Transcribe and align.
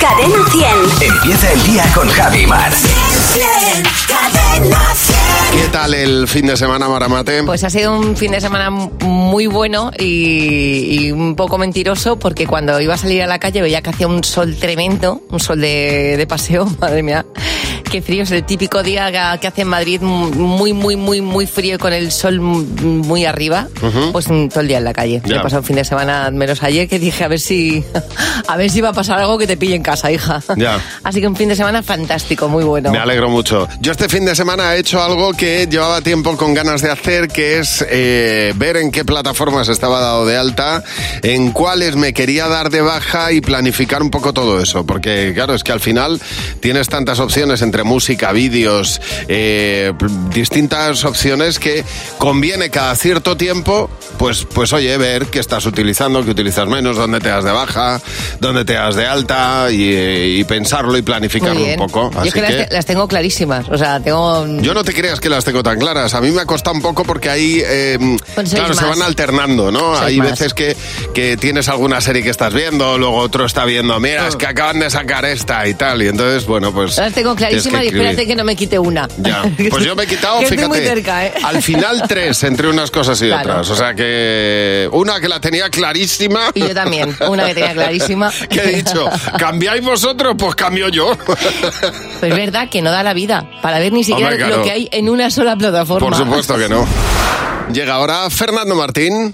Cadena 0.00 0.38
100. 0.50 1.12
Empieza 1.12 1.52
el 1.52 1.62
día 1.64 1.84
con 1.94 2.08
Javi 2.08 2.46
Mar. 2.46 2.72
Cadena 4.08 4.94
100. 4.94 5.60
¿Qué 5.60 5.68
tal 5.72 5.94
el 5.94 6.26
fin 6.26 6.46
de 6.46 6.56
semana, 6.56 6.88
Maramate? 6.88 7.42
Pues 7.42 7.62
ha 7.64 7.70
sido 7.70 7.98
un 7.98 8.16
fin 8.16 8.32
de 8.32 8.40
semana 8.40 8.70
muy 8.70 9.46
bueno 9.46 9.90
y, 9.98 11.06
y 11.06 11.12
un 11.12 11.36
poco 11.36 11.58
mentiroso 11.58 12.18
porque 12.18 12.46
cuando 12.46 12.80
iba 12.80 12.94
a 12.94 12.98
salir 12.98 13.22
a 13.22 13.26
la 13.26 13.38
calle 13.38 13.60
veía 13.60 13.82
que 13.82 13.90
hacía 13.90 14.06
un 14.08 14.24
sol 14.24 14.56
tremendo, 14.56 15.20
un 15.30 15.38
sol 15.40 15.60
de, 15.60 16.16
de 16.16 16.26
paseo, 16.26 16.66
madre 16.80 17.02
mía. 17.02 17.26
Qué 17.90 18.02
frío, 18.02 18.22
es 18.22 18.30
el 18.30 18.44
típico 18.44 18.84
día 18.84 19.10
que- 19.40 19.46
hace 19.48 19.62
en 19.62 19.68
Madrid 19.68 20.00
muy, 20.00 20.72
muy, 20.72 20.94
muy, 20.94 21.20
muy 21.20 21.46
frío 21.46 21.76
con 21.78 21.92
el 21.92 22.12
sol 22.12 22.38
muy 22.40 23.24
arriba. 23.24 23.66
Pues 24.12 24.28
mm, 24.28 24.46
todo 24.48 24.60
el 24.60 24.68
día 24.68 24.78
en 24.78 24.84
la 24.84 24.92
calle. 24.92 25.20
Ya. 25.24 25.36
He 25.36 25.40
pasado 25.40 25.60
un 25.62 25.66
fin 25.66 25.74
de 25.74 25.84
semana, 25.84 26.30
menos 26.30 26.62
ayer, 26.62 26.88
que 26.88 27.00
dije 27.00 27.24
a 27.24 27.28
ver 27.28 27.40
si 27.40 27.84
a 28.46 28.56
ver 28.56 28.70
si 28.70 28.80
va 28.80 28.90
a 28.90 28.92
pasar 28.92 29.18
algo 29.18 29.36
que 29.38 29.46
te 29.48 29.56
pille 29.56 29.74
en 29.74 29.82
casa, 29.82 30.12
hija. 30.12 30.40
Ya. 30.56 30.80
Así 31.02 31.20
que 31.20 31.26
un 31.26 31.34
fin 31.34 31.48
de 31.48 31.56
semana 31.56 31.82
fantástico, 31.82 32.48
muy 32.48 32.62
bueno. 32.62 32.92
Me 32.92 32.98
alegro 32.98 33.28
mucho. 33.28 33.66
Yo 33.80 33.90
este 33.90 34.08
fin 34.08 34.24
de 34.24 34.36
semana 34.36 34.76
he 34.76 34.78
hecho 34.78 35.02
algo 35.02 35.32
que 35.32 35.66
llevaba 35.68 36.00
tiempo 36.00 36.36
con 36.36 36.54
ganas 36.54 36.82
de 36.82 36.90
hacer, 36.92 37.26
que 37.26 37.58
es 37.58 37.84
eh, 37.90 38.52
ver 38.56 38.76
en 38.76 38.92
qué 38.92 39.04
plataformas 39.04 39.68
estaba 39.68 39.98
dado 40.00 40.26
de 40.26 40.36
alta, 40.36 40.84
en 41.22 41.50
cuáles 41.50 41.96
me 41.96 42.12
quería 42.12 42.46
dar 42.46 42.70
de 42.70 42.82
baja 42.82 43.32
y 43.32 43.40
planificar 43.40 44.00
un 44.00 44.10
poco 44.10 44.32
todo 44.32 44.60
eso. 44.60 44.86
Porque 44.86 45.32
claro, 45.34 45.54
es 45.54 45.64
que 45.64 45.72
al 45.72 45.80
final 45.80 46.20
tienes 46.60 46.88
tantas 46.88 47.18
opciones 47.18 47.62
entre 47.62 47.79
música, 47.84 48.32
vídeos, 48.32 49.00
eh, 49.28 49.92
distintas 50.34 51.04
opciones 51.04 51.58
que 51.58 51.84
conviene 52.18 52.70
cada 52.70 52.94
cierto 52.96 53.36
tiempo, 53.36 53.90
pues, 54.18 54.44
pues 54.52 54.72
oye, 54.72 54.96
ver 54.96 55.26
qué 55.26 55.38
estás 55.38 55.66
utilizando, 55.66 56.24
qué 56.24 56.30
utilizas 56.30 56.66
menos, 56.68 56.96
dónde 56.96 57.20
te 57.20 57.28
das 57.28 57.44
de 57.44 57.50
baja, 57.52 58.00
dónde 58.40 58.64
te 58.64 58.74
das 58.74 58.96
de 58.96 59.06
alta 59.06 59.68
y, 59.70 59.92
eh, 59.94 60.36
y 60.38 60.44
pensarlo 60.44 60.96
y 60.98 61.02
planificarlo 61.02 61.64
un 61.64 61.76
poco. 61.76 62.10
Yo 62.12 62.18
Así 62.20 62.28
es 62.28 62.34
que, 62.34 62.42
las, 62.42 62.50
que- 62.68 62.74
las 62.74 62.86
tengo 62.86 63.08
clarísimas. 63.08 63.68
O 63.68 63.78
sea, 63.78 64.00
tengo. 64.00 64.46
yo 64.60 64.74
no 64.74 64.84
te 64.84 64.92
creas 64.92 65.20
que 65.20 65.28
las 65.28 65.44
tengo 65.44 65.62
tan 65.62 65.78
claras. 65.78 66.14
A 66.14 66.20
mí 66.20 66.30
me 66.30 66.42
ha 66.42 66.46
costado 66.46 66.76
un 66.76 66.82
poco 66.82 67.04
porque 67.04 67.28
ahí, 67.30 67.62
eh, 67.64 67.98
Pues 68.34 68.50
claro, 68.50 68.74
se 68.74 68.84
van 68.84 69.02
alternando, 69.02 69.70
¿no? 69.70 69.96
Sois 69.96 70.00
Hay 70.02 70.16
más. 70.18 70.30
veces 70.32 70.54
que, 70.54 70.76
que 71.14 71.36
tienes 71.36 71.68
alguna 71.68 72.00
serie 72.00 72.22
que 72.22 72.30
estás 72.30 72.52
viendo, 72.54 72.98
luego 72.98 73.16
otro 73.16 73.46
está 73.46 73.64
viendo, 73.64 73.98
mira, 74.00 74.24
Mm. 74.24 74.28
es 74.28 74.36
que 74.36 74.46
acaban 74.46 74.80
de 74.80 74.90
sacar 74.90 75.24
esta 75.24 75.66
y 75.66 75.74
tal. 75.74 76.02
Y 76.02 76.08
entonces, 76.08 76.46
bueno, 76.46 76.72
pues... 76.72 76.96
Las 76.98 77.12
tengo 77.12 77.34
clarísimas 77.34 77.69
y 77.82 77.86
espérate 77.88 78.26
que 78.26 78.34
no 78.36 78.44
me 78.44 78.56
quite 78.56 78.78
una. 78.78 79.08
Ya, 79.18 79.42
pues 79.70 79.84
yo 79.84 79.94
me 79.96 80.04
he 80.04 80.06
quitado, 80.06 80.40
fíjate, 80.40 80.68
muy 80.68 80.78
cerca, 80.78 81.26
¿eh? 81.26 81.32
al 81.44 81.62
final 81.62 82.02
tres 82.08 82.42
entre 82.44 82.68
unas 82.68 82.90
cosas 82.90 83.20
y 83.22 83.26
Claro. 83.26 83.50
otras. 83.50 83.70
O 83.70 83.76
sea 83.76 83.94
que 83.94 84.88
una 84.92 85.20
que 85.20 85.28
la 85.28 85.40
tenía 85.40 85.68
clarísima. 85.70 86.50
Y 86.54 86.60
yo 86.60 86.74
también, 86.74 87.16
una 87.28 87.46
que 87.46 87.54
tenía 87.54 87.72
clarísima. 87.72 88.32
¿Qué 88.50 88.60
he 88.60 88.76
dicho? 88.76 89.08
¿Cambiáis 89.38 89.82
vosotros? 89.82 90.34
Pues 90.38 90.54
cambio 90.54 90.88
yo. 90.88 91.16
Pues 92.20 92.32
es 92.32 92.36
verdad 92.38 92.68
que 92.68 92.82
no 92.82 92.90
da 92.90 93.02
la 93.02 93.14
vida 93.14 93.48
para 93.62 93.78
ver 93.78 93.92
ni 93.94 94.04
siquiera 94.04 94.28
Hombre, 94.32 94.44
claro. 94.44 94.56
lo 94.58 94.62
que 94.62 94.70
hay 94.72 94.88
en 94.92 95.08
una 95.08 95.30
sola 95.30 95.56
plataforma. 95.56 96.06
Por 96.06 96.16
supuesto 96.16 96.58
que 96.58 96.68
no. 96.68 96.86
Llega 97.72 97.94
ahora 97.94 98.28
Fernando 98.28 98.74
Martín. 98.74 99.32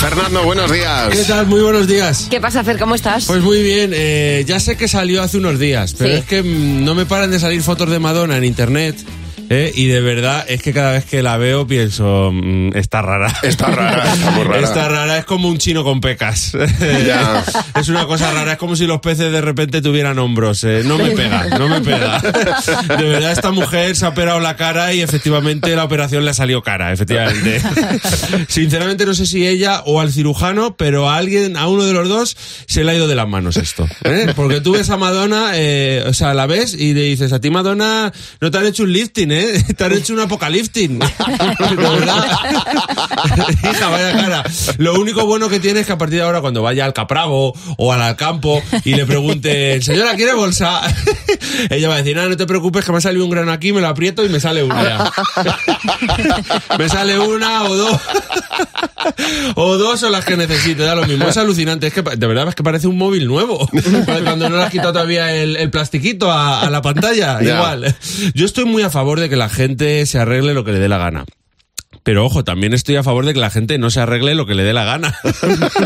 Fernando, 0.00 0.42
buenos 0.44 0.72
días. 0.72 1.08
¿Qué 1.10 1.24
tal? 1.24 1.46
Muy 1.46 1.60
buenos 1.60 1.86
días. 1.86 2.26
¿Qué 2.30 2.40
pasa, 2.40 2.64
Fer? 2.64 2.78
¿Cómo 2.78 2.94
estás? 2.94 3.26
Pues 3.26 3.42
muy 3.42 3.62
bien, 3.62 3.90
eh, 3.94 4.44
ya 4.46 4.58
sé 4.58 4.76
que 4.76 4.88
salió 4.88 5.22
hace 5.22 5.36
unos 5.36 5.58
días, 5.58 5.94
pero 5.96 6.14
Sí. 6.14 6.20
es 6.20 6.24
que 6.24 6.42
mm, 6.42 6.84
no 6.84 6.94
me 6.94 7.04
paran 7.04 7.30
de 7.30 7.38
salir 7.38 7.62
fotos 7.62 7.90
de 7.90 7.98
Madonna 7.98 8.36
en 8.38 8.44
internet. 8.44 8.96
Eh, 9.48 9.72
y 9.74 9.86
de 9.86 10.00
verdad 10.00 10.44
es 10.48 10.62
que 10.62 10.72
cada 10.72 10.92
vez 10.92 11.04
que 11.04 11.22
la 11.22 11.36
veo 11.36 11.66
pienso, 11.66 12.30
mm, 12.32 12.76
está 12.76 13.02
rara. 13.02 13.32
Está 13.42 13.66
rara, 13.66 14.12
está 14.12 14.30
muy 14.32 14.44
rara. 14.44 14.60
Está 14.60 14.88
rara, 14.88 15.18
es 15.18 15.24
como 15.24 15.48
un 15.48 15.58
chino 15.58 15.82
con 15.84 16.00
pecas. 16.00 16.52
Ya. 17.06 17.44
Es 17.80 17.88
una 17.88 18.04
cosa 18.06 18.30
rara, 18.32 18.52
es 18.52 18.58
como 18.58 18.76
si 18.76 18.86
los 18.86 19.00
peces 19.00 19.32
de 19.32 19.40
repente 19.40 19.80
tuvieran 19.80 20.18
hombros. 20.18 20.64
eh, 20.64 20.82
No 20.84 20.98
me 20.98 21.10
pega, 21.12 21.46
no 21.58 21.68
me 21.68 21.80
pega. 21.80 22.20
De 22.20 23.04
verdad, 23.08 23.32
esta 23.32 23.52
mujer 23.52 23.96
se 23.96 24.04
ha 24.04 24.08
operado 24.10 24.38
la 24.40 24.56
cara 24.56 24.92
y 24.92 25.00
efectivamente 25.00 25.74
la 25.74 25.84
operación 25.84 26.24
le 26.24 26.30
ha 26.32 26.34
salido 26.34 26.62
cara, 26.62 26.92
efectivamente. 26.92 27.60
Sinceramente 28.48 29.06
no 29.06 29.14
sé 29.14 29.26
si 29.26 29.46
ella 29.46 29.82
o 29.86 30.00
al 30.00 30.12
cirujano, 30.12 30.76
pero 30.76 31.08
a 31.08 31.16
alguien, 31.16 31.56
a 31.56 31.68
uno 31.68 31.84
de 31.84 31.92
los 31.92 32.08
dos, 32.08 32.36
se 32.66 32.84
le 32.84 32.92
ha 32.92 32.94
ido 32.94 33.08
de 33.08 33.14
las 33.14 33.28
manos 33.28 33.56
esto. 33.56 33.88
¿eh? 34.04 34.32
Porque 34.36 34.60
tú 34.60 34.72
ves 34.72 34.90
a 34.90 34.96
Madonna, 34.96 35.52
eh, 35.54 36.04
o 36.06 36.12
sea, 36.12 36.34
la 36.34 36.46
ves 36.46 36.74
y 36.74 36.92
le 36.94 37.02
dices, 37.02 37.32
a 37.32 37.40
ti 37.40 37.50
Madonna, 37.50 38.12
no 38.40 38.50
te 38.50 38.58
han 38.58 38.66
hecho 38.66 38.82
un 38.82 38.92
lifting, 38.92 39.29
¿eh? 39.32 39.62
Te 39.76 39.84
han 39.84 39.92
hecho 39.92 40.12
un 40.14 40.20
apocalifting. 40.20 40.98
De 40.98 41.76
verdad. 41.76 42.24
Lo 44.78 44.94
único 44.94 45.26
bueno 45.26 45.48
que 45.48 45.60
tiene 45.60 45.80
es 45.80 45.86
que 45.86 45.92
a 45.92 45.98
partir 45.98 46.18
de 46.18 46.24
ahora, 46.24 46.40
cuando 46.40 46.62
vaya 46.62 46.84
al 46.84 46.92
Capravo 46.92 47.54
o 47.76 47.92
al 47.92 48.02
Alcampo 48.02 48.62
y 48.84 48.94
le 48.94 49.06
pregunte, 49.06 49.80
señora, 49.82 50.14
¿quiere 50.14 50.34
bolsa? 50.34 50.80
Ella 51.68 51.88
va 51.88 51.94
a 51.94 51.98
decir, 51.98 52.16
nada, 52.16 52.28
no 52.28 52.36
te 52.36 52.46
preocupes, 52.46 52.84
que 52.84 52.92
me 52.92 52.98
ha 52.98 53.00
salido 53.00 53.24
un 53.24 53.30
grano 53.30 53.52
aquí, 53.52 53.72
me 53.72 53.80
lo 53.80 53.88
aprieto 53.88 54.24
y 54.24 54.28
me 54.28 54.40
sale 54.40 54.62
una 54.62 55.10
me 56.78 56.88
sale 56.88 57.18
una 57.18 57.64
o 57.64 57.76
dos. 57.76 58.00
O 59.54 59.76
dos 59.76 60.00
son 60.00 60.12
las 60.12 60.24
que 60.24 60.36
necesito, 60.36 60.84
da 60.84 60.94
lo 60.94 61.06
mismo. 61.06 61.28
Es 61.28 61.36
alucinante, 61.36 61.86
es 61.86 61.92
que 61.92 62.02
de 62.02 62.26
verdad 62.26 62.48
es 62.48 62.54
que 62.54 62.62
parece 62.62 62.86
un 62.86 62.98
móvil 62.98 63.26
nuevo. 63.26 63.68
Cuando 64.24 64.48
no 64.48 64.56
le 64.56 64.62
has 64.62 64.70
quitado 64.70 64.92
todavía 64.92 65.34
el, 65.34 65.56
el 65.56 65.70
plastiquito 65.70 66.30
a, 66.30 66.62
a 66.62 66.70
la 66.70 66.82
pantalla, 66.82 67.42
igual. 67.42 67.94
Yo 68.34 68.46
estoy 68.46 68.64
muy 68.64 68.82
a 68.82 68.90
favor 68.90 69.20
de 69.20 69.28
que 69.28 69.36
la 69.36 69.48
gente 69.48 70.04
se 70.06 70.18
arregle 70.18 70.54
lo 70.54 70.64
que 70.64 70.72
le 70.72 70.78
dé 70.78 70.88
la 70.88 70.98
gana. 70.98 71.24
Pero 72.02 72.24
ojo, 72.24 72.44
también 72.44 72.72
estoy 72.72 72.96
a 72.96 73.02
favor 73.02 73.26
de 73.26 73.34
que 73.34 73.40
la 73.40 73.50
gente 73.50 73.76
no 73.78 73.90
se 73.90 74.00
arregle 74.00 74.34
lo 74.34 74.46
que 74.46 74.54
le 74.54 74.62
dé 74.62 74.72
la 74.72 74.84
gana. 74.84 75.14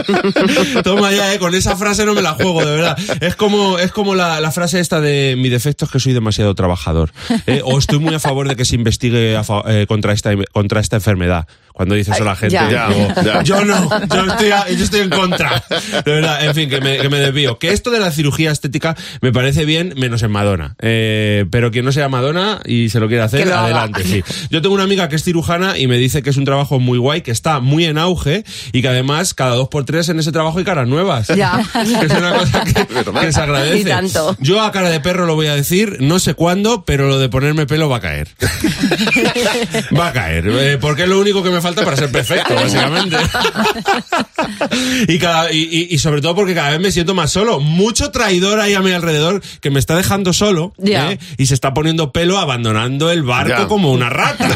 Toma 0.84 1.12
ya, 1.12 1.34
eh, 1.34 1.38
con 1.38 1.54
esa 1.54 1.76
frase 1.76 2.06
no 2.06 2.14
me 2.14 2.22
la 2.22 2.34
juego, 2.34 2.64
de 2.64 2.70
verdad. 2.70 2.96
Es 3.20 3.34
como, 3.34 3.78
es 3.78 3.90
como 3.90 4.14
la, 4.14 4.40
la 4.40 4.52
frase 4.52 4.78
esta 4.78 5.00
de 5.00 5.34
mi 5.36 5.48
defecto 5.48 5.86
es 5.86 5.90
que 5.90 5.98
soy 5.98 6.12
demasiado 6.12 6.54
trabajador. 6.54 7.12
Eh, 7.46 7.62
o 7.64 7.78
estoy 7.78 7.98
muy 7.98 8.14
a 8.14 8.20
favor 8.20 8.48
de 8.48 8.54
que 8.54 8.64
se 8.64 8.76
investigue 8.76 9.36
a 9.36 9.44
eh, 9.66 9.86
contra, 9.88 10.12
esta, 10.12 10.30
contra 10.52 10.80
esta 10.80 10.96
enfermedad. 10.96 11.48
Cuando 11.74 11.96
dices 11.96 12.20
a 12.20 12.24
la 12.24 12.36
gente, 12.36 12.54
ya. 12.54 12.88
Ya, 13.24 13.42
yo 13.42 13.64
no, 13.64 13.90
yo 14.06 14.24
estoy, 14.30 14.50
a- 14.52 14.70
yo 14.70 14.84
estoy 14.84 15.00
en 15.00 15.10
contra. 15.10 15.60
De 16.04 16.12
verdad, 16.12 16.44
en 16.44 16.54
fin, 16.54 16.70
que 16.70 16.80
me, 16.80 16.98
que 16.98 17.08
me 17.08 17.18
desvío. 17.18 17.58
Que 17.58 17.70
esto 17.72 17.90
de 17.90 17.98
la 17.98 18.12
cirugía 18.12 18.52
estética 18.52 18.94
me 19.20 19.32
parece 19.32 19.64
bien, 19.64 19.92
menos 19.96 20.22
en 20.22 20.30
Madonna. 20.30 20.76
Eh, 20.80 21.46
pero 21.50 21.72
quien 21.72 21.84
no 21.84 21.90
sea 21.90 22.08
Madonna 22.08 22.60
y 22.64 22.90
se 22.90 23.00
lo 23.00 23.08
quiere 23.08 23.24
hacer, 23.24 23.48
haga. 23.48 23.64
adelante, 23.64 24.04
sí. 24.04 24.22
Yo 24.50 24.62
tengo 24.62 24.72
una 24.76 24.84
amiga 24.84 25.08
que 25.08 25.16
es 25.16 25.24
cirujana 25.24 25.76
y 25.76 25.88
me 25.88 25.98
dice 25.98 26.22
que 26.22 26.30
es 26.30 26.36
un 26.36 26.44
trabajo 26.44 26.78
muy 26.78 26.98
guay, 26.98 27.22
que 27.22 27.32
está 27.32 27.58
muy 27.58 27.84
en 27.86 27.98
auge 27.98 28.44
y 28.72 28.80
que 28.80 28.86
además 28.88 29.34
cada 29.34 29.56
dos 29.56 29.68
por 29.68 29.84
tres 29.84 30.08
en 30.08 30.20
ese 30.20 30.30
trabajo 30.30 30.58
hay 30.58 30.64
caras 30.64 30.86
nuevas. 30.86 31.26
Ya. 31.26 31.60
Que 31.74 32.06
es 32.06 32.12
una 32.12 32.34
cosa 32.38 32.62
que, 32.64 32.86
que 33.20 33.32
se 33.32 33.40
agradece. 33.40 33.78
Y 33.80 33.84
tanto. 33.84 34.36
Yo 34.38 34.62
a 34.62 34.70
cara 34.70 34.90
de 34.90 35.00
perro 35.00 35.26
lo 35.26 35.34
voy 35.34 35.48
a 35.48 35.56
decir, 35.56 35.96
no 36.00 36.20
sé 36.20 36.34
cuándo, 36.34 36.84
pero 36.84 37.08
lo 37.08 37.18
de 37.18 37.28
ponerme 37.28 37.66
pelo 37.66 37.88
va 37.88 37.96
a 37.96 38.00
caer. 38.00 38.28
va 39.98 40.08
a 40.08 40.12
caer, 40.12 40.46
eh, 40.48 40.78
porque 40.80 41.02
es 41.04 41.08
lo 41.08 41.18
único 41.20 41.42
que 41.42 41.50
me 41.50 41.60
falta 41.64 41.84
para 41.84 41.96
ser 41.96 42.12
perfecto, 42.12 42.54
básicamente. 42.54 43.16
y, 45.08 45.18
cada, 45.18 45.52
y, 45.52 45.58
y- 45.70 45.94
y 45.94 45.98
sobre 45.98 46.20
todo 46.20 46.34
porque 46.34 46.54
cada 46.54 46.70
vez 46.70 46.80
me 46.80 46.92
siento 46.92 47.14
más 47.14 47.30
solo. 47.32 47.60
Mucho 47.60 48.10
traidor 48.10 48.60
ahí 48.60 48.74
a 48.74 48.80
mi 48.80 48.92
alrededor 48.92 49.42
que 49.60 49.70
me 49.70 49.78
está 49.80 49.96
dejando 49.96 50.32
solo 50.32 50.72
Ya. 50.78 51.12
¿eh? 51.12 51.18
y 51.38 51.46
se 51.46 51.54
está 51.54 51.74
poniendo 51.74 52.12
pelo 52.12 52.38
abandonando 52.38 53.10
el 53.10 53.22
barco 53.22 53.48
Ya. 53.62 53.66
como 53.66 53.90
una 53.92 54.10
rata. 54.10 54.48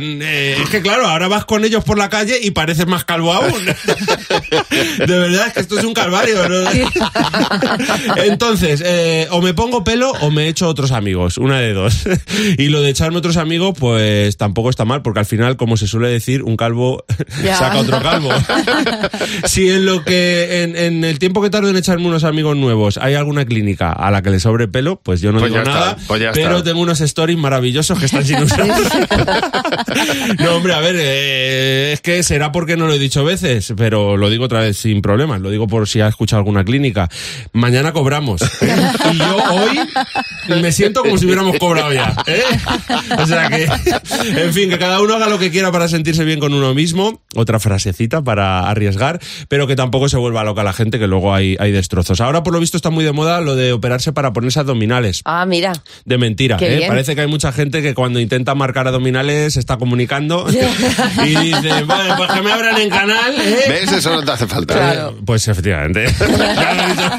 eh, 0.00 0.56
es 0.62 0.68
que 0.70 0.82
claro, 0.82 1.06
ahora 1.06 1.28
vas 1.28 1.44
con 1.44 1.64
ellos 1.64 1.84
por 1.84 1.98
la 1.98 2.08
calle 2.08 2.38
y 2.42 2.50
pareces 2.52 2.86
más 2.86 3.04
calvo 3.04 3.32
aún. 3.32 3.64
De 4.98 5.18
verdad, 5.18 5.46
es 5.48 5.52
que 5.52 5.60
esto 5.60 5.78
es 5.78 5.84
un 5.84 5.94
calvario. 5.94 6.48
¿no? 6.48 6.70
Entonces, 8.24 8.82
eh, 8.84 9.26
o 9.30 9.40
me 9.42 9.52
pongo 9.54 9.84
pelo 9.84 10.10
o 10.20 10.30
me 10.30 10.48
echo 10.48 10.68
otros 10.68 10.92
amigos, 10.92 11.36
una 11.38 11.58
de 11.60 11.72
dos. 11.72 12.04
Y 12.58 12.68
lo 12.68 12.80
de 12.80 12.90
echarme 12.90 13.18
otros 13.18 13.36
amigos, 13.36 13.74
pues 13.78 14.36
tampoco 14.36 14.70
está 14.70 14.84
mal, 14.84 15.02
porque 15.02 15.09
al 15.18 15.26
final, 15.26 15.56
como 15.56 15.76
se 15.76 15.86
suele 15.88 16.08
decir, 16.08 16.42
un 16.44 16.56
calvo 16.56 17.04
Ya. 17.42 17.54
saca 17.58 17.78
otro 17.78 18.00
calvo. 18.00 18.30
si 19.44 19.68
en 19.68 19.84
lo 19.86 20.04
que, 20.04 20.62
en, 20.62 20.76
en 20.76 21.04
el 21.04 21.18
tiempo 21.18 21.42
que 21.42 21.50
tardo 21.50 21.68
en 21.68 21.76
echarme 21.76 22.06
unos 22.06 22.22
amigos 22.24 22.56
nuevos, 22.56 22.98
hay 22.98 23.14
alguna 23.14 23.44
clínica 23.44 23.92
a 23.92 24.10
la 24.10 24.22
que 24.22 24.30
le 24.30 24.40
sobre 24.40 24.68
pelo, 24.68 25.00
pues 25.02 25.20
yo 25.20 25.32
no 25.32 25.40
Pues 25.40 25.52
digo 25.52 25.64
ya 25.64 25.70
está, 25.70 25.80
nada, 25.80 25.96
pues 26.06 26.20
ya 26.22 26.32
pero 26.32 26.58
está. 26.58 26.64
tengo 26.70 26.80
unos 26.80 27.00
stories 27.00 27.38
maravillosos 27.38 27.98
que 27.98 28.06
están 28.06 28.24
sin 28.24 28.36
usar. 28.42 28.66
no, 30.38 30.56
hombre, 30.56 30.74
a 30.74 30.80
ver, 30.80 30.96
eh, 30.98 31.92
es 31.92 32.00
que 32.00 32.22
será 32.22 32.52
porque 32.52 32.76
no 32.76 32.86
lo 32.86 32.94
he 32.94 32.98
dicho 32.98 33.24
veces, 33.24 33.72
pero 33.76 34.16
lo 34.16 34.30
digo 34.30 34.44
otra 34.44 34.60
vez 34.60 34.76
sin 34.76 35.02
problemas, 35.02 35.40
lo 35.40 35.50
digo 35.50 35.66
por 35.66 35.88
si 35.88 36.00
ha 36.00 36.08
escuchado 36.08 36.38
alguna 36.40 36.64
clínica. 36.64 37.08
Mañana 37.52 37.92
cobramos. 37.92 38.42
¿eh? 38.62 38.90
Y 39.12 39.18
yo 39.18 39.36
hoy 39.52 39.80
me 40.60 40.72
siento 40.72 41.02
como 41.02 41.18
si 41.18 41.26
hubiéramos 41.26 41.56
cobrado 41.58 41.92
ya. 41.92 42.14
¿eh? 42.26 42.42
O 43.18 43.26
sea 43.26 43.48
que, 43.48 43.64
en 44.36 44.52
fin, 44.52 44.70
que 44.70 44.78
cada 44.78 44.99
cada 45.00 45.04
uno 45.06 45.14
haga 45.14 45.28
lo 45.32 45.38
que 45.38 45.50
quiera 45.50 45.72
para 45.72 45.88
sentirse 45.88 46.24
bien 46.24 46.40
con 46.40 46.52
uno 46.52 46.74
mismo. 46.74 47.22
Otra 47.34 47.58
frasecita 47.58 48.22
para 48.22 48.68
arriesgar, 48.68 49.18
pero 49.48 49.66
que 49.66 49.74
tampoco 49.76 50.08
se 50.10 50.18
vuelva 50.18 50.44
loca 50.44 50.62
la 50.62 50.72
gente, 50.74 50.98
que 50.98 51.06
luego 51.06 51.32
hay, 51.32 51.56
hay 51.58 51.72
destrozos. 51.72 52.20
Ahora, 52.20 52.42
por 52.42 52.52
lo 52.52 52.60
visto, 52.60 52.76
está 52.76 52.90
muy 52.90 53.02
de 53.04 53.12
moda 53.12 53.40
lo 53.40 53.56
de 53.56 53.72
operarse 53.72 54.12
para 54.12 54.32
ponerse 54.32 54.60
abdominales. 54.60 55.22
Ah, 55.24 55.46
mira. 55.46 55.72
De 56.04 56.18
mentira, 56.18 56.58
Qué 56.58 56.74
¿eh? 56.74 56.76
bien. 56.76 56.88
Parece 56.88 57.14
que 57.14 57.22
hay 57.22 57.28
mucha 57.28 57.50
gente 57.52 57.80
que 57.80 57.94
cuando 57.94 58.20
intenta 58.20 58.54
marcar 58.54 58.86
abdominales 58.88 59.54
se 59.54 59.60
está 59.60 59.78
comunicando 59.78 60.46
y 61.24 61.28
dice, 61.36 61.82
vale, 61.84 62.14
pues 62.18 62.30
que 62.32 62.42
me 62.42 62.52
abran 62.52 62.78
en 62.78 62.90
canal, 62.90 63.34
¿eh? 63.40 63.64
¿Ves? 63.68 63.92
Eso 63.92 64.10
no 64.12 64.22
te 64.22 64.32
hace 64.32 64.46
falta. 64.46 64.74
Claro. 64.74 65.14
Eh, 65.16 65.22
Pues 65.24 65.48
efectivamente. 65.48 66.06
ya, 66.20 66.74
lo 66.74 66.82
has 66.82 66.90
dicho. 66.96 67.10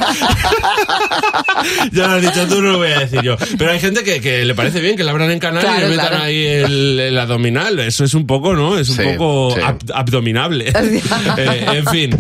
Ya 1.94 2.08
lo 2.08 2.14
has 2.16 2.22
dicho 2.22 2.48
tú, 2.48 2.62
no 2.62 2.72
lo 2.74 2.78
voy 2.78 2.92
a 2.92 3.00
decir 3.00 3.22
yo. 3.22 3.38
Pero 3.58 3.72
hay 3.72 3.80
gente 3.80 4.04
que, 4.04 4.22
que 4.22 4.46
le 4.46 4.54
parece 4.56 4.80
bien 4.82 4.96
que 4.96 5.04
le 5.04 5.10
abran 5.10 5.32
en 5.32 5.40
canal 5.40 5.64
y 5.64 5.82
le 5.82 5.88
metan 5.90 6.08
claro. 6.08 6.24
ahí 6.24 6.46
el, 6.46 7.00
el 7.00 7.18
abdominal. 7.18 7.71
Eso 7.80 8.04
es 8.04 8.14
un 8.14 8.26
poco, 8.28 8.54
¿no? 8.54 8.78
Es 8.78 8.90
un 8.90 8.98
Sí, 8.98 9.04
poco 9.18 9.56
sí. 9.56 9.62
ab- 9.62 9.92
abdominable. 9.94 10.72
Eh, 11.38 11.66
en 11.74 11.86
fin. 11.88 12.18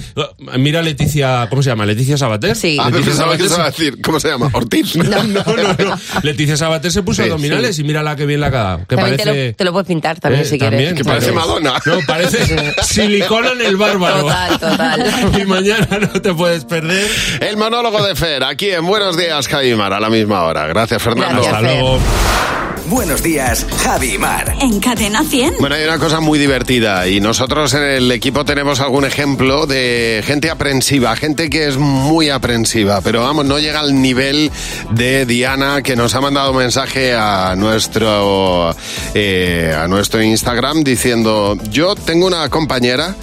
Mira 0.57 0.81
Leticia, 0.81 1.47
¿cómo 1.49 1.61
se 1.61 1.69
llama? 1.69 1.85
Leticia 1.85 2.17
Sabater. 2.17 2.55
Sí. 2.55 2.77
Ah, 2.79 2.89
Leticia 2.89 3.05
pensaba 3.11 3.37
que 3.37 3.43
Sabater 3.43 3.49
se 3.49 3.55
iba 3.55 3.65
a 3.65 3.71
decir, 3.71 4.01
¿cómo 4.01 4.19
se 4.19 4.29
llama? 4.29 4.49
Ortiz. 4.53 4.95
no, 4.95 5.23
no, 5.23 5.43
no. 5.43 5.99
Leticia 6.23 6.57
Sabater 6.57 6.91
se 6.91 7.03
puso 7.03 7.21
Sí, 7.23 7.29
abdominales 7.29 7.77
y 7.79 7.83
mírala 7.83 8.15
qué 8.15 8.25
bien 8.25 8.39
la 8.41 8.49
quedado. 8.49 8.79
Que 8.87 8.95
También 8.95 9.17
te, 9.17 9.23
parece... 9.25 9.47
lo, 9.49 9.55
te 9.55 9.63
lo 9.65 9.71
puedes 9.73 9.87
pintar 9.87 10.19
también 10.19 10.43
Eh, 10.43 10.45
si 10.45 10.57
quieres. 10.57 10.77
también, 10.77 10.95
Que 10.95 11.03
parece. 11.03 11.31
Madonna. 11.31 11.73
No, 11.85 11.99
parece 12.07 12.73
silicona 12.83 13.51
en 13.51 13.61
el 13.61 13.75
bárbaro. 13.77 14.21
Total, 14.21 14.59
total. 14.59 15.11
Y 15.41 15.45
mañana 15.45 15.87
no 15.99 16.21
te 16.21 16.33
puedes 16.33 16.65
perder. 16.65 17.09
El 17.41 17.57
monólogo 17.57 18.03
de 18.05 18.15
Fer, 18.15 18.43
aquí 18.43 18.69
en 18.71 18.85
Buenos 18.85 19.17
Días, 19.17 19.47
Javimar, 19.47 19.93
a 19.93 19.99
la 19.99 20.09
misma 20.09 20.43
hora. 20.43 20.67
Gracias, 20.67 21.01
Fernando. 21.01 21.41
Gracias. 21.41 21.53
Hasta 21.55 21.61
luego. 21.73 21.99
Buenos 22.87 23.23
días, 23.23 23.65
Javi 23.83 24.15
y 24.15 24.17
Mar. 24.17 24.55
En 24.59 24.79
Cadena 24.79 25.23
100. 25.23 25.55
Bueno, 25.59 25.75
hay 25.75 25.83
una 25.83 25.99
cosa 25.99 26.19
muy 26.19 26.39
divertida 26.39 27.07
y 27.07 27.19
nosotros 27.19 27.73
en 27.73 27.83
el 27.83 28.11
equipo 28.11 28.43
tenemos 28.43 28.79
algún 28.79 29.05
ejemplo 29.05 29.65
de 29.65 30.23
gente 30.25 30.49
aprensiva, 30.49 31.15
gente 31.15 31.49
que 31.49 31.67
es 31.67 31.77
muy 31.77 32.29
aprensiva, 32.29 33.01
pero 33.01 33.21
vamos, 33.21 33.45
no 33.45 33.59
llega 33.59 33.79
al 33.79 34.01
nivel 34.01 34.51
de 34.91 35.25
Diana 35.25 35.81
que 35.81 35.95
nos 35.95 36.15
ha 36.15 36.21
mandado 36.21 36.51
un 36.51 36.57
mensaje 36.57 37.13
a 37.13 37.55
nuestro, 37.55 38.75
eh, 39.13 39.75
a 39.77 39.87
nuestro 39.87 40.21
Instagram 40.21 40.83
diciendo, 40.83 41.57
yo 41.69 41.95
tengo 41.95 42.27
una 42.27 42.49
compañera 42.49 43.15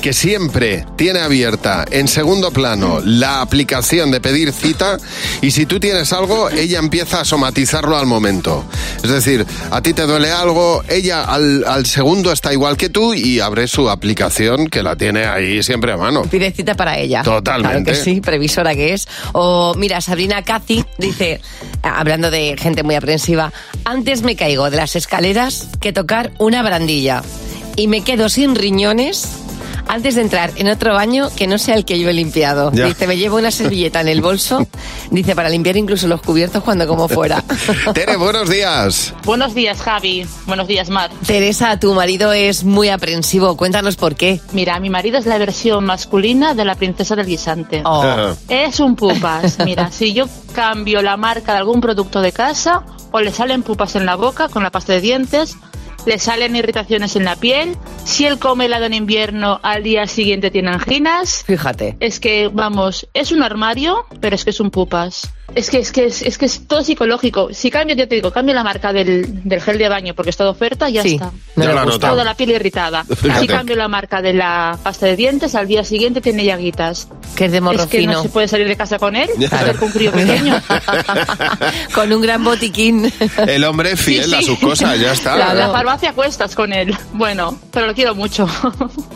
que 0.00 0.12
siempre 0.12 0.86
tiene 0.96 1.20
abierta 1.20 1.84
en 1.90 2.08
segundo 2.08 2.50
plano 2.50 3.00
la 3.04 3.40
aplicación 3.40 4.10
de 4.10 4.20
pedir 4.20 4.52
cita 4.52 4.98
y 5.42 5.50
si 5.50 5.66
tú 5.66 5.80
tienes 5.80 6.12
algo, 6.12 6.50
ella 6.50 6.78
empieza 6.78 7.20
a 7.20 7.24
somatizarlo 7.24 7.96
al 7.96 8.06
momento. 8.06 8.64
Es 9.02 9.10
decir, 9.10 9.44
a 9.70 9.82
ti 9.82 9.92
te 9.92 10.02
duele 10.02 10.30
algo, 10.30 10.82
ella 10.88 11.24
al, 11.24 11.64
al 11.66 11.86
segundo 11.86 12.32
está 12.32 12.52
igual 12.52 12.76
que 12.76 12.88
tú 12.88 13.14
y 13.14 13.40
abre 13.40 13.66
su 13.68 13.90
aplicación 13.90 14.68
que 14.68 14.82
la 14.82 14.96
tiene 14.96 15.26
ahí 15.26 15.62
siempre 15.62 15.92
a 15.92 15.96
mano. 15.96 16.22
Pide 16.22 16.52
cita 16.52 16.74
para 16.74 16.98
ella. 16.98 17.22
Totalmente. 17.22 17.84
Claro 17.84 17.98
que 17.98 18.04
sí, 18.04 18.20
previsora 18.20 18.74
que 18.74 18.94
es. 18.94 19.08
O 19.32 19.74
mira, 19.76 20.00
Sabrina 20.00 20.42
Cazzi 20.42 20.84
dice, 20.98 21.40
hablando 21.82 22.30
de 22.30 22.56
gente 22.58 22.82
muy 22.82 22.94
aprensiva, 22.94 23.52
antes 23.84 24.22
me 24.22 24.36
caigo 24.36 24.70
de 24.70 24.76
las 24.76 24.96
escaleras 24.96 25.68
que 25.80 25.92
tocar 25.92 26.32
una 26.38 26.62
barandilla 26.62 27.22
y 27.76 27.88
me 27.88 28.02
quedo 28.02 28.28
sin 28.28 28.54
riñones. 28.54 29.28
Antes 29.88 30.14
de 30.16 30.22
entrar 30.22 30.52
en 30.56 30.68
otro 30.68 30.92
baño 30.92 31.28
que 31.34 31.46
no 31.46 31.58
sea 31.58 31.74
el 31.74 31.84
que 31.84 31.98
yo 31.98 32.08
he 32.08 32.12
limpiado. 32.12 32.70
Ya. 32.72 32.86
Dice, 32.86 33.06
me 33.06 33.16
llevo 33.16 33.36
una 33.36 33.50
servilleta 33.50 34.00
en 34.00 34.08
el 34.08 34.20
bolso. 34.20 34.66
Dice, 35.10 35.34
para 35.34 35.48
limpiar 35.48 35.76
incluso 35.76 36.06
los 36.08 36.20
cubiertos 36.20 36.62
cuando 36.62 36.86
como 36.86 37.08
fuera. 37.08 37.42
Tere, 37.94 38.16
buenos 38.16 38.50
días. 38.50 39.14
Buenos 39.24 39.54
días, 39.54 39.80
Javi. 39.80 40.26
Buenos 40.46 40.68
días, 40.68 40.90
Mar. 40.90 41.10
Teresa, 41.26 41.78
tu 41.80 41.94
marido 41.94 42.32
es 42.32 42.64
muy 42.64 42.90
aprensivo. 42.90 43.56
Cuéntanos 43.56 43.96
por 43.96 44.14
qué. 44.14 44.40
Mira, 44.52 44.78
mi 44.78 44.90
marido 44.90 45.18
es 45.18 45.26
la 45.26 45.38
versión 45.38 45.84
masculina 45.84 46.54
de 46.54 46.64
la 46.64 46.74
princesa 46.74 47.16
del 47.16 47.26
guisante. 47.26 47.82
Oh. 47.84 48.34
Es 48.48 48.80
un 48.80 48.94
pupas. 48.94 49.58
Mira, 49.64 49.90
si 49.90 50.12
yo 50.12 50.26
cambio 50.52 51.00
la 51.02 51.16
marca 51.16 51.52
de 51.52 51.58
algún 51.58 51.80
producto 51.80 52.20
de 52.20 52.32
casa, 52.32 52.84
o 53.10 53.20
le 53.20 53.32
salen 53.32 53.62
pupas 53.62 53.96
en 53.96 54.06
la 54.06 54.16
boca 54.16 54.48
con 54.48 54.62
la 54.62 54.70
pasta 54.70 54.92
de 54.92 55.00
dientes, 55.00 55.56
le 56.06 56.18
salen 56.18 56.56
irritaciones 56.56 57.16
en 57.16 57.24
la 57.24 57.36
piel. 57.36 57.76
Si 58.04 58.26
él 58.26 58.38
come 58.38 58.66
helado 58.66 58.86
en 58.86 58.94
invierno, 58.94 59.60
al 59.62 59.82
día 59.82 60.06
siguiente 60.06 60.50
tiene 60.50 60.70
anginas. 60.70 61.44
Fíjate. 61.46 61.96
Es 62.00 62.20
que, 62.20 62.48
vamos, 62.48 63.08
es 63.14 63.32
un 63.32 63.42
armario, 63.42 64.06
pero 64.20 64.34
es 64.34 64.44
que 64.44 64.50
es 64.50 64.60
un 64.60 64.70
pupas. 64.70 65.30
Es 65.54 65.70
que 65.70 65.78
es 65.78 65.92
que 65.92 66.04
es, 66.06 66.22
es 66.22 66.36
que 66.38 66.44
es 66.46 66.66
todo 66.66 66.82
psicológico. 66.84 67.48
Si 67.52 67.70
cambio, 67.70 67.96
ya 67.96 68.06
te 68.06 68.14
digo, 68.16 68.30
cambio 68.30 68.54
la 68.54 68.62
marca 68.62 68.92
del, 68.92 69.42
del 69.44 69.60
gel 69.62 69.78
de 69.78 69.88
baño 69.88 70.14
porque 70.14 70.30
está 70.30 70.44
de 70.44 70.50
oferta, 70.50 70.88
ya 70.90 71.02
Sí, 71.02 71.14
está. 71.14 71.32
no 71.56 71.64
Ya 71.64 71.72
notado. 71.84 72.12
Toda 72.12 72.24
la 72.24 72.34
piel 72.34 72.50
irritada. 72.50 73.04
Fíjate. 73.16 73.40
Si 73.40 73.46
cambio 73.48 73.74
la 73.76 73.88
marca 73.88 74.20
de 74.22 74.34
la 74.34 74.78
pasta 74.82 75.06
de 75.06 75.16
dientes, 75.16 75.54
al 75.54 75.66
día 75.66 75.84
siguiente 75.84 76.20
tiene 76.20 76.44
llaguitas. 76.44 77.08
Que 77.34 77.46
es 77.46 77.52
de 77.52 77.60
morro 77.60 77.82
Es 77.82 77.86
que 77.86 77.98
fino. 77.98 78.12
no 78.14 78.22
se 78.22 78.28
puede 78.28 78.46
salir 78.48 78.68
de 78.68 78.76
casa 78.76 78.98
con 78.98 79.16
él, 79.16 79.28
hacer 79.50 79.76
con 79.76 79.88
un 79.88 79.92
crío 79.92 80.12
pequeño. 80.12 80.60
Con 81.94 82.12
un 82.12 82.22
gran 82.22 82.44
botiquín. 82.44 83.12
El 83.46 83.64
hombre 83.64 83.96
fiel 83.96 84.24
Sí, 84.24 84.30
sí. 84.30 84.36
a 84.36 84.42
sus 84.42 84.58
cosas, 84.58 84.98
ya 85.00 85.12
está. 85.12 85.36
La, 85.36 85.54
la 85.54 85.70
farmacia 85.70 86.12
cuestas 86.12 86.54
con 86.54 86.72
él. 86.72 86.94
Bueno, 87.12 87.58
pero 87.72 87.86
lo 87.86 87.94
quiero 87.94 88.14
mucho. 88.14 88.46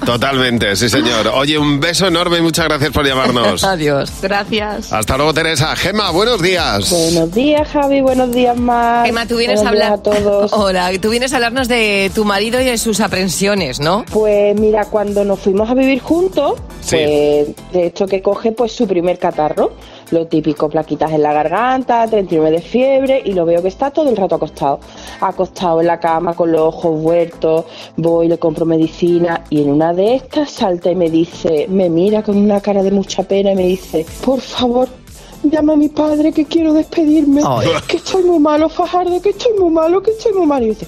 Totalmente, 0.04 0.74
sí 0.76 0.88
señor. 0.88 1.28
Oye, 1.34 1.58
un 1.58 1.80
beso 1.80 2.06
enorme 2.06 2.38
y 2.38 2.40
muchas 2.42 2.66
gracias 2.66 2.90
por 2.90 3.06
llamarnos. 3.06 3.62
Adiós. 3.64 4.10
Gracias. 4.22 4.92
Hasta 4.92 5.16
luego, 5.16 5.34
Teresa. 5.34 5.74
Gema, 5.76 6.10
buenos 6.22 6.40
días. 6.40 6.90
Buenos 6.90 7.32
días, 7.34 7.68
Javi. 7.68 8.00
Buenos 8.00 8.30
días, 8.30 8.56
Mar. 8.56 9.08
Emma, 9.08 9.26
tú 9.26 9.38
vienes 9.38 9.58
a 9.60 9.64
Buenos 9.70 9.82
hablar. 9.82 9.98
a 9.98 10.02
todos. 10.02 10.52
Hola, 10.54 10.90
tú 11.00 11.10
vienes 11.10 11.32
a 11.32 11.36
hablarnos 11.36 11.66
de 11.66 12.12
tu 12.14 12.24
marido 12.24 12.60
y 12.60 12.64
de 12.64 12.78
sus 12.78 13.00
aprensiones, 13.00 13.80
¿no? 13.80 14.04
Pues 14.12 14.58
mira, 14.58 14.84
cuando 14.84 15.24
nos 15.24 15.40
fuimos 15.40 15.68
a 15.68 15.74
vivir 15.74 16.00
juntos, 16.00 16.60
Sí. 16.80 16.96
pues 16.96 17.72
de 17.72 17.86
hecho 17.86 18.06
que 18.06 18.22
coge 18.22 18.52
pues 18.52 18.70
su 18.72 18.86
primer 18.86 19.18
catarro. 19.18 19.72
Lo 20.12 20.26
típico, 20.26 20.68
plaquitas 20.68 21.10
en 21.12 21.22
la 21.22 21.32
garganta, 21.32 22.06
39 22.06 22.50
de 22.56 22.62
fiebre 22.62 23.22
y 23.24 23.32
lo 23.32 23.44
veo 23.46 23.60
que 23.62 23.68
está 23.68 23.90
todo 23.90 24.08
el 24.10 24.16
rato 24.16 24.34
acostado. 24.36 24.78
Acostado 25.20 25.80
en 25.80 25.86
la 25.88 25.98
cama 25.98 26.34
con 26.34 26.52
los 26.52 26.60
ojos 26.60 27.00
vueltos, 27.00 27.64
voy, 27.96 28.28
le 28.28 28.38
compro 28.38 28.64
medicina 28.66 29.42
y 29.50 29.62
en 29.62 29.70
una 29.70 29.92
de 29.92 30.14
estas 30.16 30.50
salta 30.50 30.90
y 30.90 30.94
me 30.94 31.08
dice, 31.10 31.66
me 31.68 31.88
mira 31.88 32.22
con 32.22 32.36
una 32.36 32.60
cara 32.60 32.82
de 32.82 32.90
mucha 32.92 33.22
pena 33.24 33.52
y 33.52 33.56
me 33.56 33.66
dice, 33.66 34.04
por 34.24 34.40
favor, 34.40 34.86
llama 35.50 35.72
a 35.74 35.76
mi 35.76 35.88
padre 35.88 36.32
que 36.32 36.44
quiero 36.44 36.72
despedirme, 36.72 37.42
Ay. 37.46 37.68
que 37.86 37.96
estoy 37.98 38.22
muy 38.24 38.38
malo, 38.38 38.68
Fajardo, 38.68 39.20
que 39.20 39.30
estoy 39.30 39.52
muy 39.58 39.70
malo, 39.70 40.02
que 40.02 40.10
estoy 40.12 40.32
muy 40.32 40.46
malo. 40.46 40.64
Y 40.66 40.68
dice, 40.70 40.86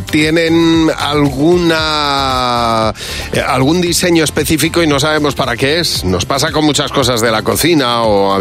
tienen 0.09 0.89
alguna 0.97 2.95
eh, 3.33 3.41
algún 3.41 3.81
diseño 3.81 4.23
específico 4.23 4.81
y 4.81 4.87
no 4.87 5.01
sabemos 5.01 5.35
para 5.35 5.57
qué 5.57 5.81
es. 5.81 6.05
Nos 6.05 6.25
pasa 6.25 6.53
con 6.53 6.65
muchas 6.65 6.93
cosas 6.93 7.21
de 7.21 7.33
la 7.33 7.43
cocina 7.43 8.05
o 8.05 8.33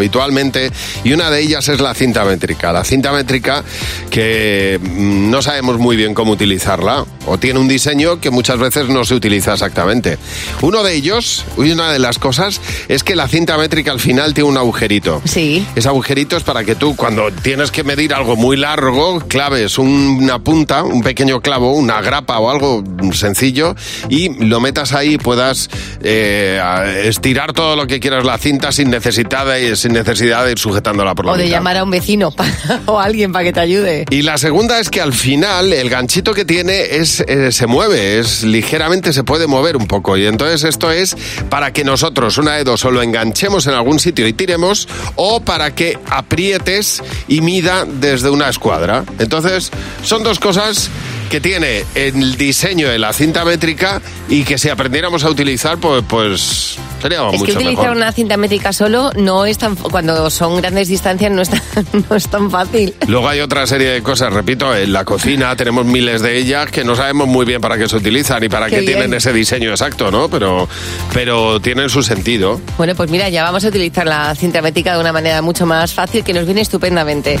y 1.04 1.12
una 1.12 1.30
de 1.30 1.40
ellas 1.40 1.68
es 1.68 1.80
la 1.80 1.94
cinta 1.94 2.24
métrica. 2.24 2.72
La 2.72 2.84
cinta 2.84 3.12
métrica 3.12 3.64
que 4.10 4.78
mm, 4.80 5.30
no 5.30 5.42
sabemos 5.42 5.78
muy 5.78 5.96
bien 5.96 6.14
cómo 6.14 6.32
utilizarla 6.32 7.04
o 7.26 7.38
tiene 7.38 7.58
un 7.58 7.68
diseño 7.68 8.20
que 8.20 8.30
muchas 8.30 8.58
veces 8.58 8.88
no 8.88 9.04
se 9.04 9.14
utiliza 9.14 9.52
exactamente. 9.52 10.18
Uno 10.62 10.82
de 10.82 10.94
ellos, 10.94 11.44
y 11.58 11.70
una 11.70 11.92
de 11.92 11.98
las 11.98 12.18
cosas, 12.18 12.60
es 12.88 13.04
que 13.04 13.16
la 13.16 13.28
cinta 13.28 13.56
métrica 13.58 13.92
al 13.92 14.00
final 14.00 14.34
tiene 14.34 14.50
un 14.50 14.56
agujerito. 14.56 15.22
Sí. 15.24 15.66
Ese 15.74 15.88
agujerito 15.88 16.36
es 16.36 16.42
para 16.42 16.64
que 16.64 16.74
tú, 16.74 16.96
cuando 16.96 17.30
tienes 17.30 17.70
que 17.70 17.84
medir 17.84 18.14
algo 18.14 18.36
muy 18.36 18.56
largo, 18.56 19.20
claves 19.20 19.78
una 19.78 20.38
punta, 20.38 20.82
un 20.82 21.02
pequeño 21.02 21.40
clavo, 21.40 21.72
una 21.72 22.00
grapa 22.00 22.38
o 22.38 22.50
algo 22.50 22.82
sencillo 23.12 23.74
y 24.08 24.44
lo 24.44 24.60
metas 24.60 24.92
ahí 24.92 25.14
y 25.14 25.18
puedas 25.18 25.68
eh, 26.02 26.60
estirar 27.04 27.52
todo 27.52 27.76
lo 27.76 27.86
que 27.86 28.00
quieras 28.00 28.24
la 28.24 28.38
cinta 28.38 28.72
sin 28.72 28.90
necesidad 28.90 29.46
de, 29.46 29.76
sin 29.76 29.92
necesidad 29.92 30.09
de 30.18 30.52
ir 30.52 30.58
sujetándola 30.58 31.14
por 31.14 31.26
la 31.26 31.32
O 31.32 31.36
de 31.36 31.44
mitad. 31.44 31.56
llamar 31.56 31.76
a 31.78 31.84
un 31.84 31.90
vecino 31.90 32.32
o 32.86 32.98
a 32.98 33.04
alguien 33.04 33.32
para 33.32 33.44
que 33.44 33.52
te 33.52 33.60
ayude. 33.60 34.04
Y 34.10 34.22
la 34.22 34.38
segunda 34.38 34.78
es 34.80 34.90
que 34.90 35.00
al 35.00 35.12
final 35.12 35.72
el 35.72 35.88
ganchito 35.88 36.34
que 36.34 36.44
tiene 36.44 36.96
es 36.96 37.20
eh, 37.20 37.52
se 37.52 37.66
mueve, 37.66 38.18
es 38.18 38.42
ligeramente 38.42 39.12
se 39.12 39.24
puede 39.24 39.46
mover 39.46 39.76
un 39.76 39.86
poco. 39.86 40.16
Y 40.16 40.26
entonces 40.26 40.64
esto 40.64 40.90
es 40.90 41.16
para 41.48 41.72
que 41.72 41.84
nosotros, 41.84 42.38
una 42.38 42.54
de 42.54 42.64
dos, 42.64 42.84
o 42.84 42.90
lo 42.90 43.02
enganchemos 43.02 43.66
en 43.66 43.74
algún 43.74 43.98
sitio 43.98 44.26
y 44.26 44.32
tiremos, 44.32 44.88
o 45.16 45.40
para 45.40 45.74
que 45.74 45.98
aprietes 46.08 47.02
y 47.28 47.40
mida 47.40 47.84
desde 47.86 48.30
una 48.30 48.48
escuadra. 48.48 49.04
Entonces, 49.18 49.70
son 50.02 50.22
dos 50.22 50.38
cosas 50.38 50.90
que 51.30 51.40
tiene 51.40 51.84
el 51.94 52.36
diseño 52.36 52.88
de 52.88 52.98
la 52.98 53.12
cinta 53.12 53.44
métrica 53.44 54.02
y 54.28 54.42
que 54.42 54.58
si 54.58 54.68
aprendiéramos 54.68 55.22
a 55.22 55.30
utilizar, 55.30 55.78
pues, 55.78 56.02
pues 56.06 56.76
sería 57.00 57.18
Es 57.28 57.38
mucho 57.38 57.44
que 57.44 57.52
utilizar 57.52 57.84
mejor. 57.84 57.96
una 57.96 58.12
cinta 58.12 58.36
métrica 58.36 58.72
solo 58.72 59.12
no 59.14 59.46
es 59.46 59.56
tan 59.56 59.76
cuando 59.76 60.28
son 60.28 60.56
grandes 60.56 60.88
distancias 60.88 61.30
no 61.30 61.42
es 61.42 61.48
tan, 61.48 61.62
no 62.10 62.16
es 62.16 62.28
tan 62.28 62.50
fácil. 62.50 62.94
Luego 63.06 63.28
hay 63.28 63.40
otra 63.40 63.64
serie 63.68 63.90
de 63.90 64.02
cosas, 64.02 64.32
repito, 64.32 64.74
en 64.74 64.92
la 64.92 65.04
cocina 65.04 65.54
tenemos 65.54 65.86
miles 65.86 66.20
de 66.20 66.36
ellas 66.36 66.68
que 66.70 66.82
no 66.82 66.96
sabemos 66.96 67.28
muy 67.28 67.46
bien 67.46 67.60
para 67.60 67.78
qué 67.78 67.88
se 67.88 67.96
utilizan 67.96 68.42
y 68.42 68.48
para 68.48 68.68
Qué 68.68 68.80
qué, 68.80 68.82
tienen 68.82 69.14
ese 69.14 69.32
diseño 69.32 69.70
exacto, 69.70 70.10
¿no? 70.10 70.28
Pero, 70.28 70.68
pero 71.14 71.60
tienen 71.60 71.88
su 71.90 72.02
sentido. 72.02 72.60
Bueno, 72.76 72.96
pues 72.96 73.08
mira, 73.08 73.28
ya 73.28 73.44
vamos 73.44 73.64
a 73.64 73.68
utilizar 73.68 74.04
la 74.04 74.34
cinta 74.34 74.60
métrica 74.60 74.94
de 74.94 75.00
una 75.00 75.12
manera 75.12 75.42
mucho 75.42 75.64
más 75.64 75.94
fácil 75.94 76.24
que 76.24 76.32
nos 76.32 76.44
viene 76.44 76.60
estupendamente. 76.62 77.38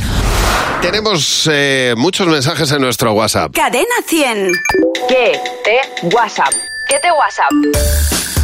Tenemos 0.82 1.48
eh, 1.52 1.94
muchos 1.96 2.26
mensajes 2.26 2.72
en 2.72 2.80
nuestro 2.80 3.12
WhatsApp. 3.12 3.52
Cadena 3.54 3.86
100. 4.06 4.52
¿Qué 5.08 5.40
te 5.64 6.06
WhatsApp? 6.14 6.52
¿Qué 6.88 6.98
te 6.98 7.12
WhatsApp? 7.12 7.50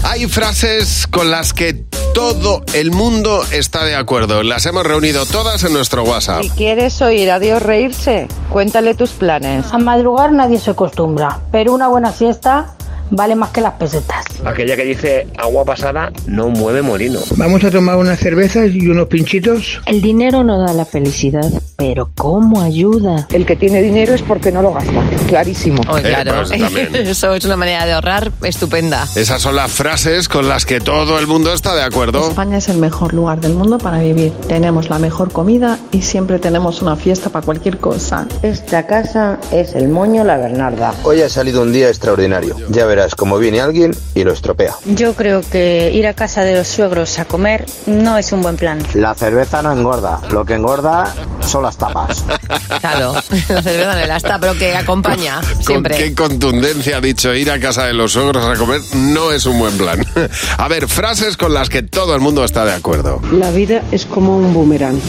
Hay 0.05 0.27
frases 0.27 1.07
con 1.11 1.31
las 1.31 1.53
que 1.53 1.75
todo 2.15 2.63
el 2.75 2.93
mundo 2.93 3.45
está 3.51 3.85
de 3.85 3.97
acuerdo. 3.97 4.43
Las 4.43 4.65
hemos 4.67 4.85
reunido 4.85 5.27
todas 5.27 5.65
en 5.65 5.73
nuestro 5.73 6.05
WhatsApp. 6.05 6.43
Si 6.43 6.51
quieres 6.51 7.03
oír 7.03 7.31
a 7.31 7.39
Dios 7.39 7.63
reírse, 7.63 8.29
cuéntale 8.51 8.95
tus 8.95 9.11
planes. 9.11 9.67
A 9.73 9.79
madrugar 9.79 10.33
nadie 10.33 10.59
se 10.59 10.71
acostumbra, 10.71 11.41
pero 11.51 11.73
una 11.73 11.89
buena 11.89 12.13
siesta 12.13 12.77
vale 13.11 13.35
más 13.35 13.51
que 13.51 13.61
las 13.61 13.75
pesetas. 13.75 14.25
Aquella 14.45 14.77
que 14.77 14.85
dice 14.85 15.27
agua 15.39 15.65
pasada 15.65 16.13
no 16.27 16.49
mueve 16.49 16.83
molino. 16.83 17.21
Vamos 17.37 17.65
a 17.65 17.71
tomar 17.71 17.97
unas 17.97 18.19
cervezas 18.19 18.71
y 18.73 18.89
unos 18.89 19.09
pinchitos. 19.09 19.81
El 19.87 20.01
dinero 20.01 20.43
no 20.45 20.59
da 20.59 20.73
la 20.73 20.85
felicidad, 20.85 21.51
pero 21.77 22.11
¿cómo 22.15 22.61
ayuda? 22.63 23.27
El 23.33 23.47
que 23.47 23.57
tiene 23.57 23.83
dinero 23.83 24.15
es 24.15 24.23
porque 24.23 24.53
no 24.53 24.63
lo 24.63 24.73
gasta, 24.73 25.03
clarísimo. 25.29 25.83
Oh, 25.89 25.99
Eh, 25.99 26.03
claro, 26.03 26.43
pues, 26.49 26.51
eso 26.95 27.35
es 27.35 27.45
una 27.45 27.57
manera 27.57 27.87
de 27.87 27.93
ahorrar 27.93 28.33
estupenda. 28.43 29.07
Esas 29.15 29.41
son 29.43 29.57
las 29.57 29.71
frases 29.71 30.29
con 30.29 30.49
las 30.49 30.67
que 30.67 30.81
todo 30.81 31.19
el 31.19 31.27
mundo 31.27 31.53
está 31.53 31.75
de 31.75 31.83
acuerdo. 31.83 32.29
España 32.29 32.59
es 32.59 32.69
el 32.69 32.79
mejor 32.79 33.15
lugar 33.15 33.41
del 33.41 33.55
mundo 33.55 33.79
para 33.79 33.99
vivir. 33.99 34.33
Tenemos 34.49 34.91
la 34.91 34.99
mejor 34.99 35.33
comida 35.33 35.79
y 35.93 36.03
siempre 36.03 36.39
tenemos 36.39 36.83
una 36.83 36.97
fiesta 36.97 37.31
para 37.31 37.45
cualquier 37.45 37.79
cosa. 37.79 38.27
Esta 38.43 38.87
casa 38.87 39.39
es 39.53 39.75
el 39.75 39.89
moño 39.89 40.25
La 40.25 40.37
Bernarda. 40.37 40.95
Hoy 41.03 41.23
ha 41.23 41.29
salido 41.29 41.63
un 41.63 41.73
día 41.73 41.89
extraordinario. 41.89 42.57
Ya 42.71 42.87
verás 42.87 42.96
cómo 43.17 43.39
viene 43.39 43.61
alguien 43.61 43.95
y 44.15 44.25
lo 44.25 44.33
estropea. 44.33 44.75
Yo 44.87 45.15
creo 45.15 45.43
que 45.43 45.91
ir 45.93 46.07
a 46.07 46.15
casa 46.15 46.43
de 46.43 46.55
los 46.57 46.67
suegros 46.69 47.19
a 47.19 47.25
comer 47.25 47.67
no 47.87 48.19
es 48.19 48.33
un 48.33 48.43
buen 48.43 48.57
plan. 48.57 48.79
La 48.95 49.15
cerveza 49.15 49.63
no 49.63 49.73
engorda, 49.73 50.21
lo 50.31 50.45
que 50.45 50.55
engorda 50.55 51.13
son 51.47 51.63
las 51.63 51.77
tapas. 51.77 52.25
Claro, 52.81 53.15
la 53.15 53.63
cerveza 53.63 53.95
no 54.01 54.07
la 54.07 54.17
está, 54.17 54.39
pero 54.39 54.55
que 54.55 54.77
acompaña 54.77 55.41
Con 55.41 55.63
siempre. 55.65 55.97
qué 55.97 56.15
contundencia 56.15 56.99
ha 56.99 57.01
dicho 57.01 57.33
ir 57.35 57.51
a 57.51 57.59
casa 57.59 57.85
de 57.85 57.93
los 57.93 58.13
suegros 58.13 58.45
a 58.45 58.55
comer 58.57 58.81
no 58.95 59.33
es 59.33 59.47
un 59.47 59.59
buen 59.59 59.77
plan. 59.77 60.05
A 60.59 60.69
ver, 60.69 60.87
frases 60.89 61.37
con 61.37 61.53
las 61.55 61.69
que 61.69 61.83
todo 61.83 62.15
el 62.15 62.21
mundo 62.21 62.45
está 62.45 62.65
de 62.65 62.73
acuerdo. 62.73 63.21
La 63.33 63.51
vida 63.51 63.83
es 63.93 64.05
como 64.07 64.37
un 64.37 64.53
boomerang. 64.55 65.01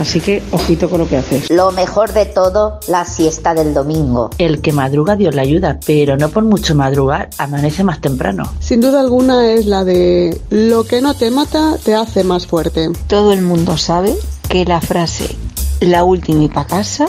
Así 0.00 0.20
que 0.20 0.42
ojito 0.50 0.88
con 0.88 1.00
lo 1.00 1.08
que 1.08 1.18
haces. 1.18 1.50
Lo 1.50 1.72
mejor 1.72 2.12
de 2.12 2.24
todo, 2.24 2.80
la 2.88 3.04
siesta 3.04 3.52
del 3.54 3.74
domingo. 3.74 4.30
El 4.38 4.60
que 4.62 4.72
madruga 4.72 5.14
Dios 5.16 5.34
le 5.34 5.42
ayuda, 5.42 5.78
pero 5.86 6.16
no 6.16 6.30
por 6.30 6.42
mucho 6.44 6.74
madrugar, 6.74 6.99
amanece 7.38 7.84
más 7.84 8.00
temprano. 8.00 8.44
Sin 8.60 8.80
duda 8.80 9.00
alguna 9.00 9.46
es 9.46 9.66
la 9.66 9.84
de 9.84 10.40
lo 10.50 10.84
que 10.84 11.00
no 11.00 11.14
te 11.14 11.30
mata 11.30 11.76
te 11.82 11.94
hace 11.94 12.24
más 12.24 12.46
fuerte. 12.46 12.90
Todo 13.06 13.32
el 13.32 13.42
mundo 13.42 13.76
sabe 13.76 14.14
que 14.48 14.64
la 14.64 14.80
frase 14.80 15.36
la 15.80 16.04
última 16.04 16.44
y 16.44 16.48
pa' 16.48 16.66
casa 16.66 17.06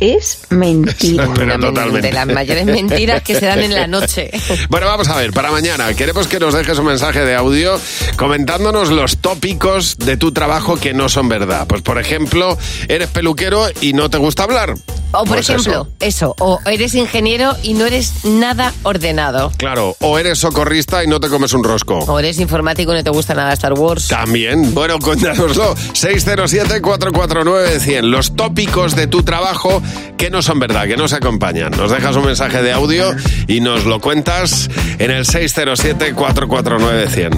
es 0.00 0.38
mentira. 0.50 1.28
Pero 1.34 1.58
totalmente. 1.58 2.08
De 2.08 2.12
las 2.12 2.26
mayores 2.26 2.66
mentiras 2.66 3.22
que 3.22 3.38
se 3.38 3.46
dan 3.46 3.60
en 3.60 3.74
la 3.74 3.86
noche. 3.86 4.30
Bueno, 4.68 4.86
vamos 4.86 5.08
a 5.08 5.16
ver, 5.16 5.32
para 5.32 5.50
mañana 5.50 5.92
queremos 5.94 6.26
que 6.26 6.38
nos 6.40 6.54
dejes 6.54 6.78
un 6.78 6.86
mensaje 6.86 7.24
de 7.24 7.34
audio 7.34 7.78
comentándonos 8.16 8.90
los 8.90 9.18
tópicos 9.18 9.96
de 9.98 10.16
tu 10.16 10.32
trabajo 10.32 10.76
que 10.76 10.94
no 10.94 11.08
son 11.08 11.28
verdad. 11.28 11.66
Pues 11.66 11.82
por 11.82 11.98
ejemplo, 11.98 12.56
eres 12.88 13.08
peluquero 13.08 13.66
y 13.80 13.92
no 13.92 14.10
te 14.10 14.18
gusta 14.18 14.44
hablar. 14.44 14.74
O 15.12 15.18
por 15.18 15.28
Pues 15.36 15.48
ejemplo, 15.48 15.86
eso. 16.00 16.00
eso. 16.00 16.34
o 16.40 16.58
eres 16.66 16.94
ingeniero 16.94 17.54
y 17.62 17.74
no 17.74 17.86
eres 17.86 18.24
nada 18.24 18.72
ordenado. 18.82 19.52
Claro, 19.56 19.96
o 20.00 20.18
eres 20.18 20.38
socorrista 20.40 21.04
y 21.04 21.06
no 21.06 21.20
te 21.20 21.28
comes 21.28 21.52
un 21.52 21.62
rosco. 21.62 21.98
O 21.98 22.18
eres 22.18 22.40
informático 22.40 22.92
y 22.92 22.96
no 22.96 23.04
te 23.04 23.10
gusta 23.10 23.34
nada 23.34 23.52
Star 23.52 23.74
Wars. 23.74 24.08
También. 24.08 24.74
Bueno, 24.74 24.98
cuéntanoslo. 24.98 25.74
607-449-100. 25.94 28.02
Los 28.02 28.34
tópicos 28.34 28.96
de 28.96 29.06
tu 29.06 29.22
trabajo 29.22 29.80
que 30.16 30.30
no 30.30 30.42
son 30.42 30.58
verdad, 30.58 30.86
que 30.86 30.96
no 30.96 31.08
se 31.08 31.16
acompañan. 31.16 31.72
Nos 31.72 31.90
dejas 31.90 32.16
un 32.16 32.26
mensaje 32.26 32.62
de 32.62 32.72
audio 32.72 33.14
y 33.46 33.60
nos 33.60 33.84
lo 33.84 34.00
cuentas 34.00 34.70
en 34.98 35.10
el 35.10 35.24
607-449-100. 35.24 37.34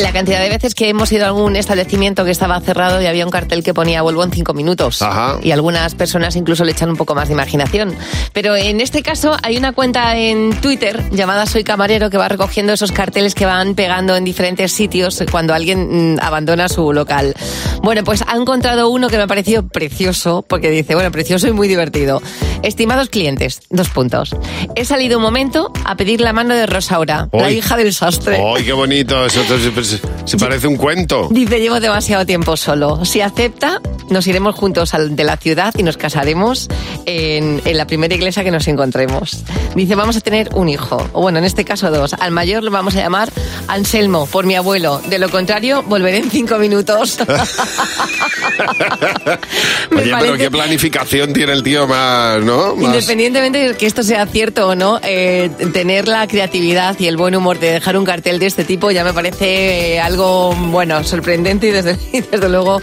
La 0.00 0.12
cantidad 0.12 0.40
de 0.40 0.48
veces 0.48 0.74
que 0.74 0.88
hemos 0.88 1.12
ido 1.12 1.24
a 1.24 1.28
algún 1.28 1.54
establecimiento 1.54 2.24
que 2.24 2.30
estaba 2.30 2.58
cerrado 2.60 3.00
y 3.02 3.06
había 3.06 3.24
un 3.24 3.30
cartel 3.30 3.62
que 3.62 3.74
ponía 3.74 4.02
vuelvo 4.02 4.24
en 4.24 4.32
cinco 4.32 4.54
minutos. 4.54 5.02
Ajá. 5.02 5.38
Y 5.42 5.50
algunas 5.50 5.94
personas 5.94 6.34
incluso 6.34 6.64
le 6.64 6.72
echan 6.72 6.90
un 6.90 6.96
poco 6.96 7.14
más 7.14 7.28
de 7.28 7.34
imaginación. 7.34 7.94
Pero 8.32 8.56
en 8.56 8.80
este 8.80 9.02
caso 9.02 9.36
hay 9.42 9.56
una 9.56 9.72
cuenta 9.72 10.16
en 10.16 10.58
Twitter 10.60 11.02
llamada 11.10 11.46
Soy 11.46 11.62
Camarero 11.62 12.10
que 12.10 12.16
va 12.16 12.28
recogiendo 12.28 12.72
esos 12.72 12.90
carteles 12.90 13.34
que 13.34 13.44
van 13.44 13.74
pegando 13.74 14.16
en 14.16 14.24
diferentes 14.24 14.72
sitios 14.72 15.22
cuando 15.30 15.52
alguien 15.52 16.14
mm, 16.14 16.18
abandona 16.20 16.68
su 16.68 16.92
local. 16.92 17.34
Bueno, 17.82 18.02
pues 18.02 18.24
ha 18.26 18.36
encontrado 18.36 18.88
uno 18.88 19.08
que 19.08 19.16
me 19.16 19.24
ha 19.24 19.26
parecido 19.26 19.68
precioso 19.68 20.44
porque 20.48 20.70
dice, 20.70 20.94
bueno, 20.94 21.12
precioso 21.12 21.35
y 21.44 21.52
muy 21.52 21.68
divertido. 21.68 22.22
Estimados 22.62 23.08
clientes, 23.08 23.60
dos 23.70 23.88
puntos. 23.90 24.34
He 24.74 24.84
salido 24.84 25.18
un 25.18 25.22
momento 25.22 25.70
a 25.84 25.96
pedir 25.96 26.20
la 26.20 26.32
mano 26.32 26.54
de 26.54 26.66
Rosaura, 26.66 27.28
la 27.32 27.50
hija 27.50 27.76
del 27.76 27.92
sastre. 27.92 28.40
¡Ay, 28.56 28.64
qué 28.64 28.72
bonito! 28.72 29.24
Eso 29.26 29.42
se, 29.46 29.98
se- 30.26 30.36
parece 30.38 30.66
un 30.66 30.76
cuento. 30.76 31.28
Dice, 31.30 31.60
llevo 31.60 31.80
demasiado 31.80 32.26
tiempo 32.26 32.56
solo. 32.56 33.04
Si 33.04 33.20
acepta, 33.20 33.80
nos 34.10 34.26
iremos 34.26 34.54
juntos 34.54 34.94
al- 34.94 35.16
de 35.16 35.24
la 35.24 35.36
ciudad 35.36 35.74
y 35.76 35.82
nos 35.82 35.96
casaremos 35.96 36.68
en, 37.06 37.60
en 37.64 37.76
la 37.76 37.86
primera 37.86 38.14
iglesia 38.14 38.44
que 38.44 38.50
nos 38.50 38.66
encontremos. 38.68 39.42
Dice, 39.74 39.94
vamos 39.94 40.16
a 40.16 40.20
tener 40.20 40.48
un 40.54 40.68
hijo. 40.68 41.08
O 41.12 41.22
bueno, 41.22 41.38
en 41.38 41.44
este 41.44 41.64
caso 41.64 41.90
dos. 41.90 42.14
Al 42.14 42.30
mayor 42.32 42.62
lo 42.64 42.70
vamos 42.70 42.94
a 42.96 43.00
llamar 43.00 43.30
Anselmo, 43.68 44.26
por 44.26 44.46
mi 44.46 44.54
abuelo. 44.54 45.00
De 45.08 45.18
lo 45.18 45.28
contrario, 45.30 45.82
volveré 45.82 46.18
en 46.18 46.30
cinco 46.30 46.58
minutos. 46.58 47.18
Oye, 49.90 49.90
pero 49.90 50.10
parece- 50.18 50.38
qué 50.38 50.50
planificación 50.50 51.25
tiene 51.32 51.52
el 51.52 51.62
tío 51.62 51.86
más, 51.86 52.40
¿no? 52.42 52.74
Más- 52.76 52.84
Independientemente 52.94 53.58
de 53.58 53.74
que 53.76 53.86
esto 53.86 54.02
sea 54.02 54.26
cierto 54.26 54.68
o 54.68 54.74
no, 54.74 55.00
eh, 55.02 55.50
tener 55.72 56.08
la 56.08 56.26
creatividad 56.26 56.96
y 56.98 57.06
el 57.06 57.16
buen 57.16 57.34
humor 57.34 57.58
de 57.58 57.72
dejar 57.72 57.96
un 57.96 58.04
cartel 58.04 58.38
de 58.38 58.46
este 58.46 58.64
tipo 58.64 58.90
ya 58.90 59.04
me 59.04 59.12
parece 59.12 59.94
eh, 59.94 60.00
algo, 60.00 60.54
bueno, 60.54 61.02
sorprendente 61.04 61.68
y 61.68 61.70
desde, 61.70 61.96
y 62.12 62.20
desde 62.20 62.48
luego 62.48 62.80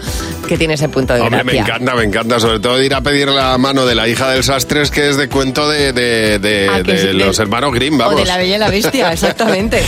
que 0.48 0.56
tiene 0.58 0.74
ese 0.74 0.88
punto 0.88 1.14
de 1.14 1.20
Hombre, 1.22 1.42
me 1.44 1.56
encanta, 1.58 1.94
me 1.94 2.04
encanta. 2.04 2.38
Sobre 2.40 2.60
todo 2.60 2.82
ir 2.82 2.94
a 2.94 3.00
pedir 3.00 3.28
la 3.28 3.56
mano 3.58 3.86
de 3.86 3.94
la 3.94 4.06
hija 4.08 4.30
del 4.30 4.44
sastres, 4.44 4.90
que 4.90 5.08
es 5.08 5.16
de 5.16 5.28
cuento 5.28 5.68
de, 5.68 5.92
de- 5.92 6.38
de- 6.38 6.68
Ah, 6.70 6.82
de 6.82 7.12
los 7.14 7.38
hermanos 7.38 7.72
Grimm, 7.72 7.94
O 7.94 7.98
vamos. 7.98 8.16
de 8.16 8.24
la 8.26 8.36
Bella 8.36 8.56
y 8.56 8.58
la 8.58 8.68
Bestia, 8.70 9.12
exactamente. 9.12 9.82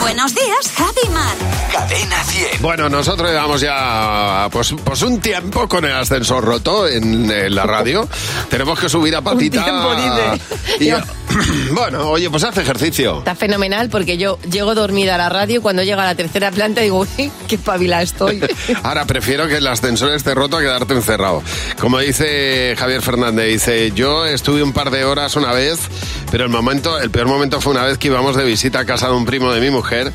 Buenos 0.00 0.34
días, 0.34 0.72
Javi 0.76 0.95
Bueno, 2.66 2.88
nosotros 2.88 3.30
llevamos 3.30 3.60
ya 3.60 4.48
pues, 4.50 4.74
pues 4.82 5.00
un 5.02 5.20
tiempo 5.20 5.68
con 5.68 5.84
el 5.84 5.92
ascensor 5.92 6.42
roto 6.42 6.88
en, 6.88 7.30
en 7.30 7.54
la 7.54 7.62
radio. 7.62 8.08
Tenemos 8.50 8.76
que 8.80 8.88
subir 8.88 9.14
a 9.14 9.22
patita. 9.22 9.62
tiempo, 9.62 9.94
dice. 9.94 10.84
y- 10.84 10.92
bueno, 11.72 12.08
oye, 12.10 12.28
pues 12.28 12.42
hace 12.42 12.62
ejercicio. 12.62 13.18
Está 13.18 13.36
fenomenal 13.36 13.88
porque 13.88 14.16
yo 14.18 14.40
llego 14.50 14.74
dormida 14.74 15.14
a 15.14 15.18
la 15.18 15.28
radio 15.28 15.58
y 15.58 15.62
cuando 15.62 15.84
llego 15.84 16.00
a 16.00 16.06
la 16.06 16.16
tercera 16.16 16.50
planta 16.50 16.80
digo, 16.80 17.06
uy, 17.18 17.30
qué 17.46 17.56
pavila 17.56 18.02
estoy. 18.02 18.42
Ahora 18.82 19.04
prefiero 19.04 19.46
que 19.46 19.58
el 19.58 19.66
ascensor 19.68 20.10
esté 20.12 20.34
roto 20.34 20.56
a 20.56 20.60
quedarte 20.60 20.94
encerrado. 20.94 21.44
Como 21.80 22.00
dice 22.00 22.74
Javier 22.76 23.00
Fernández, 23.00 23.46
dice, 23.48 23.92
yo 23.92 24.26
estuve 24.26 24.64
un 24.64 24.72
par 24.72 24.90
de 24.90 25.04
horas 25.04 25.36
una 25.36 25.52
vez, 25.52 25.78
pero 26.32 26.42
el 26.44 26.50
momento, 26.50 26.98
el 26.98 27.10
peor 27.10 27.28
momento 27.28 27.60
fue 27.60 27.72
una 27.74 27.84
vez 27.84 27.96
que 27.98 28.08
íbamos 28.08 28.34
de 28.34 28.44
visita 28.44 28.80
a 28.80 28.84
casa 28.86 29.06
de 29.08 29.14
un 29.14 29.24
primo 29.24 29.52
de 29.52 29.60
mi 29.60 29.70
mujer. 29.70 30.12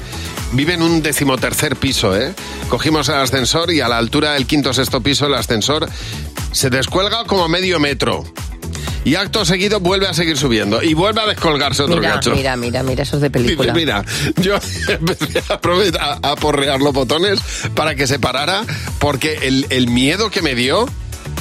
Vive 0.54 0.74
en 0.74 0.82
un 0.82 1.02
decimotercer 1.02 1.76
piso, 1.78 2.16
¿eh? 2.18 2.34
Cogimos 2.70 3.08
el 3.10 3.16
ascensor 3.16 3.72
y 3.72 3.80
a 3.82 3.88
la 3.88 3.98
altura 3.98 4.34
del 4.34 4.46
quinto 4.46 4.74
sexto 4.74 5.02
piso 5.02 5.26
el 5.28 5.34
ascensor 5.36 5.88
se 6.52 6.70
descuelga 6.70 7.24
como 7.26 7.48
medio 7.48 7.80
metro. 7.80 8.24
Y 9.04 9.16
acto 9.16 9.46
seguido 9.46 9.80
vuelve 9.80 10.08
a 10.08 10.14
seguir 10.14 10.38
subiendo 10.38 10.84
y 10.84 10.94
vuelve 10.94 11.22
a 11.22 11.26
descolgarse 11.26 11.82
otro 11.84 11.98
Mira, 11.98 12.14
cacho. 12.16 12.36
mira, 12.36 12.56
mira, 12.56 12.84
mira, 12.84 13.02
eso 13.04 13.16
es 13.16 13.22
de 13.24 13.30
película. 13.32 13.74
mira, 13.74 14.06
yo 14.42 14.56
empecé 14.90 15.42
a, 15.50 16.20
a, 16.22 16.32
a 16.32 16.36
porrear 16.36 16.82
los 16.82 16.94
botones 16.94 17.40
para 17.74 17.96
que 17.96 18.06
se 18.06 18.20
parara, 18.20 18.64
porque 19.00 19.40
el, 19.44 19.66
el 19.70 19.88
miedo 19.88 20.30
que 20.30 20.42
me 20.44 20.54
dio, 20.54 20.88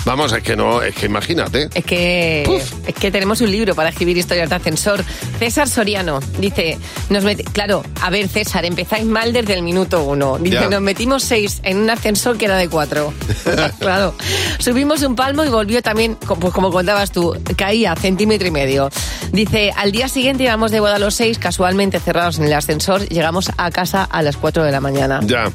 Vamos, 0.04 0.32
es 0.32 0.42
que 0.42 0.56
no, 0.56 0.82
es 0.82 0.94
que 0.94 1.06
imagínate. 1.06 1.68
Es 1.74 1.84
que, 1.84 2.42
es 2.86 2.94
que 2.94 3.10
tenemos 3.10 3.40
un 3.40 3.50
libro 3.50 3.74
para 3.74 3.90
escribir 3.90 4.16
historias 4.16 4.48
de 4.48 4.56
ascensor. 4.56 5.04
César 5.38 5.68
Soriano 5.68 6.20
dice, 6.38 6.78
nos 7.10 7.24
meti- 7.24 7.44
claro, 7.52 7.82
a 8.00 8.10
ver 8.10 8.28
César, 8.28 8.64
empezáis 8.64 9.04
mal 9.04 9.32
desde 9.32 9.54
el 9.54 9.62
minuto 9.62 10.02
uno. 10.04 10.38
Dice, 10.38 10.56
Ya. 10.62 10.68
nos 10.68 10.80
metimos 10.80 11.22
seis 11.22 11.60
en 11.64 11.78
un 11.78 11.90
ascensor 11.90 12.38
que 12.38 12.46
era 12.46 12.56
de 12.56 12.68
cuatro. 12.68 13.12
claro. 13.78 14.14
Subimos 14.58 15.02
un 15.02 15.14
palmo 15.16 15.44
y 15.44 15.48
volvió 15.48 15.82
también, 15.82 16.16
pues 16.16 16.52
como 16.52 16.70
contabas 16.70 17.12
tú, 17.12 17.36
caía 17.56 17.94
centímetro 17.96 18.48
y 18.48 18.50
medio. 18.50 18.88
Dice, 19.32 19.72
al 19.76 19.92
día 19.92 20.08
siguiente 20.08 20.44
íbamos 20.44 20.70
de 20.72 20.80
boda 20.80 20.98
los 20.98 21.14
seis, 21.14 21.38
casualmente 21.38 22.00
cerrados 22.00 22.38
en 22.38 22.44
el 22.44 22.52
ascensor, 22.52 23.06
llegamos 23.08 23.50
a 23.56 23.70
casa 23.70 24.04
a 24.04 24.22
las 24.22 24.36
cuatro 24.36 24.64
de 24.64 24.72
la 24.72 24.80
mañana. 24.80 25.20
Ya. 25.24 25.50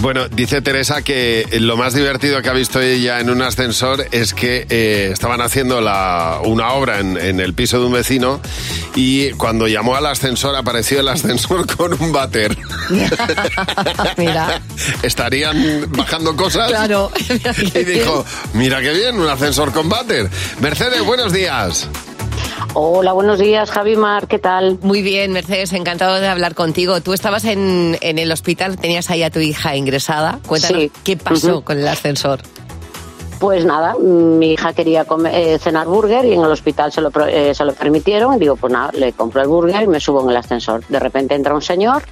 Bueno, 0.00 0.28
dice 0.28 0.62
Teresa 0.62 1.02
que 1.02 1.46
lo 1.60 1.76
más 1.76 1.94
divertido 1.94 2.40
que 2.42 2.48
ha 2.48 2.52
visto 2.52 2.80
ella 2.80 3.20
en 3.20 3.30
un 3.30 3.42
ascensor 3.42 3.87
es 4.12 4.34
que 4.34 4.66
eh, 4.70 5.10
estaban 5.12 5.40
haciendo 5.40 5.80
la, 5.80 6.40
una 6.44 6.72
obra 6.72 7.00
en, 7.00 7.16
en 7.16 7.40
el 7.40 7.54
piso 7.54 7.78
de 7.80 7.86
un 7.86 7.92
vecino 7.92 8.40
y 8.94 9.30
cuando 9.32 9.66
llamó 9.68 9.94
al 9.96 10.06
ascensor 10.06 10.54
apareció 10.56 11.00
el 11.00 11.08
ascensor 11.08 11.66
con 11.76 12.00
un 12.00 12.12
váter. 12.12 12.56
Mira. 14.16 14.60
Estarían 15.02 15.86
bajando 15.92 16.36
cosas. 16.36 16.68
Claro. 16.68 17.10
Y 17.74 17.84
dijo, 17.84 18.24
mira 18.54 18.80
qué 18.80 18.92
bien, 18.92 19.18
un 19.20 19.28
ascensor 19.28 19.72
con 19.72 19.88
váter. 19.88 20.28
Mercedes, 20.60 21.04
buenos 21.04 21.32
días. 21.32 21.88
Hola, 22.74 23.12
buenos 23.12 23.38
días, 23.38 23.70
Javi 23.70 23.96
Mar, 23.96 24.28
¿qué 24.28 24.38
tal? 24.38 24.78
Muy 24.82 25.02
bien, 25.02 25.32
Mercedes, 25.32 25.72
encantado 25.72 26.20
de 26.20 26.28
hablar 26.28 26.54
contigo. 26.54 27.00
Tú 27.00 27.12
estabas 27.12 27.44
en, 27.44 27.96
en 28.00 28.18
el 28.18 28.30
hospital, 28.30 28.76
tenías 28.78 29.10
ahí 29.10 29.22
a 29.22 29.30
tu 29.30 29.40
hija 29.40 29.74
ingresada. 29.76 30.38
Cuéntanos, 30.46 30.82
Sí. 30.82 30.92
¿qué 31.04 31.16
pasó 31.16 31.48
Ujú. 31.56 31.62
con 31.64 31.78
el 31.78 31.88
ascensor? 31.88 32.40
Pues 33.38 33.64
nada, 33.64 33.94
mi 34.00 34.52
hija 34.54 34.72
quería 34.72 35.04
comer- 35.04 35.32
eh, 35.34 35.58
cenar 35.60 35.86
burger 35.86 36.24
y 36.24 36.32
en 36.32 36.40
el 36.40 36.50
hospital 36.50 36.90
se 36.90 37.00
lo, 37.00 37.10
eh, 37.28 37.54
se 37.54 37.64
lo 37.64 37.72
permitieron. 37.72 38.34
Y 38.34 38.38
digo, 38.40 38.56
pues 38.56 38.72
nada, 38.72 38.90
le 38.92 39.12
compro 39.12 39.40
el 39.42 39.48
burger 39.48 39.82
y 39.82 39.86
me 39.86 40.00
subo 40.00 40.22
en 40.24 40.30
el 40.30 40.36
ascensor. 40.36 40.82
De 40.88 40.98
repente 40.98 41.36
entra 41.36 41.54
un 41.54 41.62
señor 41.62 42.02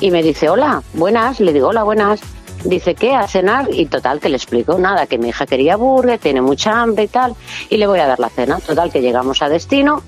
y 0.00 0.10
me 0.10 0.24
dice, 0.24 0.48
hola, 0.48 0.82
buenas. 0.94 1.38
Le 1.38 1.52
digo, 1.52 1.68
hola, 1.68 1.84
buenas. 1.84 2.20
Dice, 2.64 2.96
¿qué? 2.96 3.14
¿A 3.14 3.28
cenar? 3.28 3.68
Y 3.72 3.86
total, 3.86 4.18
que 4.18 4.28
le 4.28 4.36
explico, 4.38 4.76
nada, 4.76 5.06
que 5.06 5.18
mi 5.18 5.28
hija 5.28 5.46
quería 5.46 5.76
burger, 5.76 6.18
tiene 6.18 6.40
mucha 6.40 6.80
hambre 6.80 7.04
y 7.04 7.08
tal, 7.08 7.34
y 7.70 7.76
le 7.76 7.86
voy 7.86 8.00
a 8.00 8.08
dar 8.08 8.18
la 8.18 8.28
cena. 8.28 8.58
Total, 8.58 8.90
que 8.90 9.00
llegamos 9.00 9.42
a 9.42 9.48
destino 9.48 10.02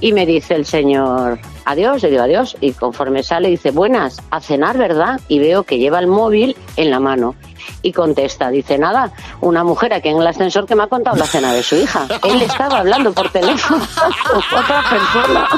y 0.00 0.12
me 0.12 0.26
dice 0.26 0.54
el 0.54 0.66
señor, 0.66 1.38
adiós, 1.64 2.02
le 2.02 2.10
digo 2.10 2.22
adiós, 2.22 2.56
y 2.60 2.72
conforme 2.72 3.22
sale 3.22 3.48
dice, 3.48 3.70
buenas, 3.70 4.20
a 4.30 4.40
cenar, 4.40 4.76
¿verdad? 4.78 5.20
Y 5.28 5.38
veo 5.38 5.62
que 5.64 5.78
lleva 5.78 5.98
el 5.98 6.06
móvil 6.06 6.56
en 6.76 6.90
la 6.90 7.00
mano. 7.00 7.34
Y 7.82 7.92
contesta, 7.92 8.50
dice, 8.50 8.76
nada, 8.78 9.12
una 9.40 9.62
mujer 9.64 9.92
aquí 9.94 10.08
en 10.08 10.18
el 10.18 10.26
ascensor 10.26 10.66
que 10.66 10.74
me 10.74 10.82
ha 10.84 10.86
contado 10.88 11.16
la 11.16 11.26
cena 11.26 11.52
de 11.52 11.62
su 11.62 11.76
hija. 11.76 12.06
Él 12.24 12.42
estaba 12.42 12.78
hablando 12.80 13.12
por 13.12 13.30
teléfono 13.30 13.86
con 13.96 14.38
otra 14.58 14.82
persona. 14.90 15.48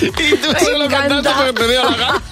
Y 0.00 0.10
tú 0.36 0.48
se 0.58 0.78
lo 0.78 0.88
cantaste 0.88 1.30
porque 1.34 1.52
te 1.54 1.68
dio 1.68 1.82
la 1.84 1.96
gana. 1.96 2.22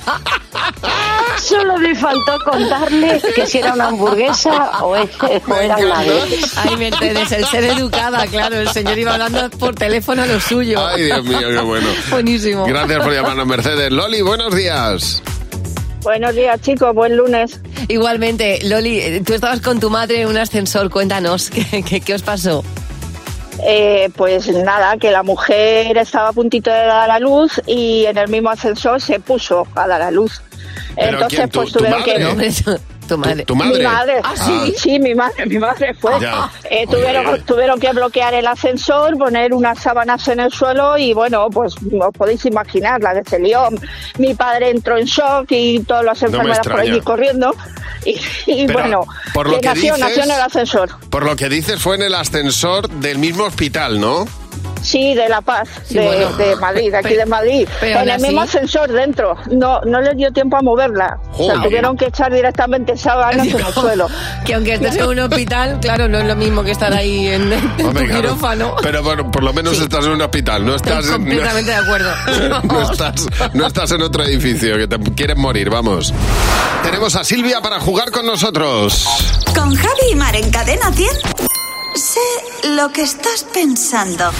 Solo 1.38 1.78
me 1.78 1.94
faltó 1.94 2.38
contarle 2.44 3.20
que 3.34 3.46
si 3.46 3.58
era 3.58 3.72
una 3.74 3.86
hamburguesa 3.88 4.82
o, 4.84 4.94
es- 4.96 5.10
o 5.22 5.54
era 5.54 5.76
un 5.76 5.88
nugget. 5.88 6.44
Ay, 6.56 6.76
Mercedes, 6.76 7.32
el 7.32 7.44
ser 7.46 7.64
educada, 7.64 8.26
claro, 8.26 8.56
el 8.56 8.68
señor 8.68 8.98
iba 8.98 9.12
hablando 9.14 9.48
por 9.50 9.74
teléfono 9.74 10.24
lo 10.26 10.38
suyo. 10.40 10.86
Ay, 10.86 11.04
Dios 11.04 11.24
mío, 11.24 11.48
qué 11.48 11.60
bueno. 11.60 11.88
Buenísimo. 12.10 12.53
Gracias 12.66 13.02
por 13.02 13.12
llamarnos, 13.12 13.46
Mercedes. 13.46 13.90
Loli, 13.90 14.22
buenos 14.22 14.54
días. 14.54 15.22
Buenos 16.02 16.34
días, 16.34 16.60
chicos, 16.60 16.94
buen 16.94 17.16
lunes. 17.16 17.60
Igualmente, 17.88 18.60
Loli, 18.64 19.00
eh, 19.00 19.22
tú 19.24 19.32
estabas 19.32 19.60
con 19.60 19.80
tu 19.80 19.90
madre 19.90 20.22
en 20.22 20.28
un 20.28 20.36
ascensor, 20.36 20.90
cuéntanos, 20.90 21.50
¿qué, 21.70 21.82
qué, 21.82 22.00
qué 22.00 22.14
os 22.14 22.22
pasó? 22.22 22.62
Eh, 23.66 24.10
pues 24.16 24.48
nada, 24.48 24.96
que 24.96 25.10
la 25.10 25.22
mujer 25.22 25.96
estaba 25.96 26.28
a 26.28 26.32
puntito 26.32 26.70
de 26.70 26.76
dar 26.76 27.10
a 27.10 27.18
luz 27.18 27.60
y 27.66 28.04
en 28.06 28.18
el 28.18 28.28
mismo 28.28 28.50
ascensor 28.50 29.00
se 29.00 29.20
puso 29.20 29.66
a 29.74 29.86
dar 29.86 30.02
a 30.02 30.10
luz. 30.10 30.42
¿Pero 30.94 31.12
Entonces, 31.12 31.48
pues 31.52 31.72
tu 31.72 31.78
tuvieron 31.78 32.04
que. 32.04 32.78
No, 33.04 33.16
tu 33.16 33.18
madre. 33.18 33.44
¿Tu 33.44 33.54
madre? 33.56 33.78
Mi 33.78 33.84
madre. 33.84 34.20
Ah, 34.22 34.34
sí, 34.36 34.74
sí, 34.76 34.98
mi 34.98 35.14
madre, 35.14 35.46
mi 35.46 35.58
madre 35.58 35.94
fue. 35.94 36.18
Ya. 36.20 36.50
Eh, 36.70 36.86
tuvieron, 36.86 37.40
tuvieron 37.42 37.78
que 37.80 37.92
bloquear 37.92 38.34
el 38.34 38.46
ascensor, 38.46 39.16
poner 39.18 39.52
unas 39.54 39.78
sábanas 39.78 40.26
en 40.28 40.40
el 40.40 40.52
suelo 40.52 40.96
y 40.98 41.12
bueno, 41.12 41.48
pues 41.50 41.74
os 41.76 42.14
podéis 42.16 42.44
imaginar 42.46 43.00
la 43.02 43.14
que 43.22 43.28
se 43.28 43.38
lió. 43.38 43.68
Mi 44.18 44.34
padre 44.34 44.70
entró 44.70 44.96
en 44.98 45.04
shock 45.04 45.46
y 45.50 45.80
todas 45.80 46.04
las 46.04 46.22
No 46.22 46.28
me 46.30 46.36
enfermeras 46.38 46.66
por 46.66 46.80
allí 46.80 47.00
corriendo. 47.00 47.54
Y, 48.46 48.66
bueno, 48.66 49.06
por 49.32 49.48
lo 49.48 49.58
que 49.60 49.66
nació, 49.68 49.94
dices- 49.94 49.98
nació 50.08 50.22
en 50.24 50.30
el 50.30 50.40
ascensor. 50.40 50.90
Por 51.08 51.24
lo 51.24 51.36
que 51.36 51.48
dices, 51.48 51.80
fue 51.80 51.96
en 51.96 52.02
el 52.02 52.14
ascensor 52.14 52.88
del 52.90 53.18
mismo 53.18 53.44
hospital, 53.44 53.98
¿no? 53.98 54.26
Sí, 54.82 55.14
de 55.14 55.28
La 55.28 55.40
Paz, 55.40 55.68
Sí, 55.86 55.94
de, 55.94 56.04
bueno. 56.04 56.32
de 56.36 56.56
Madrid, 56.56 56.90
de 56.90 56.96
aquí 56.98 57.14
de 57.14 57.26
Madrid. 57.26 57.68
pero 57.80 58.00
en 58.00 58.08
el 58.10 58.20
mismo 58.20 58.42
ascensor 58.42 58.90
dentro. 58.92 59.36
No, 59.50 59.80
no 59.82 60.00
les 60.00 60.16
dio 60.16 60.30
tiempo 60.32 60.56
a 60.56 60.62
moverla. 60.62 61.18
O 61.32 61.46
sea, 61.46 61.62
tuvieron 61.62 61.96
que 61.96 62.06
echar 62.06 62.32
directamente 62.32 62.96
sábanas 62.96 63.46
en 63.46 63.58
el 63.58 63.72
suelo. 63.72 64.08
Que 64.44 64.54
aunque 64.54 64.74
estés 64.74 64.96
en 64.96 65.04
un 65.06 65.18
hospital, 65.20 65.78
claro, 65.80 66.08
no 66.08 66.18
es 66.18 66.24
lo 66.26 66.36
mismo 66.36 66.62
que 66.62 66.70
estar 66.72 66.92
ahí 66.92 67.28
en, 67.28 67.52
en 67.52 67.86
Hombre, 67.86 68.02
tu 68.04 68.08
claro. 68.08 68.20
quirófano. 68.22 68.76
Pero 68.82 69.02
bueno, 69.02 69.30
por 69.30 69.42
lo 69.42 69.52
menos 69.52 69.80
estás 69.80 70.04
en 70.04 70.12
un 70.12 70.22
hospital, 70.22 70.64
no 70.66 70.74
estás, 70.74 71.00
Estoy 71.04 71.12
completamente 71.16 71.70
de 71.70 71.76
acuerdo. 71.76 72.10
no, 72.48 72.60
no 72.62 72.90
estás, 72.92 73.26
no 73.54 73.66
estás 73.66 73.90
en 73.92 74.02
otro 74.02 74.22
edificio, 74.24 74.76
que 74.76 74.86
te 74.86 74.98
quieren 75.14 75.40
morir, 75.40 75.70
vamos. 75.70 76.12
Tenemos 76.82 77.14
a 77.16 77.24
Silvia 77.24 77.60
para 77.62 77.80
jugar 77.80 78.10
con 78.10 78.26
nosotros. 78.26 79.06
Con 79.54 79.74
Javi 79.74 80.10
y 80.12 80.14
Mar 80.14 80.36
en 80.36 80.50
Cadena 80.50 80.92
100. 80.92 81.08
Sé 81.94 82.20
lo 82.70 82.90
que 82.90 83.02
estás 83.02 83.46
pensando. 83.54 84.30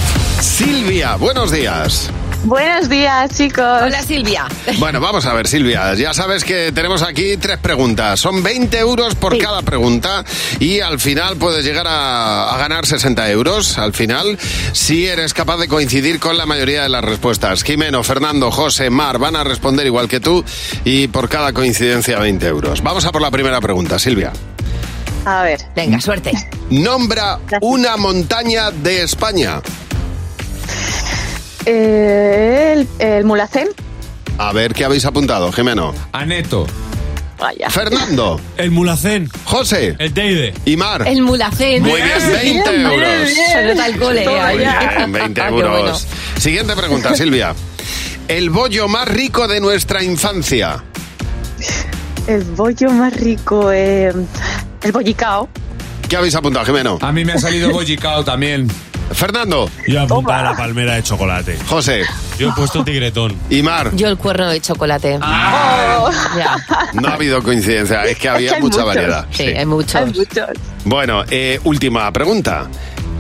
Silvia, 0.41 1.15
buenos 1.15 1.53
días. 1.53 2.11
Buenos 2.43 2.89
días, 2.89 3.31
chicos. 3.37 3.65
Hola, 3.65 4.03
Silvia. 4.03 4.47
Bueno, 4.79 5.01
vamos 5.01 5.25
a 5.25 5.33
ver, 5.33 5.47
Silvia. 5.47 5.95
Ya 5.95 6.13
sabes 6.13 6.43
que 6.45 6.73
tenemos 6.73 7.03
aquí 7.03 7.37
tres 7.37 7.59
preguntas. 7.59 8.19
Son 8.19 8.43
20 8.43 8.77
euros 8.79 9.15
por 9.15 9.39
cada 9.39 9.63
pregunta 9.63 10.25
y 10.59 10.81
al 10.81 10.99
final 10.99 11.37
puedes 11.37 11.65
llegar 11.65 11.87
a, 11.87 12.53
a 12.53 12.59
ganar 12.59 12.87
60 12.87 13.31
euros. 13.31 13.79
Al 13.79 13.93
final, 13.93 14.37
si 14.73 15.07
eres 15.07 15.33
capaz 15.33 15.57
de 15.59 15.69
coincidir 15.69 16.19
con 16.19 16.37
la 16.37 16.47
mayoría 16.47 16.83
de 16.83 16.89
las 16.89 17.05
respuestas. 17.05 17.63
Jimeno, 17.63 18.03
Fernando, 18.03 18.51
José, 18.51 18.91
Mar 18.91 19.19
van 19.19 19.37
a 19.37 19.45
responder 19.45 19.87
igual 19.87 20.09
que 20.09 20.19
tú 20.21 20.45
y 20.85 21.07
por 21.07 21.29
cada 21.29 21.53
coincidencia 21.53 22.19
20 22.19 22.47
euros. 22.47 22.83
Vamos 22.83 23.07
a 23.07 23.13
por 23.13 23.23
la 23.23 23.31
primera 23.31 23.61
pregunta, 23.61 23.99
Silvia. 23.99 24.33
A 25.25 25.43
ver. 25.43 25.61
Venga, 25.75 26.01
suerte. 26.01 26.33
Nombra 26.71 27.39
una 27.61 27.97
montaña 27.97 28.71
de 28.71 29.03
España. 29.03 29.61
Eh, 31.67 32.75
el, 32.77 32.89
el 32.99 33.25
mulacén. 33.25 33.69
A 34.39 34.53
ver 34.53 34.75
qué 34.75 34.85
habéis 34.85 35.05
apuntado, 35.07 35.51
Jimeno. 35.53 35.95
Aneto. 36.13 36.67
Vaya. 37.39 37.69
Fernando. 37.71 38.41
El 38.57 38.71
mulacén. 38.71 39.29
José. 39.45 39.97
El 39.99 40.13
Teide. 40.13 40.55
Y 40.65 40.77
Mar. 40.77 41.07
El 41.07 41.23
mulacén. 41.23 41.83
Muy 41.83 42.01
bien, 42.01 42.33
20 42.33 42.83
euros. 42.83 43.31
Se 43.31 43.65
nota 43.65 43.87
el 43.87 43.99
cole. 43.99 44.25
Muy 44.29 44.39
ahí. 44.39 44.59
bien, 44.59 45.13
20 45.13 45.41
Ah, 45.41 45.47
qué 45.49 45.55
euros. 45.55 45.71
bueno. 45.81 45.99
Siguiente 46.41 46.77
pregunta, 46.77 47.15
Silvia. 47.17 47.55
El 48.29 48.51
bollo 48.51 48.89
más 48.89 49.09
rico 49.09 49.49
de 49.49 49.61
nuestra 49.61 50.03
infancia. 50.03 50.83
El 52.27 52.45
bollo 52.45 52.91
más 52.91 53.13
rico. 53.15 53.71
eh, 53.73 54.13
el 54.85 54.93
bollicao. 54.93 55.49
¿Qué 56.09 56.17
habéis 56.17 56.35
apuntado, 56.35 56.65
Jimeno? 56.67 56.99
A 57.01 57.11
mí 57.13 57.25
me 57.25 57.33
ha 57.33 57.39
salido 57.39 57.71
bollicao 57.71 58.23
también. 58.25 58.69
Fernando. 59.13 59.69
Yo 59.87 60.01
he 60.01 60.03
apuntado 60.03 60.45
la 60.45 60.57
palmera 60.57 60.95
de 60.95 61.03
chocolate. 61.03 61.59
José. 61.69 62.03
Yo 62.39 62.49
he 62.49 62.53
puesto 62.53 62.83
tigretón. 62.85 63.37
Y 63.51 63.63
Mar. 63.63 63.91
Yo 63.95 64.09
el 64.09 64.17
cuerno 64.17 64.49
de 64.49 64.61
chocolate. 64.61 65.19
Oh. 65.23 66.11
Ya. 66.37 66.57
No 66.95 67.09
ha 67.09 67.15
habido 67.15 67.43
coincidencia, 67.43 68.05
es 68.05 68.17
que 68.19 68.29
había 68.29 68.47
Es 68.47 68.53
que 68.53 68.57
hay 68.57 68.63
mucha 68.63 68.79
muchos. 68.79 68.95
variedad. 68.95 69.27
Sí, 69.31 69.43
hay 69.45 69.67
muchos. 69.67 69.95
Hay 69.95 70.13
Bueno, 70.85 71.23
eh, 71.31 71.61
última 71.65 72.11
pregunta. 72.13 72.67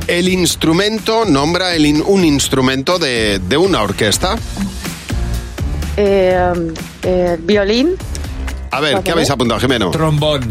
El 0.07 0.29
instrumento 0.29 1.24
nombra 1.24 1.74
el 1.74 1.87
in- 1.87 2.03
un 2.07 2.24
instrumento 2.24 2.98
de, 2.98 3.38
de 3.38 3.57
una 3.57 3.83
orquesta. 3.83 4.37
Eh, 5.96 6.53
eh, 7.03 7.37
violín. 7.40 7.94
A 8.70 8.81
ver, 8.81 9.00
¿qué 9.03 9.12
habéis 9.12 9.31
apuntado, 9.31 9.61
Jimeno? 9.61 9.90
Trombón. 9.90 10.42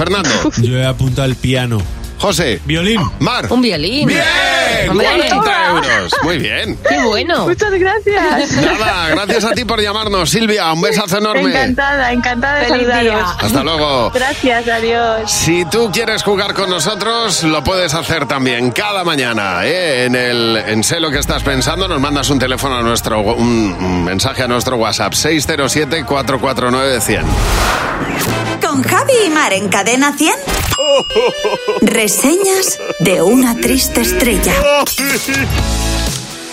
Fernando. 0.00 0.30
Yo 0.62 0.78
he 0.78 0.86
apuntado 0.86 1.26
el 1.26 1.36
piano. 1.36 1.76
José. 2.18 2.58
Violín. 2.64 3.02
Mar. 3.18 3.46
Un 3.50 3.60
violín. 3.60 4.08
¡Bien! 4.08 4.22
Hombre. 4.88 5.06
40 5.06 5.70
euros. 5.70 6.16
Muy 6.22 6.38
bien. 6.38 6.78
Qué 6.88 6.98
bueno. 7.04 7.46
Muchas 7.46 7.70
gracias. 7.72 8.52
Nada, 8.56 9.10
gracias 9.10 9.44
a 9.44 9.52
ti 9.52 9.66
por 9.66 9.78
llamarnos, 9.80 10.30
Silvia. 10.30 10.72
Un 10.72 10.80
besazo 10.80 11.18
enorme. 11.18 11.50
Encantada, 11.50 12.12
encantada 12.12 12.58
de 12.60 12.64
Feliz 12.66 12.86
saludaros. 12.88 13.36
día. 13.36 13.46
Hasta 13.46 13.62
luego. 13.62 14.10
Gracias, 14.10 14.68
adiós. 14.68 15.30
Si 15.30 15.66
tú 15.66 15.90
quieres 15.92 16.22
jugar 16.22 16.54
con 16.54 16.70
nosotros, 16.70 17.42
lo 17.42 17.62
puedes 17.62 17.92
hacer 17.92 18.26
también 18.26 18.70
cada 18.70 19.04
mañana. 19.04 19.66
¿eh? 19.66 20.06
En 20.06 20.14
el 20.14 20.56
en 20.66 20.82
sé 20.82 20.98
lo 20.98 21.10
que 21.10 21.18
estás 21.18 21.42
pensando, 21.42 21.88
nos 21.88 22.00
mandas 22.00 22.30
un 22.30 22.38
teléfono 22.38 22.76
a 22.76 22.82
nuestro 22.82 23.20
un, 23.20 23.76
un 23.78 24.04
mensaje 24.04 24.42
a 24.44 24.48
nuestro 24.48 24.76
WhatsApp 24.76 25.12
607 25.12 26.04
449 26.06 27.00
100. 27.02 28.49
Con 28.70 28.84
Javi 28.84 29.12
y 29.26 29.30
Mar 29.30 29.52
en 29.52 29.68
Cadena 29.68 30.16
100. 30.16 30.32
Reseñas 31.80 32.78
de 33.00 33.20
una 33.20 33.56
triste 33.56 34.00
estrella. 34.00 34.54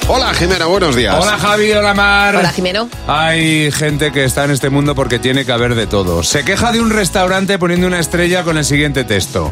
Hola, 0.08 0.34
Jimena, 0.34 0.66
buenos 0.66 0.96
días. 0.96 1.16
Hola 1.16 1.38
Javi, 1.38 1.72
hola 1.74 1.94
Mar. 1.94 2.38
Hola, 2.38 2.50
Jimeno. 2.50 2.90
Hay 3.06 3.72
gente 3.72 4.12
que 4.12 4.24
está 4.24 4.46
en 4.46 4.52
este 4.52 4.72
mundo 4.72 4.96
porque 4.96 5.20
tiene 5.20 5.46
que 5.46 5.52
haber 5.52 5.76
de 5.76 5.86
todo. 5.86 6.24
Se 6.24 6.44
queja 6.44 6.72
de 6.72 6.82
un 6.82 6.90
restaurante 6.90 7.60
poniendo 7.60 7.86
una 7.86 8.00
estrella 8.00 8.44
con 8.44 8.58
el 8.58 8.66
siguiente 8.66 9.04
texto. 9.04 9.52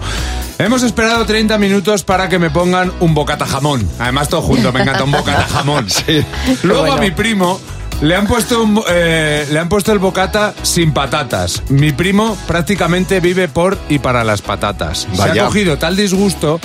Hemos 0.57 0.81
esperado 0.81 1.23
30 1.23 1.59
minutos 1.59 2.03
para 2.03 2.29
que 2.29 2.39
me 2.39 2.49
pongan 2.49 2.91
un 2.99 3.13
bocata 3.13 3.45
jamón. 3.45 3.87
Además, 3.99 4.27
todo 4.27 4.41
junto, 4.41 4.73
me 4.73 4.81
encanta 4.81 5.03
un 5.03 5.11
bocata 5.11 5.43
jamón. 5.43 5.85
Luego 6.63 6.81
bueno. 6.81 6.95
a 6.95 6.97
mi 6.99 7.11
primo 7.11 7.59
le 8.05 8.15
han, 8.15 8.27
puesto 8.27 8.61
un, 8.61 8.81
eh, 8.87 9.47
le 9.51 9.59
han 9.59 9.67
puesto 9.67 9.91
el 9.91 9.97
bocata 9.97 10.53
sin 10.61 10.93
patatas. 10.93 11.63
Mi 11.69 11.91
primo 11.91 12.37
prácticamente 12.47 13.19
vive 13.19 13.47
por 13.47 13.79
y 13.89 13.97
para 13.97 14.23
las 14.23 14.43
patatas. 14.43 15.07
Se 15.11 15.17
Vaya. 15.17 15.43
ha 15.43 15.45
cogido 15.47 15.77
tal 15.79 15.95
disgusto 15.95 16.59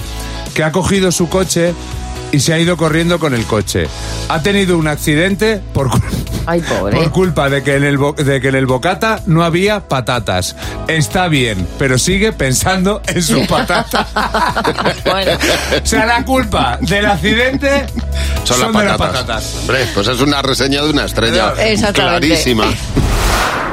que 0.54 0.62
ha 0.64 0.70
cogido 0.70 1.10
su 1.10 1.30
coche 1.30 1.72
y 2.32 2.40
se 2.40 2.52
ha 2.52 2.58
ido 2.58 2.76
corriendo 2.76 3.18
con 3.18 3.34
el 3.34 3.44
coche. 3.44 3.86
Ha 4.28 4.42
tenido 4.42 4.78
un 4.78 4.86
accidente 4.88 5.60
por, 5.72 5.88
cul- 5.90 6.02
Ay, 6.46 6.60
pobre. 6.60 6.96
por 6.96 7.10
culpa 7.10 7.48
de 7.50 7.62
que, 7.62 7.76
en 7.76 7.84
el 7.84 7.98
de 8.16 8.40
que 8.40 8.48
en 8.48 8.54
el 8.54 8.66
bocata 8.66 9.20
no 9.26 9.42
había 9.44 9.80
patatas. 9.88 10.54
Está 10.88 11.28
bien, 11.28 11.66
pero 11.78 11.98
sigue 11.98 12.32
pensando 12.32 13.02
en 13.06 13.22
su 13.22 13.46
patata. 13.46 14.06
O 15.82 15.86
sea, 15.86 16.06
la 16.06 16.24
culpa 16.24 16.78
del 16.80 17.06
accidente 17.06 17.86
Son, 18.44 18.58
son, 18.58 18.72
las 18.72 18.82
de 18.82 18.88
las 18.88 18.98
patatas. 18.98 19.22
patatas. 19.22 19.54
Hombre, 19.62 19.86
pues 19.94 20.06
es 20.08 20.20
una 20.20 20.42
reseña 20.42 20.82
de 20.82 20.90
una 20.90 21.04
estrella. 21.04 21.54
Exactamente. 21.58 22.26
Clarísima. 22.28 22.64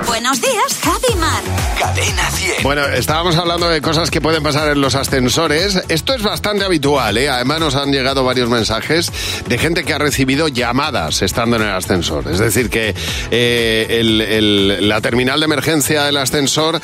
Buenos 0.08 0.41
días, 0.41 0.80
Javi 0.82 1.15
Mar. 1.20 1.43
Cadena 1.78 2.32
100. 2.32 2.63
Bueno, 2.63 2.88
estábamos 2.88 3.36
hablando 3.36 3.67
de 3.70 3.82
cosas 3.82 4.10
que 4.10 4.22
pueden 4.22 4.41
pasar 4.41 4.70
en 4.72 4.82
los 4.82 4.96
ascensores. 4.96 5.82
Esto 5.89 6.13
es 6.15 6.24
bastante 6.24 6.63
habitual, 6.65 7.17
¿eh? 7.17 7.30
Además 7.30 7.60
nos 7.60 7.76
han 7.76 7.91
llegado 7.91 8.24
varios 8.24 8.50
mensajes 8.50 9.12
de 9.48 9.58
gente 9.58 9.84
que 9.84 9.93
ha 9.93 9.98
recibido 9.98 10.48
llamadas 10.48 11.22
estando 11.22 11.58
en 11.58 11.63
el 11.63 11.70
ascensor. 11.72 12.28
Es 12.32 12.39
decir, 12.39 12.70
que 12.70 12.96
eh, 13.32 13.88
el- 14.00 14.22
el- 14.22 14.89
la 14.89 15.02
terminal 15.02 15.39
de 15.39 15.46
emergencia 15.46 16.04
del 16.06 16.17
ascensor 16.17 16.80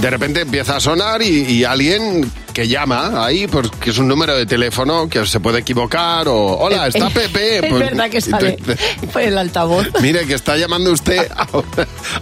de 0.00 0.10
repente 0.10 0.40
empieza 0.40 0.76
a 0.76 0.80
sonar 0.80 1.22
y, 1.22 1.42
y 1.44 1.64
alguien 1.64 2.30
que 2.52 2.68
llama 2.68 3.24
ahí, 3.24 3.46
pues 3.46 3.70
que 3.70 3.90
es 3.90 3.98
un 3.98 4.08
número 4.08 4.36
de 4.36 4.46
teléfono 4.46 5.08
que 5.08 5.24
se 5.26 5.40
puede 5.40 5.60
equivocar 5.60 6.28
o 6.28 6.36
hola, 6.58 6.86
está 6.86 7.08
Pepe. 7.10 7.58
Es 7.62 7.70
Pues, 7.70 7.80
verdad 7.90 8.10
que 8.10 8.20
sale 8.20 8.58
por 9.12 9.22
el 9.22 9.38
altavoz. 9.38 9.86
Mire, 10.02 10.26
que 10.26 10.34
está 10.34 10.56
llamando 10.56 10.92
usted 10.92 11.26
a, 11.34 11.46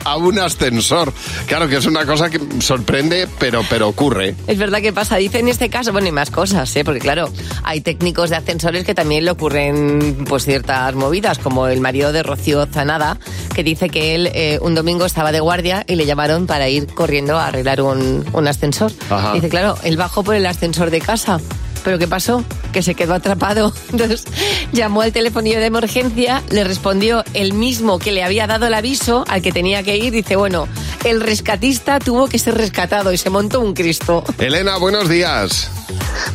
a 0.04 0.16
un 0.16 0.38
ascensor. 0.38 1.12
Claro 1.46 1.68
que 1.68 1.76
es 1.76 1.86
una 1.86 2.04
cosa 2.06 2.30
que 2.30 2.40
sorprende, 2.60 3.28
pero, 3.38 3.62
pero 3.68 3.88
ocurre. 3.88 4.34
Es 4.46 4.58
verdad 4.58 4.80
que 4.80 4.92
pasa. 4.92 5.16
Dice 5.16 5.38
en 5.40 5.48
este 5.48 5.68
caso, 5.68 5.92
bueno, 5.92 6.08
y 6.08 6.12
más 6.12 6.30
cosas, 6.30 6.74
¿eh? 6.76 6.84
porque 6.84 7.00
claro, 7.00 7.30
hay 7.62 7.80
técnicos 7.80 8.30
de 8.30 8.36
ascensores 8.36 8.84
que 8.84 8.94
también 8.94 9.24
le 9.24 9.30
ocurren 9.32 10.24
pues 10.28 10.44
ciertas 10.44 10.94
movidas, 10.94 11.38
como 11.38 11.66
el 11.66 11.80
marido 11.80 12.12
de 12.12 12.22
Rocío 12.22 12.66
Zanada, 12.66 13.18
que 13.54 13.62
dice 13.64 13.88
que 13.88 14.14
él 14.14 14.30
eh, 14.34 14.58
un 14.62 14.74
domingo 14.74 15.04
estaba 15.06 15.32
de 15.32 15.40
guardia 15.40 15.84
y 15.86 15.96
le 15.96 16.06
llamaron 16.06 16.46
para 16.46 16.68
ir 16.68 16.86
corriendo 16.86 17.38
a 17.38 17.46
arreglar 17.48 17.80
un, 17.82 18.24
un 18.32 18.48
ascensor. 18.48 18.92
Ajá. 19.10 19.32
Dice, 19.32 19.48
claro, 19.48 19.76
él 19.82 19.96
bajó 20.20 20.24
por 20.24 20.34
el 20.34 20.46
ascensor 20.46 20.90
de 20.90 21.00
casa. 21.00 21.40
¿Pero 21.82 21.98
qué 21.98 22.06
pasó? 22.06 22.44
Que 22.72 22.82
se 22.82 22.94
quedó 22.94 23.14
atrapado. 23.14 23.72
Entonces 23.92 24.24
llamó 24.72 25.00
al 25.02 25.12
telefonillo 25.12 25.60
de 25.60 25.66
emergencia, 25.66 26.42
le 26.50 26.64
respondió 26.64 27.24
el 27.32 27.54
mismo 27.54 27.98
que 27.98 28.12
le 28.12 28.22
había 28.22 28.46
dado 28.46 28.66
el 28.66 28.74
aviso 28.74 29.24
al 29.28 29.40
que 29.40 29.52
tenía 29.52 29.82
que 29.82 29.96
ir. 29.96 30.12
Dice, 30.12 30.36
bueno, 30.36 30.68
el 31.04 31.20
rescatista 31.20 31.98
tuvo 31.98 32.28
que 32.28 32.38
ser 32.38 32.54
rescatado 32.54 33.12
y 33.12 33.16
se 33.16 33.30
montó 33.30 33.60
un 33.60 33.72
Cristo. 33.72 34.22
Elena, 34.38 34.76
buenos 34.76 35.08
días. 35.08 35.70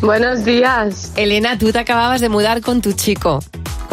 Buenos 0.01 0.43
días. 0.45 1.11
Elena, 1.15 1.57
tú 1.57 1.71
te 1.71 1.79
acababas 1.79 2.21
de 2.21 2.29
mudar 2.29 2.61
con 2.61 2.81
tu 2.81 2.93
chico. 2.93 3.43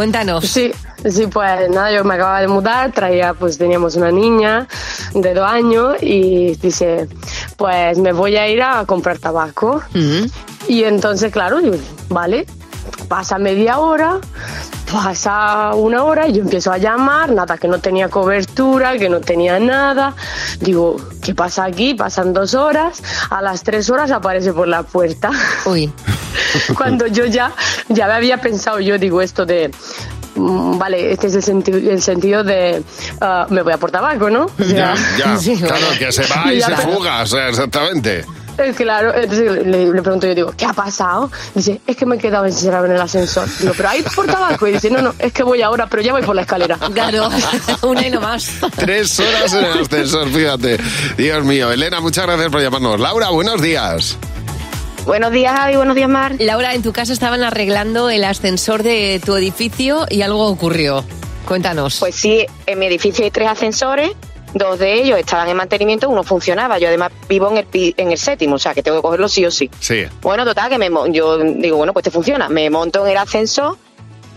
Cuéntanos. 0.03 0.45
Sí, 0.45 0.73
sí, 1.09 1.29
pues 1.29 1.71
nada, 1.71 1.93
yo 1.93 2.03
me 2.03 2.15
acababa 2.15 2.41
de 2.41 2.49
mudar, 2.49 2.91
traía, 2.91 3.35
pues 3.35 3.57
teníamos 3.57 3.95
una 3.95 4.11
niña 4.11 4.67
de 5.15 5.33
dos 5.33 5.49
años 5.49 5.95
y 6.03 6.57
dice, 6.57 7.07
pues 7.57 7.99
me 7.99 8.13
voy 8.13 8.37
a 8.37 8.49
ir 8.49 8.61
a 8.65 8.85
comprar 8.85 9.21
tabaco. 9.21 9.81
Y 10.67 10.83
entonces, 10.83 11.31
claro, 11.31 11.61
digo, 11.61 11.77
vale, 12.09 12.47
pasa 13.07 13.39
media 13.39 13.79
hora, 13.79 14.19
pasa 14.93 15.75
una 15.75 16.05
hora 16.05 16.29
y 16.29 16.35
yo 16.35 16.43
empiezo 16.43 16.71
a 16.71 16.77
llamar, 16.79 17.33
nada, 17.33 17.57
que 17.57 17.67
no 17.67 17.79
tenía 17.81 18.09
cobertura, 18.09 18.99
que 18.99 19.09
no 19.09 19.21
tenía 19.21 19.59
nada. 19.59 20.15
Digo, 20.61 20.97
¿qué 21.23 21.35
pasa 21.35 21.65
aquí? 21.65 21.95
Pasan 21.95 22.33
dos 22.35 22.55
horas, 22.55 23.03
a 23.31 23.41
las 23.41 23.63
tres 23.63 23.89
horas 23.91 24.11
aparece 24.11 24.53
por 24.53 24.69
la 24.69 24.83
puerta. 24.83 25.31
Uy. 25.65 25.91
Cuando 26.77 27.07
yo 27.07 27.25
ya, 27.25 27.53
ya 27.89 28.07
me 28.07 28.13
había 28.13 28.37
pensado, 28.39 28.81
yo 28.81 28.99
digo 28.99 29.23
esto 29.23 29.47
de, 29.47 29.71
mm, 30.35 30.77
vale, 30.79 31.13
este 31.13 31.29
es 31.29 31.35
el, 31.37 31.43
senti- 31.43 31.89
el 31.89 32.03
sentido 32.03 32.45
de, 32.45 32.83
ah, 33.21 33.47
me 33.49 33.63
voy 33.63 33.73
a 33.73 33.79
por 33.79 33.91
tabaco, 33.91 34.29
¿no? 34.29 34.45
O 34.45 34.65
sea, 34.65 34.95
Ya, 35.17 35.37
sí, 35.39 35.57
claro, 35.57 35.87
que 35.99 36.13
se 36.13 36.23
va 36.27 36.53
y 36.53 36.59
Ya, 36.61 36.67
se 36.67 36.77
fuga, 36.77 37.23
o 37.23 37.27
sea, 37.27 37.49
exactamente. 37.49 38.25
Claro, 38.77 39.15
entonces 39.15 39.67
le, 39.67 39.87
le 39.87 40.03
pregunto 40.03 40.27
yo, 40.27 40.35
digo, 40.35 40.53
¿qué 40.57 40.65
ha 40.67 40.73
pasado? 40.73 41.31
Dice, 41.55 41.81
es 41.87 41.97
que 41.97 42.07
me 42.07 42.17
he 42.17 42.19
quedado 42.19 42.45
encerrado 42.47 42.87
en 42.87 42.93
el 42.93 43.01
ascensor. 43.01 43.49
Digo, 43.59 43.73
pero 43.77 43.89
ahí 43.89 44.05
por 44.15 44.27
tabaco. 44.27 44.67
Y 44.67 44.73
dice, 44.73 44.91
no, 44.91 45.03
no, 45.03 45.15
es 45.19 45.33
que 45.33 45.43
voy 45.43 45.63
ahora, 45.63 45.87
pero 45.87 46.03
ya 46.03 46.13
voy 46.13 46.23
por 46.23 46.35
la 46.35 46.43
escalera. 46.43 46.77
Claro, 46.93 47.29
una 47.83 48.07
y 48.07 48.11
no 48.11 48.21
más. 48.21 48.51
Tres 48.77 49.19
horas 49.21 49.53
en 49.55 49.65
el 49.65 49.81
ascensor, 49.81 50.29
fíjate. 50.29 50.79
Dios 51.17 51.45
mío. 51.45 51.71
Elena, 51.71 52.01
muchas 52.01 52.27
gracias 52.27 52.51
por 52.51 52.61
llamarnos. 52.61 53.01
Laura, 53.01 53.31
buenos 53.31 53.61
días. 53.61 54.19
Buenos 55.05 55.33
días, 55.33 55.53
Javi, 55.59 55.77
buenos 55.77 55.97
días, 55.97 56.09
Mar. 56.09 56.37
Laura, 56.39 56.75
en 56.75 56.83
tu 56.83 56.93
casa 56.93 57.13
estaban 57.13 57.43
arreglando 57.43 58.09
el 58.09 58.23
ascensor 58.23 58.85
de 58.85 59.21
tu 59.25 59.35
edificio 59.37 60.07
y 60.09 60.23
algo 60.23 60.47
ocurrió. 60.47 61.05
Cuéntanos. 61.45 61.99
Pues 61.99 62.15
sí, 62.15 62.47
en 62.67 62.79
mi 62.79 62.87
edificio 62.87 63.25
hay 63.25 63.33
tres 63.33 63.49
ascensores, 63.49 64.13
dos 64.55 64.79
de 64.79 64.95
ellos 64.95 65.19
estaban 65.19 65.49
en 65.49 65.57
mantenimiento, 65.57 66.09
uno 66.09 66.23
funcionaba. 66.23 66.79
Yo 66.79 66.89
además 66.89 67.11
vivo 67.29 67.51
en 67.51 67.59
el, 67.59 67.67
pi- 67.67 67.95
en 67.97 68.11
el 68.13 68.19
séptimo, 68.19 68.57
o 68.57 68.59
sea 68.59 68.75
que 68.75 68.83
tengo 68.83 68.99
que 68.99 69.03
cogerlo 69.03 69.29
sí 69.29 69.45
o 69.47 69.51
sí. 69.51 69.71
Sí. 69.81 70.05
Bueno, 70.21 70.45
total, 70.45 70.69
que 70.71 70.79
me, 70.79 70.91
mo- 70.91 71.07
yo 71.07 71.39
digo, 71.39 71.77
bueno, 71.79 71.93
pues 71.93 72.05
te 72.05 72.11
funciona. 72.11 72.49
Me 72.49 72.69
monto 72.71 73.05
en 73.05 73.13
el 73.13 73.17
ascensor 73.19 73.77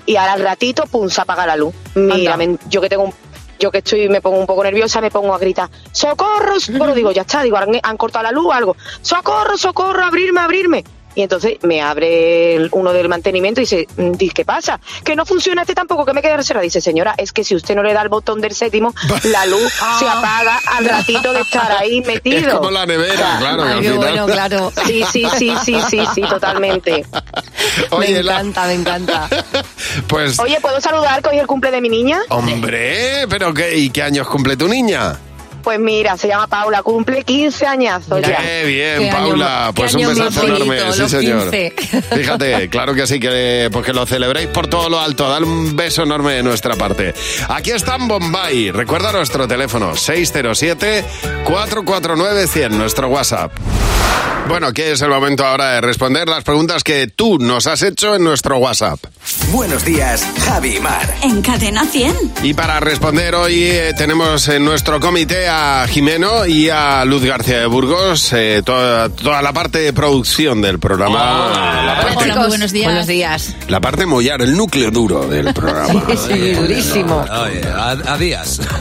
y 0.06 0.16
ahora 0.18 0.34
al 0.34 0.42
ratito, 0.42 0.86
pum, 0.86 1.10
se 1.10 1.22
apaga 1.22 1.46
la 1.46 1.56
luz. 1.56 1.74
Mira, 1.96 2.38
me- 2.38 2.58
yo 2.70 2.82
que 2.82 2.90
tengo 2.90 3.04
un- 3.04 3.14
yo 3.58 3.72
que 3.72 3.78
estoy, 3.80 4.10
me 4.10 4.20
pongo 4.22 4.38
un 4.38 4.46
poco 4.46 4.64
nerviosa, 4.64 5.00
me 5.00 5.10
pongo 5.10 5.34
a 5.34 5.38
gritar, 5.40 5.70
¡socorro! 5.92 6.56
Pero 6.68 6.94
digo, 6.94 7.12
ya 7.12 7.22
está, 7.22 7.42
digo, 7.42 7.56
han, 7.58 7.70
han 7.82 7.98
cortado 7.98 8.24
la 8.24 8.32
luz 8.32 8.48
o 8.48 8.52
algo. 8.52 8.76
¡Socorro, 9.02 9.58
socorro, 9.58 10.04
abrirme, 10.04 10.42
abrirme! 10.42 10.84
Y 11.16 11.22
entonces 11.22 11.58
me 11.64 11.82
abre 11.82 12.56
el- 12.56 12.70
uno 12.74 12.92
del 12.94 13.08
mantenimiento 13.10 13.62
y 13.62 13.64
dice, 13.64 13.88
mm, 13.98 14.12
dice, 14.14 14.34
¿qué 14.34 14.46
pasa? 14.46 14.80
Que 15.04 15.16
no 15.16 15.26
funciona 15.26 15.62
este 15.62 15.74
tampoco, 15.74 16.06
que 16.06 16.14
me 16.14 16.22
queda 16.22 16.38
reserva. 16.38 16.62
Dice, 16.62 16.82
señora, 16.82 17.16
es 17.18 17.32
que 17.32 17.44
si 17.44 17.56
usted 17.56 17.76
no 17.76 17.84
le 17.84 17.94
da 17.94 18.02
el 18.02 18.10
botón 18.10 18.42
del 18.42 18.54
séptimo, 18.54 18.94
la 19.24 19.46
luz 19.46 19.72
se 20.00 20.08
apaga 20.08 20.60
al 20.78 20.86
ratito 20.86 21.32
de 21.34 21.42
estar 21.42 21.72
ahí 21.72 22.02
metido. 22.02 22.36
Es 22.50 22.54
como 22.54 22.72
la 22.72 22.86
nevera, 22.86 23.38
claro. 23.40 23.64
que 23.64 23.70
Ay, 23.70 23.74
al 23.76 23.82
qué 23.82 23.92
final- 23.92 23.98
bueno, 24.12 24.26
claro. 24.28 24.72
Sí, 24.86 25.04
sí, 25.12 25.26
sí, 25.38 25.54
sí, 25.64 25.78
sí, 25.90 26.00
sí, 26.14 26.22
totalmente. 26.22 27.06
Oye, 27.92 28.14
me 28.16 28.24
la- 28.24 28.34
encanta, 28.34 28.68
me 28.68 28.74
encanta. 28.74 29.30
Pues, 30.08 30.38
Oye, 30.40 30.60
¿puedo 30.62 30.80
saludar 30.82 31.22
que 31.22 31.30
hoy 31.30 31.36
es 31.38 31.42
el 31.42 31.48
cumple 31.48 31.72
de 31.72 31.82
mi 31.82 31.90
niña? 31.90 32.20
hombre, 32.30 33.26
pero 33.30 33.54
qué, 33.54 33.78
¿y 33.78 33.90
qué 33.90 34.04
años 34.04 34.28
cumple 34.28 34.58
tu 34.58 34.68
niña? 34.68 35.18
Pues 35.66 35.80
mira, 35.80 36.16
se 36.16 36.28
llama 36.28 36.46
Paula, 36.46 36.84
cumple 36.84 37.24
15 37.24 37.66
añazos 37.66 38.22
ya. 38.22 38.38
Qué 38.38 38.66
bien, 38.66 39.00
Qué 39.00 39.10
Paula. 39.12 39.72
pues 39.76 39.96
un 39.96 40.08
besazo 40.08 40.42
bonito, 40.42 40.64
enorme, 40.64 40.94
sí 40.94 41.10
señor. 41.10 41.50
15. 41.50 42.02
Fíjate, 42.04 42.70
claro 42.70 42.94
que 42.94 43.08
sí, 43.08 43.20
que, 43.20 43.70
pues 43.72 43.84
que 43.84 43.92
lo 43.92 44.06
celebréis 44.06 44.48
por 44.50 44.68
todo 44.68 44.90
lo 44.90 45.00
alto. 45.00 45.28
Dale 45.28 45.48
un 45.48 45.76
beso 45.76 46.04
enorme 46.04 46.34
de 46.34 46.44
nuestra 46.44 46.76
parte. 46.76 47.16
Aquí 47.50 47.72
está 47.72 47.96
en 47.96 48.08
Bombay. 48.08 48.70
Recuerda 48.70 49.12
nuestro 49.12 49.48
teléfono 49.48 49.94
607-449-100, 49.94 52.70
nuestro 52.70 53.08
WhatsApp. 53.08 53.52
Bueno, 54.48 54.74
que 54.74 54.92
es 54.92 55.02
el 55.02 55.10
momento 55.10 55.44
ahora 55.44 55.72
de 55.72 55.82
responder 55.82 56.30
las 56.30 56.44
preguntas 56.44 56.84
que 56.84 57.08
tú 57.08 57.40
nos 57.40 57.66
has 57.66 57.82
hecho 57.82 58.16
en 58.16 58.24
nuestro 58.24 58.58
WhatsApp. 58.58 59.00
Buenos 59.48 59.84
días, 59.84 60.24
Javi 60.46 60.76
y 60.76 60.80
Mar. 60.80 61.16
En 61.24 61.42
Cadena 61.42 61.84
100. 61.84 62.16
Y 62.44 62.54
para 62.54 62.80
responder 62.80 63.34
hoy 63.34 63.64
eh, 63.64 63.94
tenemos 63.98 64.48
en 64.50 64.64
nuestro 64.64 65.00
comité 65.00 65.48
a 65.48 65.55
Jimeno 65.88 66.46
y 66.46 66.70
a 66.70 67.04
Luz 67.06 67.24
García 67.24 67.60
de 67.60 67.66
Burgos, 67.66 68.32
eh, 68.34 68.62
toda, 68.66 69.10
toda 69.10 69.42
la 69.42 69.54
parte 69.54 69.80
de 69.80 69.94
producción 69.94 70.62
del 70.62 70.80
programa. 70.80 71.84
la, 71.86 72.02
parte, 72.02 72.24
Hola, 72.24 72.36
muy 72.36 72.48
buenos 72.48 72.72
días. 72.72 72.86
Buenos 72.86 73.08
días. 73.08 73.56
la 73.68 73.82
parte 73.82 74.06
mollar, 74.06 74.42
el 74.42 74.56
núcleo 74.56 74.92
duro 74.92 75.28
del 75.28 75.54
programa. 75.54 76.04
Sí, 76.10 76.18
sí, 76.34 76.52
durísimo. 76.54 77.26
Oye, 77.44 77.62
a, 77.68 77.92
a 77.92 78.18
días. 78.18 78.62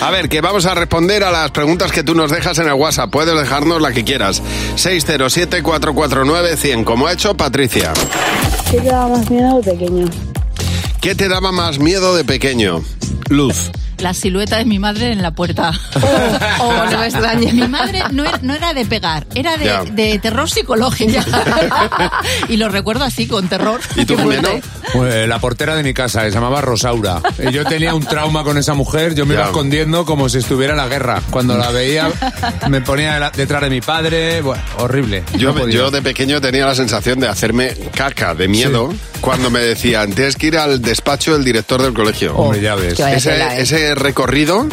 A 0.00 0.10
ver, 0.10 0.28
que 0.28 0.40
vamos 0.40 0.66
a 0.66 0.74
responder 0.74 1.22
a 1.24 1.30
las 1.30 1.50
preguntas 1.50 1.90
que 1.92 2.02
tú 2.02 2.14
nos 2.14 2.30
dejas 2.30 2.58
en 2.58 2.66
el 2.68 2.74
WhatsApp. 2.74 3.10
Puedes 3.10 3.34
dejarnos 3.38 3.80
la 3.80 3.92
que 3.92 4.04
quieras. 4.04 4.42
607-449-100, 4.76 6.84
como 6.84 7.06
ha 7.06 7.12
hecho 7.12 7.34
Patricia. 7.36 7.92
¿Qué 8.70 8.78
te 8.80 8.88
da 8.88 9.06
más 9.06 9.30
miedo 9.30 9.60
de 9.60 9.72
pequeño? 9.72 10.06
¿Qué 11.06 11.14
te 11.14 11.28
daba 11.28 11.52
más 11.52 11.78
miedo 11.78 12.16
de 12.16 12.24
pequeño? 12.24 12.82
Luz. 13.28 13.70
la 13.98 14.12
silueta 14.12 14.56
de 14.58 14.64
mi 14.64 14.80
madre 14.80 15.12
en 15.12 15.22
la 15.22 15.30
puerta. 15.30 15.70
Oh, 16.58 16.84
no 16.90 16.98
me 16.98 17.06
extraña. 17.06 17.52
Mi 17.52 17.68
madre 17.68 18.02
no 18.10 18.24
era, 18.24 18.40
no 18.42 18.52
era 18.54 18.74
de 18.74 18.84
pegar, 18.86 19.24
era 19.36 19.56
de, 19.56 19.92
de 19.92 20.18
terror 20.18 20.50
psicológico. 20.50 21.12
y 22.48 22.56
lo 22.56 22.68
recuerdo 22.70 23.04
así, 23.04 23.28
con 23.28 23.46
terror. 23.48 23.80
¿Y 23.94 24.04
tú, 24.04 24.18
Jimeno? 24.18 24.48
Pues, 24.92 25.28
la 25.28 25.38
portera 25.38 25.76
de 25.76 25.84
mi 25.84 25.94
casa, 25.94 26.22
que 26.24 26.30
se 26.30 26.34
llamaba 26.34 26.60
Rosaura. 26.60 27.20
Y 27.38 27.52
yo 27.52 27.64
tenía 27.64 27.94
un 27.94 28.04
trauma 28.04 28.42
con 28.42 28.58
esa 28.58 28.74
mujer, 28.74 29.14
yo 29.14 29.26
me 29.26 29.34
iba 29.34 29.44
Ya. 29.44 29.48
escondiendo 29.50 30.04
como 30.04 30.28
si 30.28 30.38
estuviera 30.38 30.72
en 30.72 30.78
la 30.78 30.88
guerra. 30.88 31.22
Cuando 31.30 31.56
la 31.56 31.70
veía, 31.70 32.10
me 32.68 32.80
ponía 32.80 33.30
detrás 33.30 33.62
de 33.62 33.70
mi 33.70 33.80
padre, 33.80 34.40
bueno, 34.42 34.62
horrible. 34.78 35.22
Yo, 35.38 35.52
No 35.52 35.68
yo 35.68 35.92
de 35.92 36.02
pequeño 36.02 36.40
tenía 36.40 36.66
la 36.66 36.74
sensación 36.74 37.20
de 37.20 37.28
hacerme 37.28 37.74
caca 37.94 38.34
de 38.34 38.48
miedo 38.48 38.92
cuando 39.26 39.50
me 39.50 39.58
decían 39.58 40.12
tienes 40.12 40.36
que 40.36 40.46
ir 40.46 40.56
al 40.56 40.80
despacho 40.80 41.32
del 41.32 41.42
director 41.44 41.82
del 41.82 41.92
colegio. 41.92 42.32
Hombre, 42.36 42.60
ya 42.60 42.76
ves. 42.76 42.98
Ese, 43.00 43.30
tela, 43.32 43.56
¿eh? 43.56 43.62
ese 43.62 43.96
recorrido 43.96 44.68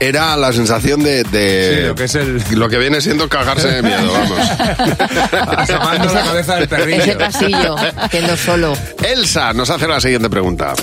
era 0.00 0.36
la 0.36 0.52
sensación 0.52 1.04
de, 1.04 1.22
de 1.22 1.76
Sí, 1.82 1.86
lo 1.86 1.94
que 1.94 2.04
es 2.04 2.14
el- 2.16 2.42
lo 2.50 2.68
que 2.68 2.78
viene 2.78 3.00
siendo 3.00 3.28
cagarse 3.28 3.68
de 3.68 3.82
miedo, 3.82 4.12
vamos. 4.12 4.38
Asomando 5.56 6.12
la 6.12 6.22
cabeza 6.24 6.56
del 6.56 6.68
perrillo. 6.68 7.02
Ese 7.02 7.14
pasillo, 7.14 7.76
haciendo 7.96 8.36
solo. 8.36 8.76
Elsa 9.04 9.52
nos 9.52 9.70
hace 9.70 9.86
la 9.86 10.00
siguiente 10.00 10.28
pregunta. 10.28 10.74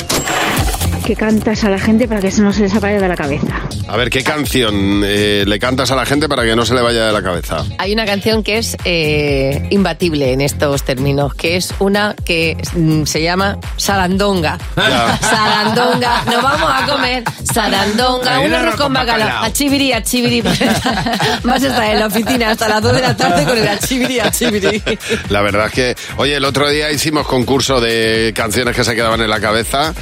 Que 1.04 1.16
cantas 1.16 1.64
a 1.66 1.70
la 1.70 1.78
gente 1.78 2.08
para 2.08 2.22
que 2.22 2.28
eso 2.28 2.42
no 2.44 2.54
se 2.54 2.62
les 2.62 2.80
vaya 2.80 3.00
de 3.00 3.08
la 3.08 3.16
cabeza. 3.16 3.62
A 3.88 3.98
ver, 3.98 4.10
¿qué 4.10 4.24
canción 4.24 5.02
eh, 5.04 5.44
le 5.46 5.60
cantas 5.60 5.92
a 5.92 5.96
la 5.96 6.06
gente 6.06 6.30
para 6.30 6.44
que 6.44 6.56
no 6.56 6.66
se 6.66 6.74
le 6.74 6.82
vaya 6.82 7.06
de 7.06 7.12
la 7.12 7.22
cabeza? 7.22 7.66
Hay 7.78 7.92
una 7.92 8.06
canción 8.06 8.42
que 8.42 8.58
es 8.58 8.78
eh, 8.86 9.68
imbatible 9.70 10.32
en 10.32 10.40
estos 10.40 10.84
términos, 10.84 11.34
que 11.36 11.58
es 11.58 11.74
una 11.80 12.16
que 12.26 12.56
mm, 12.74 13.04
se 13.04 13.22
llama 13.22 13.58
Sarandonga. 13.76 14.58
Ya. 14.78 15.18
Sarandonga, 15.22 16.24
nos 16.26 16.42
vamos 16.42 16.72
a 16.74 16.86
comer 16.86 17.24
Sarandonga, 17.54 18.40
un 18.40 18.54
arroz 18.54 18.60
arroz 18.60 18.76
con 18.76 18.84
con 18.86 18.94
bacalao. 18.94 19.28
bacalao. 19.28 19.44
Achibiri, 19.44 19.92
achibiri. 19.92 20.42
Vas 21.44 21.64
a 21.64 21.68
estar 21.68 21.84
en 21.84 22.00
la 22.00 22.08
oficina 22.08 22.52
hasta 22.52 22.70
las 22.70 22.82
2 22.82 22.96
de 22.96 23.02
la 23.02 23.18
tarde 23.18 23.44
con 23.44 23.58
el 23.58 23.68
achibiri, 23.68 24.20
achibiri. 24.20 24.82
La 25.30 25.42
verdad 25.42 25.68
es 25.68 25.74
que, 25.74 25.96
oye, 26.18 26.36
el 26.36 26.46
otro 26.46 26.70
día 26.70 26.92
hicimos 26.92 27.28
concurso 27.28 27.82
de 27.82 28.32
canciones 28.34 28.74
que 28.74 28.86
se 28.86 28.96
quedaban 28.96 29.20
en 29.22 29.30
la 29.30 29.42
cabeza. 29.42 29.94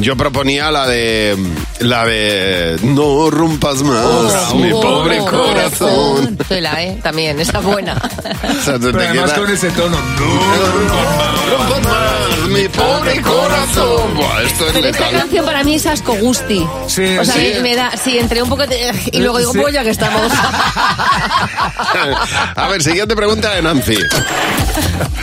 Yo 0.00 0.16
proponía 0.16 0.47
la 0.56 0.86
de 0.86 1.36
la 1.80 2.04
de 2.06 2.78
No 2.82 3.30
rompas 3.30 3.82
más 3.82 3.98
Oh, 4.50 4.54
mi 4.56 4.72
oh, 4.72 4.80
pobre 4.80 5.20
oh, 5.20 5.26
corazón. 5.26 6.36
Tela, 6.48 6.82
¿eh? 6.82 6.98
También, 7.02 7.38
esa 7.38 7.58
es 7.58 7.64
buena. 7.64 7.94
O 8.48 8.62
sea, 8.64 8.78
Pero 8.78 8.98
además 8.98 9.32
queda- 9.32 9.40
con 9.40 9.50
ese 9.52 9.70
tono. 9.70 9.96
No 9.98 11.56
rompas 11.58 11.82
más 11.84 12.48
mi 12.48 12.68
pobre 12.68 13.20
corazón. 13.20 14.14
Buah, 14.14 14.42
esto 14.42 14.66
es 14.66 14.72
Pero 14.72 14.86
esta 14.88 15.04
letal. 15.06 15.20
canción 15.20 15.44
para 15.44 15.62
mí 15.64 15.74
es 15.74 15.86
asco 15.86 16.14
gusti. 16.14 16.66
Sí, 16.86 17.16
o 17.18 17.24
sea, 17.24 17.34
sí. 17.34 17.50
me, 17.56 17.60
me 17.60 17.76
da, 17.76 17.90
sí, 18.02 18.18
entre 18.18 18.42
un 18.42 18.48
poco 18.48 18.66
de, 18.66 18.92
y 19.12 19.18
luego 19.20 19.38
digo, 19.38 19.52
Sí. 19.52 19.58
pues 19.60 19.74
ya 19.74 19.84
que 19.84 19.90
estamos. 19.90 20.32
A 22.56 22.68
ver, 22.68 22.82
siguiente 22.82 23.14
pregunta 23.14 23.54
de 23.54 23.62
Nancy. 23.62 23.98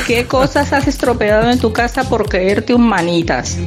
¿Qué 0.07 0.25
cosas 0.27 0.71
has 0.71 0.87
estropeado 0.87 1.49
en 1.49 1.59
tu 1.59 1.73
casa 1.73 2.03
por 2.07 2.29
creerte 2.29 2.73
un 2.75 2.87
manitas? 2.87 3.57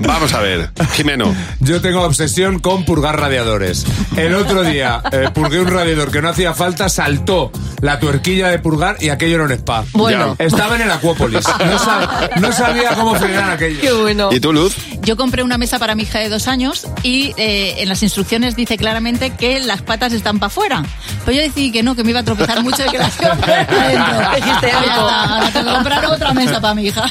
Vamos 0.00 0.32
a 0.34 0.40
ver, 0.40 0.70
Jimeno. 0.94 1.34
Yo 1.60 1.80
tengo 1.80 2.02
obsesión 2.02 2.58
con 2.58 2.84
purgar 2.84 3.20
radiadores. 3.20 3.84
El 4.16 4.34
otro 4.34 4.62
día 4.62 5.02
eh, 5.12 5.28
purgué 5.32 5.60
un 5.60 5.68
radiador 5.68 6.10
que 6.10 6.22
no 6.22 6.28
hacía 6.30 6.54
falta, 6.54 6.88
saltó 6.88 7.52
la 7.80 7.98
tuerquilla 8.00 8.48
de 8.48 8.58
purgar 8.58 8.96
y 9.00 9.08
aquello 9.10 9.36
era 9.36 9.44
un 9.44 9.52
spa. 9.52 9.84
Bueno. 9.92 10.36
Ya. 10.38 10.44
Estaba 10.46 10.76
en 10.76 10.82
el 10.82 10.90
Acuópolis. 10.90 11.44
No, 11.46 11.78
sab- 11.78 12.40
no 12.40 12.52
sabía 12.52 12.94
cómo 12.94 13.14
frenar 13.14 13.50
aquello. 13.50 13.80
Qué 13.80 13.92
bueno. 13.92 14.28
¿Y 14.32 14.40
tú, 14.40 14.52
Luz? 14.52 14.74
Yo 15.02 15.16
compré 15.16 15.42
una 15.42 15.58
mesa 15.58 15.78
para 15.78 15.94
mi 15.94 16.02
hija 16.04 16.18
de 16.18 16.28
dos 16.28 16.48
años 16.48 16.86
y 17.02 17.32
eh, 17.36 17.76
en 17.78 17.88
las 17.88 18.02
instrucciones 18.02 18.56
dice 18.56 18.76
claramente 18.76 19.30
que 19.30 19.60
las 19.60 19.82
patas 19.82 20.12
están 20.12 20.38
para 20.38 20.48
afuera. 20.48 20.82
Pero 21.24 21.36
yo 21.36 21.42
decidí 21.42 21.72
que 21.72 21.82
no, 21.82 21.94
que 21.94 22.04
me 22.04 22.10
iba 22.10 22.20
a 22.20 22.24
tropezar 22.24 22.62
mucho 22.62 22.84
y 22.86 22.90
que 22.90 22.98
las 22.98 23.18
iba 23.20 23.32
a 23.32 23.36
poner 23.36 23.66
para 23.66 23.84
adentro. 23.84 24.30
Dijiste 24.36 24.70
algo. 24.70 24.90
está, 24.90 25.24
ahora 25.24 25.50
tengo 25.52 25.66
que 25.68 25.74
comprar 25.74 26.06
otra 26.06 26.32
mesa 26.34 26.60
para 26.60 26.74
mi 26.74 26.86
hija. 26.86 27.04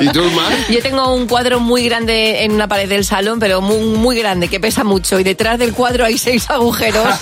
¿Y 0.00 0.08
tú, 0.10 0.22
Mar? 0.32 0.52
Yo 0.70 0.80
tengo 0.82 1.14
un 1.14 1.26
cuadro 1.26 1.60
muy 1.60 1.87
grande 1.88 2.44
en 2.44 2.52
una 2.52 2.68
pared 2.68 2.88
del 2.88 3.04
salón, 3.04 3.38
pero 3.38 3.60
muy, 3.60 3.78
muy 3.98 4.18
grande, 4.18 4.48
que 4.48 4.60
pesa 4.60 4.84
mucho. 4.84 5.18
Y 5.18 5.24
detrás 5.24 5.58
del 5.58 5.72
cuadro 5.72 6.04
hay 6.04 6.18
seis 6.18 6.48
agujeros. 6.50 7.06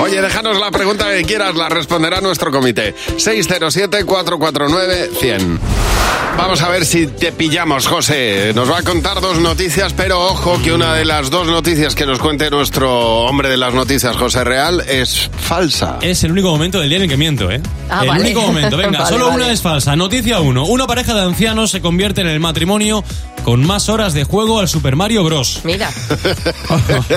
Oye, 0.00 0.20
déjanos 0.20 0.58
la 0.58 0.70
pregunta 0.70 1.10
que 1.12 1.22
quieras, 1.24 1.54
la 1.54 1.68
responderá 1.68 2.20
nuestro 2.20 2.50
comité. 2.50 2.94
607-449-100. 3.16 5.58
Vamos 6.36 6.62
a 6.62 6.68
ver 6.70 6.86
si 6.86 7.06
te 7.08 7.32
pillamos, 7.32 7.86
José. 7.86 8.52
Nos 8.54 8.70
va 8.70 8.78
a 8.78 8.82
contar 8.82 9.20
dos 9.20 9.38
noticias, 9.40 9.92
pero 9.92 10.24
ojo 10.26 10.58
que 10.62 10.72
una 10.72 10.94
de 10.94 11.04
las 11.04 11.28
dos 11.28 11.46
noticias 11.48 11.94
que 11.94 12.06
nos 12.06 12.18
cuente 12.18 12.48
nuestro 12.50 13.24
hombre 13.26 13.50
de 13.50 13.56
las 13.58 13.74
noticias, 13.74 14.16
José 14.16 14.42
Real, 14.44 14.82
es 14.88 15.28
falsa. 15.38 15.98
Es 16.00 16.24
el 16.24 16.32
único 16.32 16.50
momento 16.50 16.80
del 16.80 16.88
día 16.88 16.96
en 16.98 17.02
el 17.04 17.10
que 17.10 17.16
miento, 17.18 17.50
¿eh? 17.50 17.60
Ah, 17.90 18.00
el 18.02 18.08
vale. 18.08 18.20
único 18.22 18.40
momento. 18.42 18.76
Venga, 18.76 18.98
Vale, 19.00 19.10
solo 19.10 19.26
vale. 19.28 19.44
una 19.44 19.52
es 19.52 19.60
falsa. 19.60 19.94
Noticia 19.96 20.40
1. 20.40 20.64
Una 20.64 20.86
pareja 20.86 21.12
de 21.14 21.20
ancianos 21.22 21.70
se 21.72 21.80
convierte 21.82 22.09
en 22.18 22.26
el 22.28 22.40
matrimonio 22.40 23.04
con 23.44 23.66
más 23.66 23.88
horas 23.88 24.12
de 24.12 24.24
juego 24.24 24.60
al 24.60 24.68
Super 24.68 24.96
Mario 24.96 25.24
Bros. 25.24 25.60
Mira. 25.64 25.90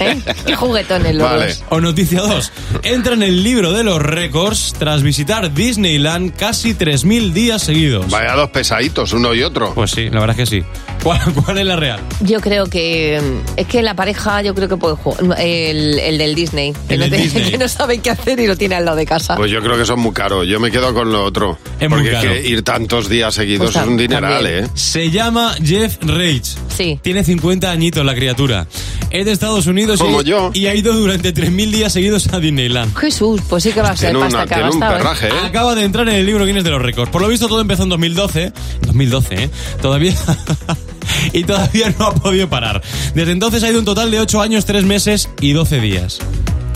¿Eh? 0.00 0.18
Qué 0.46 0.54
juguetones 0.56 1.14
los 1.14 1.28
Vale. 1.30 1.54
O 1.70 1.80
noticia 1.80 2.20
2. 2.20 2.52
Entra 2.84 3.14
en 3.14 3.22
el 3.22 3.42
libro 3.42 3.72
de 3.72 3.82
los 3.84 4.00
récords 4.00 4.74
tras 4.78 5.02
visitar 5.02 5.52
Disneyland 5.52 6.34
casi 6.36 6.74
3.000 6.74 7.32
días 7.32 7.62
seguidos. 7.62 8.08
Vaya 8.10 8.34
dos 8.34 8.50
pesaditos, 8.50 9.12
uno 9.12 9.34
y 9.34 9.42
otro. 9.42 9.74
Pues 9.74 9.90
sí, 9.90 10.08
la 10.10 10.20
verdad 10.20 10.38
es 10.40 10.48
que 10.48 10.60
sí. 10.60 10.64
¿Cuál, 11.02 11.20
cuál 11.34 11.58
es 11.58 11.66
la 11.66 11.76
real? 11.76 12.00
Yo 12.20 12.40
creo 12.40 12.66
que 12.66 13.20
mm, 13.20 13.58
es 13.58 13.66
que 13.66 13.82
la 13.82 13.94
pareja, 13.94 14.42
yo 14.42 14.54
creo 14.54 14.68
que 14.68 14.76
puede 14.76 14.96
jugar. 14.96 15.20
El, 15.40 15.98
el 15.98 16.18
del 16.18 16.34
Disney, 16.34 16.72
que, 16.88 16.94
El 16.94 17.00
no 17.00 17.04
del 17.06 17.10
te- 17.12 17.22
Disney. 17.22 17.50
que 17.52 17.58
no 17.58 17.68
saben 17.68 18.00
qué 18.00 18.10
hacer 18.10 18.38
y 18.40 18.46
lo 18.46 18.56
tiene 18.56 18.76
al 18.76 18.84
lado 18.84 18.96
de 18.96 19.06
casa. 19.06 19.34
Pues 19.36 19.50
yo 19.50 19.60
creo 19.62 19.76
que 19.76 19.84
son 19.84 19.98
muy 20.00 20.12
caros. 20.12 20.46
Yo 20.46 20.60
me 20.60 20.70
quedo 20.70 20.92
con 20.94 21.10
lo 21.10 21.24
otro. 21.24 21.58
Es 21.80 21.88
muy 21.88 21.98
porque 21.98 22.12
caro. 22.12 22.30
es 22.30 22.42
que 22.42 22.48
ir 22.48 22.62
tantos 22.62 23.08
días 23.08 23.34
seguidos 23.34 23.72
Pues 23.72 23.82
es 23.82 23.88
un 23.88 23.96
dineral, 24.16 24.42
también. 24.44 24.64
¿eh? 24.64 24.68
Se 24.74 25.10
llama 25.10 25.54
Jeff 25.64 25.96
Rage. 26.02 26.42
Sí. 26.76 26.98
Tiene 27.02 27.24
50 27.24 27.70
añitos 27.70 28.04
la 28.04 28.14
criatura. 28.14 28.66
Es 29.10 29.24
de 29.26 29.32
Estados 29.32 29.66
Unidos 29.66 29.98
Como 30.00 30.20
y, 30.22 30.24
yo. 30.24 30.50
y 30.54 30.66
ha 30.66 30.74
ido 30.74 30.92
durante 30.92 31.34
3.000 31.34 31.70
días 31.70 31.92
seguidos 31.92 32.32
a 32.32 32.38
Disneyland. 32.38 32.96
Jesús, 32.96 33.40
pues 33.48 33.64
sí 33.64 33.72
que 33.72 33.82
va 33.82 33.90
a 33.90 33.96
ser 33.96 34.10
Tiene, 34.10 34.20
pasta 34.24 34.38
una- 34.38 34.46
que 34.46 34.54
ha 34.54 34.56
tiene 34.58 34.70
un 34.70 34.78
gastado, 34.80 34.94
¿eh? 34.94 35.02
perraje, 35.02 35.28
¿eh? 35.28 35.46
Acaba 35.46 35.74
de 35.74 35.84
entrar 35.84 36.08
en 36.08 36.14
el 36.14 36.26
libro 36.26 36.46
Guinness 36.46 36.62
de 36.64 36.70
los 36.70 36.80
récords. 36.82 37.10
Por 37.10 37.20
lo 37.22 37.28
visto 37.28 37.48
todo 37.48 37.60
empezó 37.60 37.82
en 37.82 37.88
2012. 37.88 38.52
2012, 38.86 39.34
¿eh? 39.44 39.50
Todavía... 39.82 40.14
y 41.32 41.42
todavía 41.44 41.92
no 41.98 42.06
ha 42.06 42.14
podido 42.14 42.48
parar. 42.48 42.82
Desde 43.14 43.32
entonces 43.32 43.62
ha 43.64 43.68
ido 43.70 43.80
un 43.80 43.84
total 43.84 44.10
de 44.12 44.20
8 44.20 44.40
años, 44.40 44.64
3 44.64 44.84
meses 44.84 45.28
y 45.40 45.52
12 45.52 45.80
días. 45.80 46.18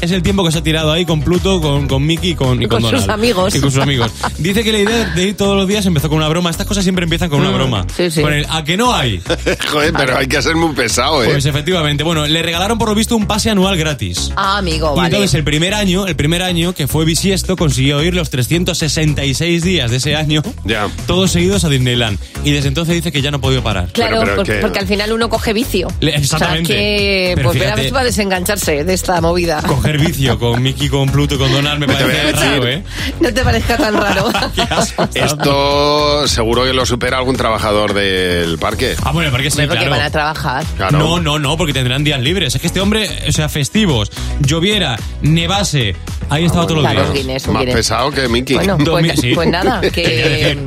Es 0.01 0.11
el 0.11 0.23
tiempo 0.23 0.45
que 0.45 0.53
se 0.53 0.59
ha 0.59 0.63
tirado 0.63 0.93
ahí 0.93 1.07
con 1.07 1.23
Pluto, 1.23 1.63
con, 1.63 1.89
con 1.89 2.05
Mickey 2.05 2.31
y 2.33 2.35
con, 2.35 2.63
y 2.63 2.67
con 2.67 2.83
sus 2.83 2.91
Donald. 2.91 3.11
amigos. 3.11 3.55
Y 3.55 3.61
con 3.61 3.71
sus 3.71 3.83
amigos. 3.83 4.11
Dice 4.39 4.63
que 4.63 4.71
la 4.71 4.79
idea 4.81 5.05
de 5.15 5.25
ir 5.29 5.37
todos 5.37 5.57
los 5.57 5.67
días 5.67 5.87
empezó 5.87 6.11
con 6.11 6.19
una 6.19 6.29
broma. 6.29 6.51
Estas 6.51 6.67
cosas 6.67 6.85
siempre 6.85 7.05
empiezan 7.05 7.31
con 7.31 7.41
una 7.41 7.51
broma. 7.51 7.85
Mm, 7.85 7.87
sí, 7.97 8.11
sí. 8.11 8.21
Con 8.21 8.35
el 8.35 8.47
¿a 8.51 8.63
que 8.65 8.77
no 8.77 8.93
hay? 8.95 9.23
Joder, 9.73 9.95
pero 9.97 10.19
hay 10.19 10.27
que 10.27 10.43
ser 10.43 10.57
muy 10.57 10.75
pesado, 10.75 11.25
¿eh? 11.25 11.29
Pues 11.31 11.47
efectivamente. 11.47 12.05
Bueno, 12.05 12.27
le 12.27 12.43
regalaron 12.43 12.77
por 12.77 12.91
lo 12.91 12.95
visto 12.95 13.17
un 13.17 13.27
pase 13.27 13.49
anual 13.49 13.79
gratis. 13.79 14.31
Ah, 14.37 14.59
amigo, 14.59 14.93
Y 14.93 14.97
vale. 14.97 15.09
entonces 15.09 15.33
el 15.35 15.45
primer 15.45 15.73
año, 15.73 16.07
el 16.07 16.17
primer 16.17 16.43
año 16.43 16.75
que 16.75 16.87
fue 16.87 17.07
bisiesto, 17.07 17.57
consiguió 17.57 18.03
ir 18.03 18.15
los 18.15 18.29
366 18.29 19.63
días 19.65 19.91
de 19.91 19.97
ese 19.97 20.17
año, 20.17 20.43
Ya. 20.65 20.89
todos 21.07 21.31
seguidos 21.31 21.65
a 21.65 21.71
Disneyland. 21.71 22.19
Y 22.45 22.51
desde 22.53 22.69
entonces 22.69 22.95
dice 22.95 23.11
que 23.11 23.23
ya 23.23 23.31
no 23.31 23.39
ha 23.39 23.41
podido 23.41 23.63
parar. 23.63 23.89
Claro, 23.93 24.17
Pero- 24.21 24.25
pero 24.25 24.37
por- 24.37 24.47
que- 24.47 24.61
porque 24.61 24.79
al 24.81 24.87
final 24.87 25.13
uno 25.13 25.31
coge 25.31 25.55
vicio. 25.55 25.89
Le- 26.01 26.15
exactamente. 26.15 26.73
O 26.73 26.77
sea, 26.77 26.77
que 26.77 27.41
pues 27.43 27.57
fíjate- 27.57 27.77
verás 27.77 27.93
para 27.93 28.05
desengancharse 28.05 28.85
de 28.85 28.93
esta 28.95 29.19
movida. 29.23 29.63
Coger 29.85 29.99
vicio 29.99 30.39
con 30.39 30.63
Mickey, 30.63 30.89
con 30.89 31.11
Pluto, 31.11 31.37
con 31.39 31.53
Donald 31.53 31.79
me 31.79 31.87
parece 31.87 32.33
raro, 32.33 32.67
¿eh? 32.69 32.83
No 33.21 33.35
te 33.35 33.45
parezca 33.45 33.77
tan 33.77 33.93
raro. 33.95 34.31
Esto 35.15 36.27
seguro 36.27 36.65
que 36.65 36.73
lo 36.73 36.87
supera 36.87 37.19
algún 37.19 37.37
trabajador 37.37 37.93
del 37.93 38.57
parque. 38.59 38.97
Ah, 39.05 39.13
bueno, 39.13 39.31
porque 39.31 39.51
sí, 39.51 39.57
Hombre, 39.61 39.67
porque 39.69 39.85
claro. 39.85 39.97
van 39.99 40.07
a 40.07 40.11
trabajar. 40.11 40.65
Claro. 40.79 40.99
No, 40.99 41.21
no, 41.21 41.39
no, 41.39 41.59
porque 41.59 41.75
tendrán 41.75 42.03
días 42.03 42.19
libres. 42.21 42.55
Es 42.55 42.61
que 42.63 42.67
este 42.69 42.81
hombre, 42.81 43.11
o 43.29 43.33
sea, 43.33 43.51
festivos, 43.51 44.11
lloviera, 44.41 44.99
nevase, 45.21 45.95
ahí 46.31 46.47
estaba 46.47 46.67
todos 46.67 46.83
los 46.83 46.91
Claro, 46.91 47.11
días. 47.13 47.23
Guinness, 47.27 47.47
un 47.47 47.53
Más 47.53 47.61
Guinness. 47.61 47.77
pesado 47.77 48.11
que 48.11 48.27
Mickey. 48.29 48.57
Bueno, 48.57 48.77
Dos 48.79 48.89
pues, 48.89 49.03
mil, 49.03 49.19
sí. 49.19 49.33
pues 49.35 49.49
nada, 49.51 49.81
que, 49.83 49.91
que- 49.91 50.59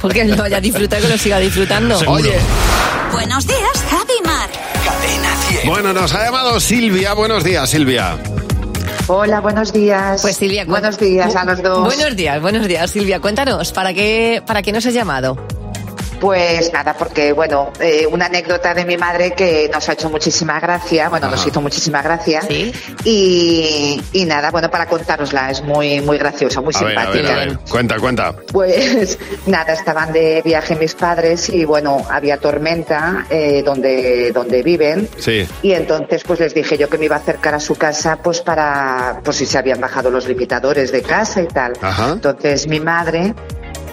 porque 0.00 0.24
lo 0.24 0.36
vaya 0.36 0.58
a 0.58 0.60
disfrutar, 0.60 1.00
que 1.00 1.08
lo 1.08 1.18
siga 1.18 1.40
disfrutando. 1.40 1.98
Seguro. 1.98 2.20
Oye, 2.22 2.34
Buenos 3.12 3.44
días, 3.46 3.84
Javi 3.90 4.14
Mar. 4.24 4.73
Cadena 5.64 5.70
100. 5.70 5.70
bueno, 5.70 5.92
nos 5.92 6.14
ha 6.14 6.24
llamado 6.24 6.60
Silvia. 6.60 7.14
Buenos 7.14 7.44
días, 7.44 7.68
Silvia. 7.70 8.16
Hola, 9.06 9.40
buenos 9.40 9.72
días. 9.72 10.22
Pues 10.22 10.36
Silvia, 10.36 10.64
Buenos 10.64 10.98
días 10.98 11.34
a 11.36 11.44
los 11.44 11.62
dos. 11.62 11.84
Buenos 11.84 12.16
días, 12.16 12.40
buenos 12.40 12.66
días, 12.66 12.90
Silvia. 12.90 13.20
Cuéntanos, 13.20 13.72
¿para 13.72 13.92
qué, 13.92 14.42
para 14.46 14.62
qué 14.62 14.72
nos 14.72 14.86
has 14.86 14.94
llamado? 14.94 15.36
Pues 16.20 16.72
nada, 16.72 16.94
porque 16.94 17.32
bueno, 17.32 17.70
eh, 17.80 18.06
una 18.10 18.26
anécdota 18.26 18.72
de 18.74 18.84
mi 18.84 18.96
madre 18.96 19.32
que 19.32 19.68
nos 19.72 19.88
ha 19.88 19.92
hecho 19.92 20.08
muchísima 20.10 20.58
gracia, 20.60 21.08
bueno, 21.08 21.28
nos 21.28 21.46
hizo 21.46 21.60
muchísima 21.60 22.02
gracia. 22.02 22.40
Y, 23.04 24.00
y 24.12 24.24
nada, 24.24 24.50
bueno, 24.50 24.70
para 24.70 24.86
contárosla, 24.86 25.50
es 25.50 25.62
muy, 25.62 26.00
muy 26.00 26.16
graciosa, 26.18 26.60
muy 26.60 26.72
A 26.74 26.84
ver, 26.84 26.98
a 26.98 27.00
simpática. 27.02 27.28
ver, 27.28 27.32
a 27.32 27.44
ver. 27.44 27.58
Cuenta, 27.68 27.98
cuenta. 27.98 28.34
Pues 28.52 29.18
nada, 29.46 29.72
estaban 29.72 30.12
de 30.12 30.40
viaje 30.42 30.76
mis 30.76 30.94
padres 30.94 31.48
y 31.50 31.64
bueno, 31.64 32.04
había 32.08 32.38
tormenta 32.38 33.26
eh, 33.30 33.62
donde, 33.64 34.32
donde 34.32 34.62
viven. 34.62 35.08
Sí. 35.18 35.46
Y 35.62 35.72
entonces 35.72 36.22
pues 36.24 36.40
les 36.40 36.54
dije 36.54 36.78
yo 36.78 36.88
que 36.88 36.98
me 36.98 37.06
iba 37.06 37.16
a 37.16 37.18
acercar 37.18 37.54
a 37.54 37.60
su 37.60 37.74
casa 37.74 38.16
pues 38.22 38.40
para, 38.40 39.20
pues 39.22 39.36
si 39.36 39.46
se 39.46 39.58
habían 39.58 39.80
bajado 39.80 40.10
los 40.10 40.26
limitadores 40.26 40.92
de 40.92 41.02
casa 41.02 41.42
y 41.42 41.46
tal. 41.48 41.72
Ajá. 41.80 42.12
Entonces 42.12 42.66
mi 42.66 42.80
madre 42.80 43.34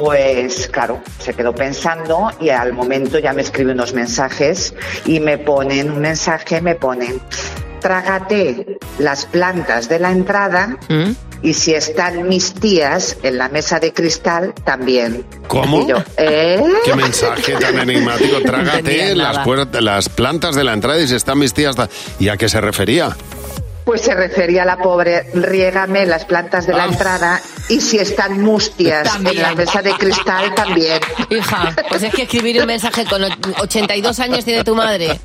pues 0.02 0.68
claro, 0.68 1.00
se 1.20 1.36
quedó 1.36 1.54
pensando 1.54 2.32
y 2.40 2.50
al 2.50 2.74
momento 2.74 3.20
ya 3.20 3.34
me 3.34 3.44
escribe 3.44 3.72
unos 3.74 3.94
mensajes 3.94 4.74
y 5.06 5.20
me 5.20 5.38
ponen 5.38 5.92
un 5.92 6.00
mensaje, 6.00 6.60
me 6.60 6.74
ponen, 6.74 7.22
trágate 7.80 8.80
las 8.98 9.26
plantas 9.28 9.90
de 9.90 10.00
la 10.00 10.10
entrada 10.12 10.78
y 11.44 11.54
si 11.54 11.76
están 11.76 12.28
mis 12.28 12.54
tías 12.56 13.18
en 13.22 13.38
la 13.38 13.50
mesa 13.50 13.80
de 13.80 13.94
cristal, 13.94 14.54
también. 14.64 15.24
¿Cómo? 15.48 15.88
Yo, 15.88 15.98
¿eh? 16.18 16.60
Qué 16.84 16.96
mensaje 16.96 17.54
tan 17.54 17.78
enigmático. 17.78 18.42
Trágate 18.46 19.16
las, 19.16 19.38
puertas- 19.46 19.82
las 19.84 20.10
plantas 20.10 20.56
de 20.56 20.64
la 20.64 20.74
entrada 20.74 21.00
y 21.00 21.08
si 21.08 21.14
están 21.16 21.38
mis 21.38 21.54
tías. 21.54 21.76
¿Y 22.20 22.30
a 22.30 22.38
qué 22.38 22.50
se 22.50 22.60
refería? 22.60 23.16
Pues 23.86 24.02
se 24.02 24.14
refería 24.14 24.62
a 24.62 24.66
la 24.66 24.78
pobre, 24.78 25.24
riégame 25.34 26.06
las 26.06 26.26
plantas 26.26 26.68
de 26.68 26.74
la 26.74 26.86
entrada 26.86 27.42
y 27.72 27.80
si 27.82 27.98
están 27.98 28.42
mustias 28.42 29.08
en 29.16 29.24
la 29.24 29.32
También. 29.32 29.56
mesa 29.58 29.82
de 29.82 29.92
cristal, 29.94 30.54
también. 30.56 31.00
Hija, 31.30 31.74
pues 31.90 32.04
es 32.04 32.14
que 32.14 32.24
escribir 32.24 32.60
un 32.60 32.68
mensaje 32.68 33.06
con 33.06 33.24
och- 33.24 33.32
82 33.62 34.20
años 34.20 34.44
tiene 34.46 34.64
tu 34.64 34.76
madre. 34.76 35.20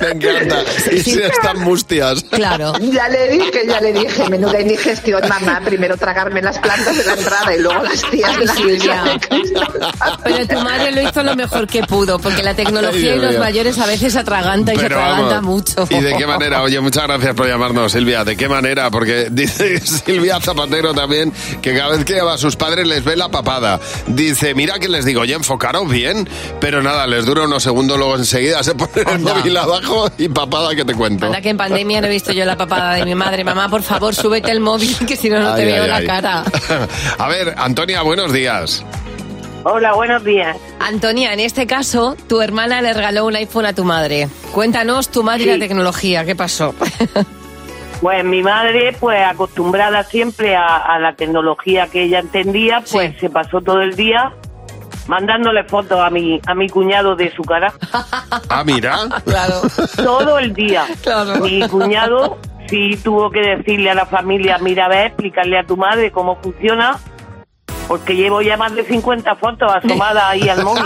Me 0.00 0.08
encanta. 0.10 0.62
Y 0.92 1.00
si 1.02 1.20
están 1.20 1.60
mustias. 1.60 2.24
Claro. 2.30 2.72
Ya 2.78 3.08
le 3.08 3.28
dije, 3.28 3.66
ya 3.66 3.80
le 3.80 3.92
dije, 3.92 4.28
menuda 4.28 4.60
indigestión, 4.60 5.22
mamá. 5.28 5.60
Primero 5.64 5.96
tragarme 5.96 6.42
las 6.42 6.58
plantas 6.58 6.96
de 6.96 7.04
la 7.04 7.14
entrada 7.14 7.54
y 7.54 7.60
luego 7.60 7.82
las 7.82 8.02
tías 8.10 8.38
de 8.38 8.44
la. 8.86 9.18
Pero 10.24 10.46
tu 10.46 10.60
madre 10.60 10.92
lo 10.92 11.02
hizo 11.02 11.22
lo 11.22 11.36
mejor 11.36 11.66
que 11.66 11.82
pudo, 11.82 12.18
porque 12.18 12.42
la 12.42 12.54
tecnología 12.54 13.16
y 13.16 13.18
los 13.18 13.30
mío. 13.30 13.40
mayores 13.40 13.78
a 13.78 13.86
veces 13.86 14.16
atraganta 14.16 14.74
y 14.74 14.78
se 14.78 14.86
atraganta 14.86 15.36
vamos, 15.36 15.42
mucho. 15.44 15.86
¿Y 15.90 16.00
de 16.00 16.16
qué 16.16 16.26
manera? 16.26 16.62
Oye, 16.62 16.80
muchas 16.80 17.04
gracias 17.04 17.34
por 17.34 17.46
llamarnos, 17.46 17.92
Silvia. 17.92 18.24
¿De 18.24 18.36
qué 18.36 18.48
manera? 18.48 18.90
Porque 18.90 19.28
dice 19.30 19.80
Silvia 19.84 20.40
Zapatero 20.40 20.94
también 20.94 21.32
que 21.62 21.76
cada 21.76 21.96
vez 21.96 22.04
que 22.04 22.20
va 22.20 22.34
a 22.34 22.38
sus 22.38 22.56
padres 22.56 22.86
les 22.86 23.04
ve 23.04 23.16
la 23.16 23.28
papada. 23.28 23.80
Dice, 24.06 24.54
mira 24.54 24.78
que 24.78 24.88
les 24.88 25.04
digo, 25.04 25.22
oye, 25.22 25.34
enfocaros 25.34 25.88
bien. 25.90 26.28
Pero 26.60 26.82
nada, 26.82 27.06
les 27.06 27.24
dura 27.26 27.44
unos 27.44 27.62
segundos, 27.62 27.98
luego 27.98 28.16
enseguida 28.16 28.62
se 28.62 28.74
pone 28.74 29.02
el 29.06 29.18
móvil 29.20 29.47
abajo 29.56 30.08
y 30.18 30.28
papada 30.28 30.74
que 30.74 30.84
te 30.84 30.94
cuento. 30.94 31.26
Anda 31.26 31.40
que 31.40 31.50
en 31.50 31.56
pandemia 31.56 32.00
no 32.00 32.06
he 32.06 32.10
visto 32.10 32.32
yo 32.32 32.44
la 32.44 32.56
papada 32.56 32.94
de 32.94 33.04
mi 33.04 33.14
madre. 33.14 33.44
Mamá, 33.44 33.68
por 33.68 33.82
favor, 33.82 34.14
súbete 34.14 34.50
el 34.50 34.60
móvil, 34.60 34.94
que 35.06 35.16
si 35.16 35.30
no, 35.30 35.40
no 35.40 35.54
te 35.54 35.62
Ay, 35.62 35.66
veo 35.72 35.82
ay, 35.84 35.88
la 35.88 35.96
ay. 35.96 36.06
cara. 36.06 36.44
A 37.18 37.28
ver, 37.28 37.54
Antonia, 37.56 38.02
buenos 38.02 38.32
días. 38.32 38.84
Hola, 39.64 39.92
buenos 39.94 40.24
días. 40.24 40.56
Antonia, 40.78 41.32
en 41.32 41.40
este 41.40 41.66
caso, 41.66 42.16
tu 42.28 42.40
hermana 42.40 42.80
le 42.80 42.94
regaló 42.94 43.26
un 43.26 43.36
iPhone 43.36 43.66
a 43.66 43.74
tu 43.74 43.84
madre. 43.84 44.28
Cuéntanos 44.52 45.08
tu 45.10 45.22
madre 45.22 45.42
y 45.44 45.46
la 45.46 45.58
tecnología, 45.58 46.24
¿qué 46.24 46.34
pasó? 46.36 46.74
Pues 48.00 48.24
mi 48.24 48.44
madre, 48.44 48.96
pues 49.00 49.20
acostumbrada 49.26 50.04
siempre 50.04 50.54
a, 50.54 50.76
a 50.76 51.00
la 51.00 51.14
tecnología 51.16 51.88
que 51.88 52.04
ella 52.04 52.20
entendía, 52.20 52.84
pues 52.92 53.18
se 53.18 53.28
pasó 53.28 53.60
todo 53.60 53.82
el 53.82 53.96
día 53.96 54.32
mandándole 55.08 55.64
fotos 55.64 55.98
a 55.98 56.10
mi 56.10 56.40
a 56.46 56.54
mi 56.54 56.68
cuñado 56.68 57.16
de 57.16 57.34
su 57.34 57.42
cara. 57.42 57.72
Ah, 58.50 58.62
mira. 58.64 58.96
Claro. 59.24 59.60
Todo 59.96 60.38
el 60.38 60.54
día. 60.54 60.86
Claro. 61.02 61.40
Mi 61.40 61.66
cuñado 61.68 62.38
sí 62.68 62.98
tuvo 63.02 63.30
que 63.30 63.40
decirle 63.40 63.90
a 63.90 63.94
la 63.94 64.06
familia, 64.06 64.58
mira, 64.58 64.86
a 64.86 64.88
ver, 64.88 65.06
explicarle 65.08 65.58
a 65.58 65.64
tu 65.64 65.76
madre 65.76 66.10
cómo 66.10 66.36
funciona, 66.36 66.98
porque 67.88 68.14
llevo 68.14 68.42
ya 68.42 68.56
más 68.56 68.74
de 68.74 68.84
50 68.84 69.36
fotos 69.36 69.72
asomadas 69.72 70.24
ahí 70.26 70.48
al 70.48 70.62
móvil. 70.62 70.84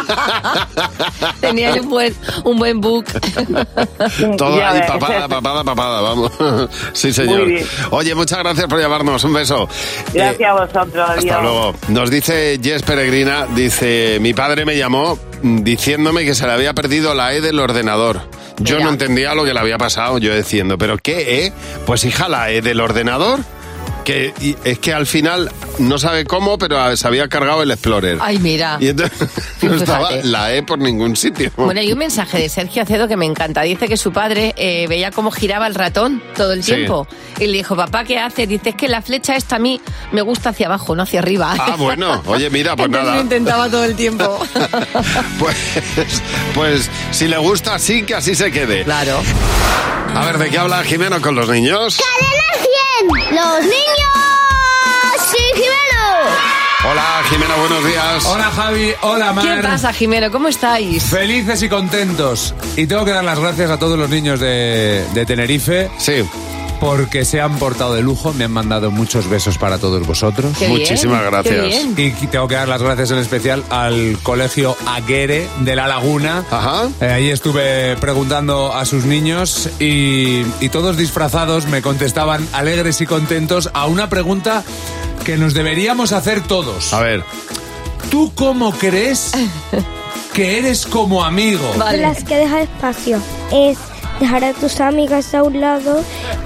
Tenía 1.41 1.75
un 1.75 1.91
buen, 1.91 2.15
un 2.45 2.59
buen 2.59 2.81
book. 2.81 3.05
Todo 4.39 4.65
ahí, 4.65 4.81
ves. 4.81 4.91
papada, 4.91 5.29
papada, 5.29 5.65
papada, 5.65 6.01
vamos. 6.01 6.33
Sí, 6.93 7.13
señor. 7.13 7.41
Muy 7.41 7.53
bien. 7.53 7.67
Oye, 7.91 8.15
muchas 8.15 8.39
gracias 8.39 8.67
por 8.67 8.81
llamarnos. 8.81 9.25
Un 9.25 9.33
beso. 9.33 9.69
Gracias 10.15 10.49
a 10.49 10.53
vosotros, 10.53 11.11
adiós. 11.11 11.35
Hasta 11.35 11.43
luego. 11.43 11.75
Nos 11.89 12.11
dice 12.11 12.61
Jess 12.63 12.83
Peregrina, 12.83 13.47
dice, 13.47 14.19
mi 14.21 14.33
padre 14.33 14.65
me 14.65 14.77
llamó 14.77 15.19
diciéndome 15.43 16.25
que 16.25 16.35
se 16.35 16.47
le 16.47 16.53
había 16.53 16.73
perdido 16.73 17.15
la 17.15 17.35
E 17.35 17.41
del 17.41 17.59
ordenador. 17.59 18.21
Yo 18.59 18.79
no 18.79 18.91
entendía 18.91 19.35
lo 19.35 19.45
que 19.45 19.53
le 19.53 19.59
había 19.59 19.79
pasado, 19.79 20.19
yo 20.19 20.35
diciendo, 20.37 20.79
¿pero 20.79 20.99
qué 20.99 21.47
E? 21.47 21.53
Pues 21.85 22.05
hija, 22.05 22.29
la 22.29 22.51
E 22.51 22.63
del 22.63 22.81
ordenador. 22.81 23.41
Que 24.05 24.35
y 24.41 24.57
es 24.65 24.79
que 24.81 24.93
al 24.93 25.07
final 25.07 25.51
no 25.79 25.97
sabe 25.99 26.25
cómo, 26.25 26.59
pero 26.59 26.97
se 26.97 27.07
había 27.07 27.29
cargado 27.29 27.63
el 27.63 27.71
Explorer. 27.71 28.19
Ay, 28.21 28.39
mira. 28.39 28.77
Y 28.81 28.89
entonces 28.89 29.29
no 29.63 29.75
estaba 29.75 30.11
la 30.25 30.53
E 30.55 30.63
por 30.65 30.79
ningún 30.79 31.15
sitio. 31.17 31.51
Bueno, 31.57 31.81
hay 31.81 31.93
un 31.93 31.99
mensaje 31.99 32.39
de 32.39 32.49
Sergio 32.49 32.83
Acedo 32.83 33.07
que 33.07 33.17
me 33.17 33.27
encanta. 33.27 33.63
Dice 33.63 33.87
que 33.89 33.97
su 33.97 34.13
padre 34.13 34.55
eh, 34.57 34.87
veía 34.89 35.11
cómo 35.13 35.31
giraba 35.31 35.67
el 35.69 35.75
ratón 35.75 36.23
todo 36.37 36.53
el 36.53 36.65
Sí. 36.65 36.73
tiempo. 36.75 37.07
Y 37.39 37.47
le 37.47 37.53
dijo, 37.59 37.77
papá, 37.77 38.05
¿qué 38.05 38.19
hace? 38.19 38.47
Dice, 38.47 38.71
es 38.71 38.75
que 38.75 38.89
la 38.89 39.03
flecha 39.03 39.37
esta 39.37 39.57
a 39.57 39.59
mí 39.59 39.81
me 40.11 40.23
gusta 40.23 40.51
hacia 40.51 40.67
abajo, 40.67 40.95
no 40.97 41.03
hacia 41.05 41.21
arriba. 41.21 41.55
Ah, 41.59 41.75
bueno. 41.79 42.23
Oye, 42.27 42.51
mira, 42.51 42.75
pues 42.77 42.87
Entonces 42.87 43.05
nada. 43.07 43.17
lo 43.17 43.23
intentaba 43.23 43.69
todo 43.71 43.85
el 43.85 43.95
tiempo. 43.95 44.39
Pues, 45.39 45.57
pues 46.55 46.91
si 47.11 47.27
le 47.29 47.37
gusta 47.39 47.75
así, 47.75 48.03
que 48.05 48.15
así 48.15 48.35
se 48.35 48.51
quede. 48.53 48.85
Claro. 48.85 49.21
A 50.15 50.25
ver, 50.25 50.39
¿de 50.39 50.51
qué 50.51 50.59
habla 50.59 50.83
Jimeno 50.85 51.21
con 51.21 51.35
los 51.35 51.49
niños? 51.49 51.99
¡Cadena 51.99 53.25
100! 53.29 53.37
¡Los 53.37 53.61
niños! 53.63 53.92
¡Sí, 55.31 55.39
Jimeno! 55.55 56.91
Hola, 56.91 57.23
Jimeno, 57.31 57.57
buenos 57.59 57.85
días. 57.87 58.25
Hola 58.27 58.51
Javi, 58.51 58.93
hola 59.03 59.33
Mar. 59.33 59.45
¿Qué 59.57 59.63
pasa, 59.63 59.93
Jimeno? 59.93 60.31
¿Cómo 60.31 60.49
estáis? 60.49 61.05
Felices 61.05 61.63
y 61.63 61.69
contentos. 61.69 62.55
Y 62.77 62.87
tengo 62.87 63.05
que 63.05 63.13
dar 63.13 63.25
las 63.25 63.39
gracias 63.39 63.71
a 63.71 63.79
todos 63.79 63.99
los 63.99 64.11
niños 64.11 64.41
de, 64.41 65.05
de 65.15 65.27
Tenerife. 65.27 65.91
Sí. 65.99 66.25
Porque 66.83 67.25
se 67.25 67.41
han 67.41 67.61
portado 67.61 67.95
de 67.95 68.03
lujo, 68.03 68.33
me 68.33 68.43
han 68.43 68.51
mandado 68.51 68.91
muchos 68.91 69.31
besos 69.31 69.57
para 69.57 69.79
todos 69.79 70.05
vosotros. 70.05 70.51
Qué 70.59 70.67
bien, 70.67 70.81
Muchísimas 70.81 71.23
gracias. 71.23 71.65
bien. 71.65 71.95
Y 71.97 72.27
tengo 72.27 72.49
que 72.49 72.57
dar 72.57 72.67
las 72.67 72.83
gracias 72.83 73.13
en 73.13 73.19
especial 73.19 73.63
al 73.71 74.19
colegio 74.25 74.77
Aguere 74.85 75.47
de 75.61 75.77
La 75.77 75.87
Laguna. 75.87 76.45
Ajá. 76.51 76.89
Eh, 77.01 77.07
ahí 77.07 77.31
estuve 77.31 77.97
preguntando 77.99 78.75
a 78.75 78.85
sus 78.85 79.05
niños 79.05 79.71
y, 79.79 80.43
y 80.59 80.69
todos 80.71 80.97
disfrazados 80.97 81.67
me 81.67 81.83
contestaban 81.83 82.49
alegres 82.53 83.01
y 83.01 83.07
contentos 83.07 83.71
a 83.75 83.87
una 83.87 84.09
pregunta 84.09 84.65
que 85.25 85.37
nos 85.37 85.55
deberíamos 85.55 86.11
hacer 86.11 86.41
todos. 86.43 86.93
A 86.93 86.99
ver. 87.01 87.23
¿Tú 88.11 88.33
cómo 88.35 88.73
crees 88.73 89.31
que 90.35 90.59
eres 90.59 90.85
como 90.87 91.23
amigo? 91.23 91.63
Las 91.79 92.25
que 92.25 92.39
deja 92.39 92.63
espacio 92.63 93.21
es 93.53 93.79
dejar 94.23 94.45
a 94.45 94.53
tus 94.53 94.81
amigas 94.81 95.35
a 95.35 95.43
un 95.43 95.61
lado 95.61 96.01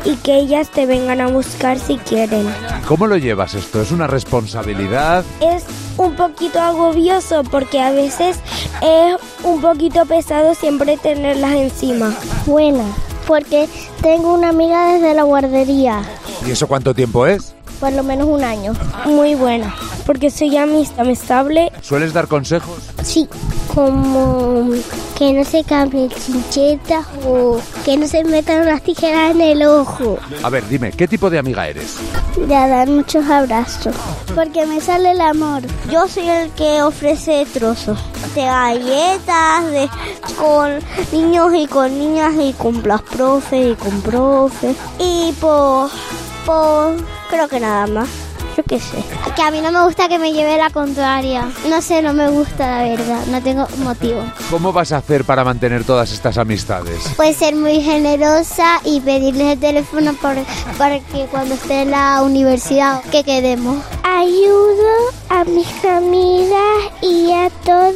y 0.05 0.17
que 0.17 0.39
ellas 0.39 0.71
te 0.71 0.87
vengan 0.87 1.21
a 1.21 1.27
buscar 1.27 1.79
si 1.79 1.99
quieren. 1.99 2.47
¿Cómo 2.89 3.07
lo 3.07 3.19
llevas 3.19 3.55
esto? 3.55 3.83
¿Es 3.83 3.91
una 3.93 4.07
responsabilidad? 4.07 5.25
Es 5.41 5.65
un 5.99 6.17
poquito 6.17 6.59
agobioso 6.59 7.43
porque 7.45 7.81
a 7.81 7.91
veces 7.91 8.39
es 8.81 9.17
un 9.45 9.61
poquito 9.61 10.07
pesado 10.07 10.55
siempre 10.55 10.97
tenerlas 10.97 11.53
encima. 11.53 12.15
Buena, 12.47 12.85
porque 13.27 13.69
tengo 14.01 14.33
una 14.33 14.49
amiga 14.49 14.95
desde 14.95 15.13
la 15.13 15.25
guardería, 15.25 16.03
¿Y 16.47 16.53
eso 16.53 16.69
cuánto 16.69 16.95
tiempo 16.95 17.27
es? 17.27 17.56
Por 17.79 17.93
lo 17.93 18.03
menos 18.03 18.29
un 18.29 18.45
año. 18.45 18.73
Muy 19.05 19.35
buena, 19.35 19.75
porque 20.05 20.31
soy 20.31 20.57
amista, 20.57 21.03
amistable 21.03 21.73
¿Sueles 21.83 22.13
dar 22.13 22.27
consejos? 22.29 22.79
Sí, 23.03 23.29
como 23.75 24.71
que 25.17 25.33
no 25.33 25.45
se 25.45 25.65
cambien 25.65 26.11
chinchetas 26.11 27.07
o 27.27 27.61
que 27.85 27.97
no 27.97 28.09
se 28.09 28.25
metan 28.25 28.63
unas 28.63 28.83
tijeras 28.83 29.31
en 29.33 29.41
el 29.41 29.63
ojo. 29.65 30.19
A 30.43 30.51
ver, 30.51 30.67
dime, 30.69 30.93
¿qué 30.93 31.07
tipo 31.07 31.31
de 31.31 31.39
amiga 31.39 31.69
eres? 31.69 31.97
Ya 32.49 32.67
dar 32.69 32.89
muchos 32.89 33.25
abrazos. 33.29 33.95
Porque 34.35 34.67
me 34.67 34.81
sale 34.81 35.13
el 35.13 35.21
amor. 35.21 35.63
Yo 35.91 36.09
soy 36.09 36.29
el 36.29 36.51
que 36.51 36.83
ofrece 36.83 37.47
trozos 37.53 37.99
de 38.35 38.43
galletas, 38.43 39.71
de 39.71 39.89
con 40.39 40.79
niños 41.13 41.53
y 41.55 41.67
con 41.67 41.99
niñas 41.99 42.35
y 42.39 42.53
con 42.53 42.83
las 42.87 43.03
profes 43.03 43.73
y 43.73 43.75
con 43.75 44.01
profes. 44.03 44.77
Y 44.99 45.33
pues, 45.41 45.93
pues 46.47 47.03
creo 47.29 47.49
que 47.49 47.61
nada 47.61 47.87
más. 47.89 48.09
Yo 48.57 48.63
qué 48.63 48.81
sé. 48.81 48.97
Que 49.35 49.43
a 49.43 49.51
mí 49.51 49.61
no 49.61 49.71
me 49.71 49.85
gusta 49.85 50.09
que 50.09 50.19
me 50.19 50.33
lleve 50.33 50.57
la 50.57 50.71
contraria. 50.71 51.47
No 51.69 51.83
sé, 51.83 52.01
no 52.01 52.15
me 52.15 52.31
gusta 52.31 52.67
la 52.83 52.89
verdad. 52.89 53.27
No 53.27 53.43
tengo 53.43 53.67
motivo. 53.85 54.23
¿Cómo 54.51 54.73
vas 54.73 54.93
a 54.93 54.97
hacer 54.97 55.25
para 55.27 55.45
mantener 55.45 55.85
todas 55.85 56.11
estas 56.11 56.39
amistades? 56.39 57.01
Puede 57.17 57.35
ser 57.35 57.55
muy 57.55 57.83
generosa 57.83 58.81
y 58.83 59.01
pedirles 59.03 59.53
el 59.53 59.61
teléfono 59.61 60.15
por- 60.15 60.39
para 60.79 61.01
que 61.01 61.27
cuando 61.31 61.55
esté 61.55 61.83
en 61.83 61.91
la 61.91 62.23
universidad 62.23 63.03
que 63.13 63.25
quedemos. 63.25 63.77
Ayudo 64.05 65.13
a 65.29 65.45
mis 65.45 65.85
amigas 65.85 66.93
y 67.03 67.33
a 67.33 67.51
todos 67.63 67.93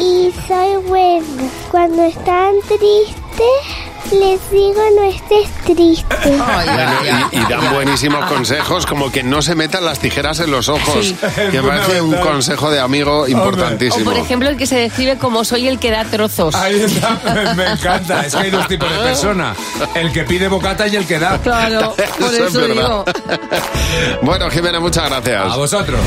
y 0.00 0.34
soy 0.48 0.82
buena. 0.88 1.24
Cuando 1.70 2.02
están 2.02 2.54
tristes, 2.66 3.85
les 4.12 4.50
digo 4.50 4.82
no 4.96 5.02
estés 5.04 5.48
triste. 5.64 6.06
Bueno, 6.46 6.92
y, 7.32 7.36
y 7.36 7.40
dan 7.48 7.72
buenísimos 7.72 8.24
consejos, 8.26 8.86
como 8.86 9.10
que 9.10 9.22
no 9.22 9.42
se 9.42 9.54
metan 9.54 9.84
las 9.84 9.98
tijeras 9.98 10.40
en 10.40 10.50
los 10.50 10.68
ojos, 10.68 11.04
Sí. 11.06 11.16
que 11.50 11.60
me 11.62 11.68
parece 11.68 12.00
un 12.00 12.14
consejo 12.16 12.70
de 12.70 12.80
amigo 12.80 13.22
O 13.22 13.28
importantísimo. 13.28 14.04
por 14.04 14.16
ejemplo 14.18 14.48
el 14.48 14.56
que 14.56 14.66
se 14.66 14.76
describe 14.76 15.16
como 15.18 15.44
soy 15.44 15.68
el 15.68 15.78
que 15.78 15.90
da 15.90 16.04
trozos. 16.04 16.54
Ahí 16.54 16.80
está, 16.80 17.18
me, 17.34 17.54
me 17.54 17.70
encanta. 17.72 18.26
Es 18.26 18.34
que 18.34 18.42
hay 18.42 18.50
dos 18.50 18.66
tipos 18.68 18.90
de 18.90 18.98
personas. 18.98 19.56
El 19.94 20.12
que 20.12 20.24
pide 20.24 20.48
bocata 20.48 20.86
y 20.88 20.96
el 20.96 21.06
que 21.06 21.18
da. 21.18 21.38
Claro, 21.38 21.94
por 22.18 22.34
Eso 22.34 22.66
digo. 22.66 23.04
Bueno, 24.22 24.50
Jimena, 24.50 24.80
muchas 24.80 25.08
gracias. 25.08 25.52
A 25.52 25.56
vosotros. 25.56 26.00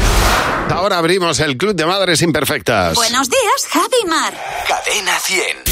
Ahora 0.73 0.97
abrimos 0.97 1.39
el 1.39 1.57
Club 1.57 1.73
de 1.75 1.85
Madres 1.85 2.21
Imperfectas. 2.21 2.95
Buenos 2.95 3.29
días, 3.29 3.67
Javi 3.71 4.05
Mar. 4.07 4.33
Cadena 4.67 5.17
100. 5.19 5.68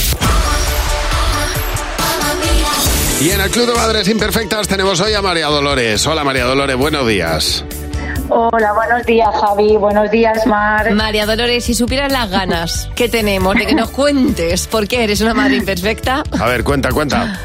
Y 3.20 3.32
en 3.32 3.41
el 3.41 3.49
Club 3.49 3.68
de 3.68 3.74
Madres 3.74 4.07
Imperfectas 4.07 4.68
tenemos 4.68 5.01
hoy 5.01 5.13
a 5.13 5.22
María 5.22 5.47
Dolores. 5.47 6.05
Hola 6.05 6.24
María 6.24 6.45
Dolores, 6.45 6.76
buenos 6.76 7.07
días. 7.07 7.65
Hola, 8.30 8.74
buenos 8.74 9.05
días, 9.05 9.30
Javi. 9.39 9.78
Buenos 9.78 10.11
días, 10.11 10.45
Mar. 10.45 10.91
María 10.93 11.26
Dolores, 11.26 11.63
si 11.65 11.74
supieras 11.74 12.11
las 12.11 12.30
ganas 12.30 12.89
que 12.95 13.09
tenemos 13.09 13.55
de 13.55 13.65
que 13.65 13.74
nos 13.74 13.89
cuentes 13.89 14.68
por 14.68 14.88
qué 14.88 15.03
eres 15.05 15.22
una 15.22 15.34
madre 15.34 15.55
imperfecta. 15.55 16.24
A 16.39 16.45
ver, 16.47 16.63
cuenta, 16.63 16.89
cuenta. 16.91 17.39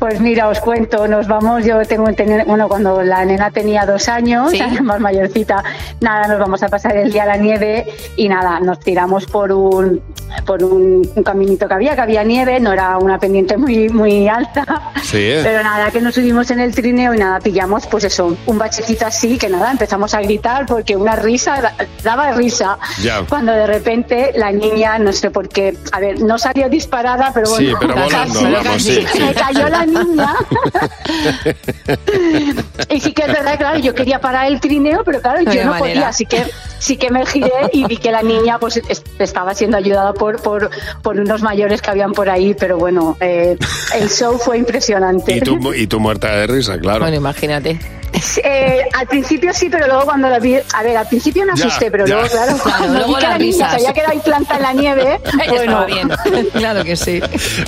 Pues 0.00 0.20
mira, 0.20 0.48
os 0.48 0.60
cuento, 0.60 1.06
nos 1.08 1.26
vamos, 1.26 1.64
yo 1.64 1.80
tengo, 1.86 2.12
tenía- 2.12 2.44
bueno, 2.44 2.68
cuando 2.68 3.02
la 3.02 3.24
nena 3.24 3.50
tenía 3.50 3.86
dos 3.86 4.08
años, 4.08 4.50
Sí. 4.50 4.58
la 4.74 4.82
más 4.82 5.00
mayorcita, 5.00 5.62
nada, 6.00 6.26
nos 6.28 6.38
vamos 6.38 6.62
a 6.62 6.68
pasar 6.68 6.96
el 6.96 7.10
día 7.12 7.22
a 7.22 7.26
la 7.26 7.36
nieve 7.36 7.86
y 8.16 8.28
nada, 8.28 8.60
nos 8.60 8.80
tiramos 8.80 9.24
por 9.26 9.52
un, 9.52 10.02
por 10.44 10.62
un, 10.62 11.08
un 11.14 11.22
caminito 11.22 11.66
que 11.68 11.74
había, 11.74 11.94
que 11.94 12.00
había 12.02 12.22
nieve, 12.24 12.60
no 12.60 12.72
era 12.72 12.98
una 12.98 13.18
pendiente 13.18 13.56
muy, 13.56 13.88
muy 13.88 14.28
alta, 14.28 14.92
Sí, 15.02 15.18
¿eh? 15.18 15.40
pero 15.42 15.62
nada, 15.62 15.90
que 15.90 16.00
nos 16.00 16.14
subimos 16.14 16.50
en 16.50 16.60
el 16.60 16.74
trineo 16.74 17.14
y 17.14 17.18
nada, 17.18 17.40
pillamos, 17.40 17.86
pues 17.86 18.04
eso, 18.04 18.36
un 18.46 18.58
bachecito 18.58 19.06
así, 19.06 19.38
que 19.38 19.48
nada, 19.48 19.70
empezamos 19.72 20.14
a 20.14 20.20
gritar 20.20 20.66
porque 20.66 20.96
una 20.96 21.16
risa, 21.16 21.60
da- 21.60 21.74
daba 22.02 22.32
risa, 22.32 22.78
Ya. 23.02 23.22
cuando 23.28 23.52
de 23.52 23.66
repente 23.66 24.32
la 24.36 24.52
niña, 24.52 24.98
no 24.98 25.12
sé 25.12 25.30
por 25.30 25.48
qué, 25.48 25.76
a 25.92 26.00
ver, 26.00 26.20
no 26.20 26.38
salió 26.38 26.68
disparada, 26.68 27.30
pero 27.34 27.46
Sí, 27.46 27.64
bueno, 27.72 27.78
pero 27.80 27.94
volando, 27.94 28.34
casi. 28.40 28.52
vamos, 28.52 28.82
sí, 28.82 29.06
sí. 29.12 29.20
Me 29.20 29.34
cayó 29.34 29.68
la 29.68 29.86
niña. 29.86 30.34
y 32.90 33.00
sí 33.00 33.12
que 33.12 33.22
es 33.22 33.28
verdad, 33.28 33.58
claro, 33.58 33.78
yo 33.78 33.94
quería 33.94 34.20
parar 34.20 34.46
el 34.46 34.60
trineo, 34.60 35.02
pero 35.04 35.20
claro, 35.20 35.42
No 35.42 35.52
yo 35.52 35.64
no 35.64 35.70
manera. 35.72 35.78
podía, 35.94 36.08
así 36.08 36.26
que 36.26 36.44
sí 36.78 36.96
que 36.96 37.10
me 37.10 37.24
giré 37.26 37.50
y 37.72 37.84
vi 37.84 37.96
que 37.96 38.10
la 38.10 38.22
niña 38.22 38.58
pues 38.58 38.76
es- 38.76 39.02
estaba 39.18 39.54
siendo 39.54 39.76
ayudada 39.76 40.12
por, 40.16 40.40
por, 40.42 40.70
por 41.02 41.18
unos 41.18 41.42
mayores 41.42 41.80
que 41.82 41.90
habían 41.90 42.12
por 42.12 42.28
ahí, 42.28 42.54
pero 42.54 42.78
bueno, 42.78 43.16
eh, 43.20 43.56
el 43.94 44.08
show 44.10 44.38
fue 44.38 44.58
impresionante. 44.58 45.36
Y 45.36 45.40
tú, 45.40 45.72
y 45.74 45.86
tú 45.86 46.00
muerta 46.00 46.34
de 46.36 46.46
risa, 46.46 46.78
claro. 46.78 47.00
Bueno, 47.00 47.16
imagínate. 47.16 47.78
Eh, 48.42 48.82
al 48.94 49.06
principio 49.08 49.52
sí, 49.52 49.68
pero 49.68 49.86
luego 49.86 50.04
cuando 50.06 50.28
la 50.30 50.38
vi, 50.38 50.54
a 50.72 50.82
ver, 50.82 50.96
al 50.96 51.06
principio 51.06 51.44
me 51.44 51.52
Ya, 51.54 51.66
asusté, 51.66 51.90
pero 51.90 52.06
ya. 52.06 52.14
luego, 52.14 52.30
claro, 52.30 52.56
Claro, 52.56 52.76
cuando 52.78 52.98
luego 52.98 53.08
vi 53.14 53.20
que 53.20 53.28
la 53.28 53.38
niña 53.38 53.68
se 53.70 53.76
había 53.76 53.92
quedado 53.92 54.12
ahí 54.12 54.20
plantada 54.20 54.56
en 54.56 54.62
la 54.62 54.72
nieve, 54.72 55.20
bueno, 55.36 55.54
Estaba 55.84 55.86
bien. 55.86 56.10
Claro 56.52 56.84
que 56.84 56.96
sí. 56.96 57.20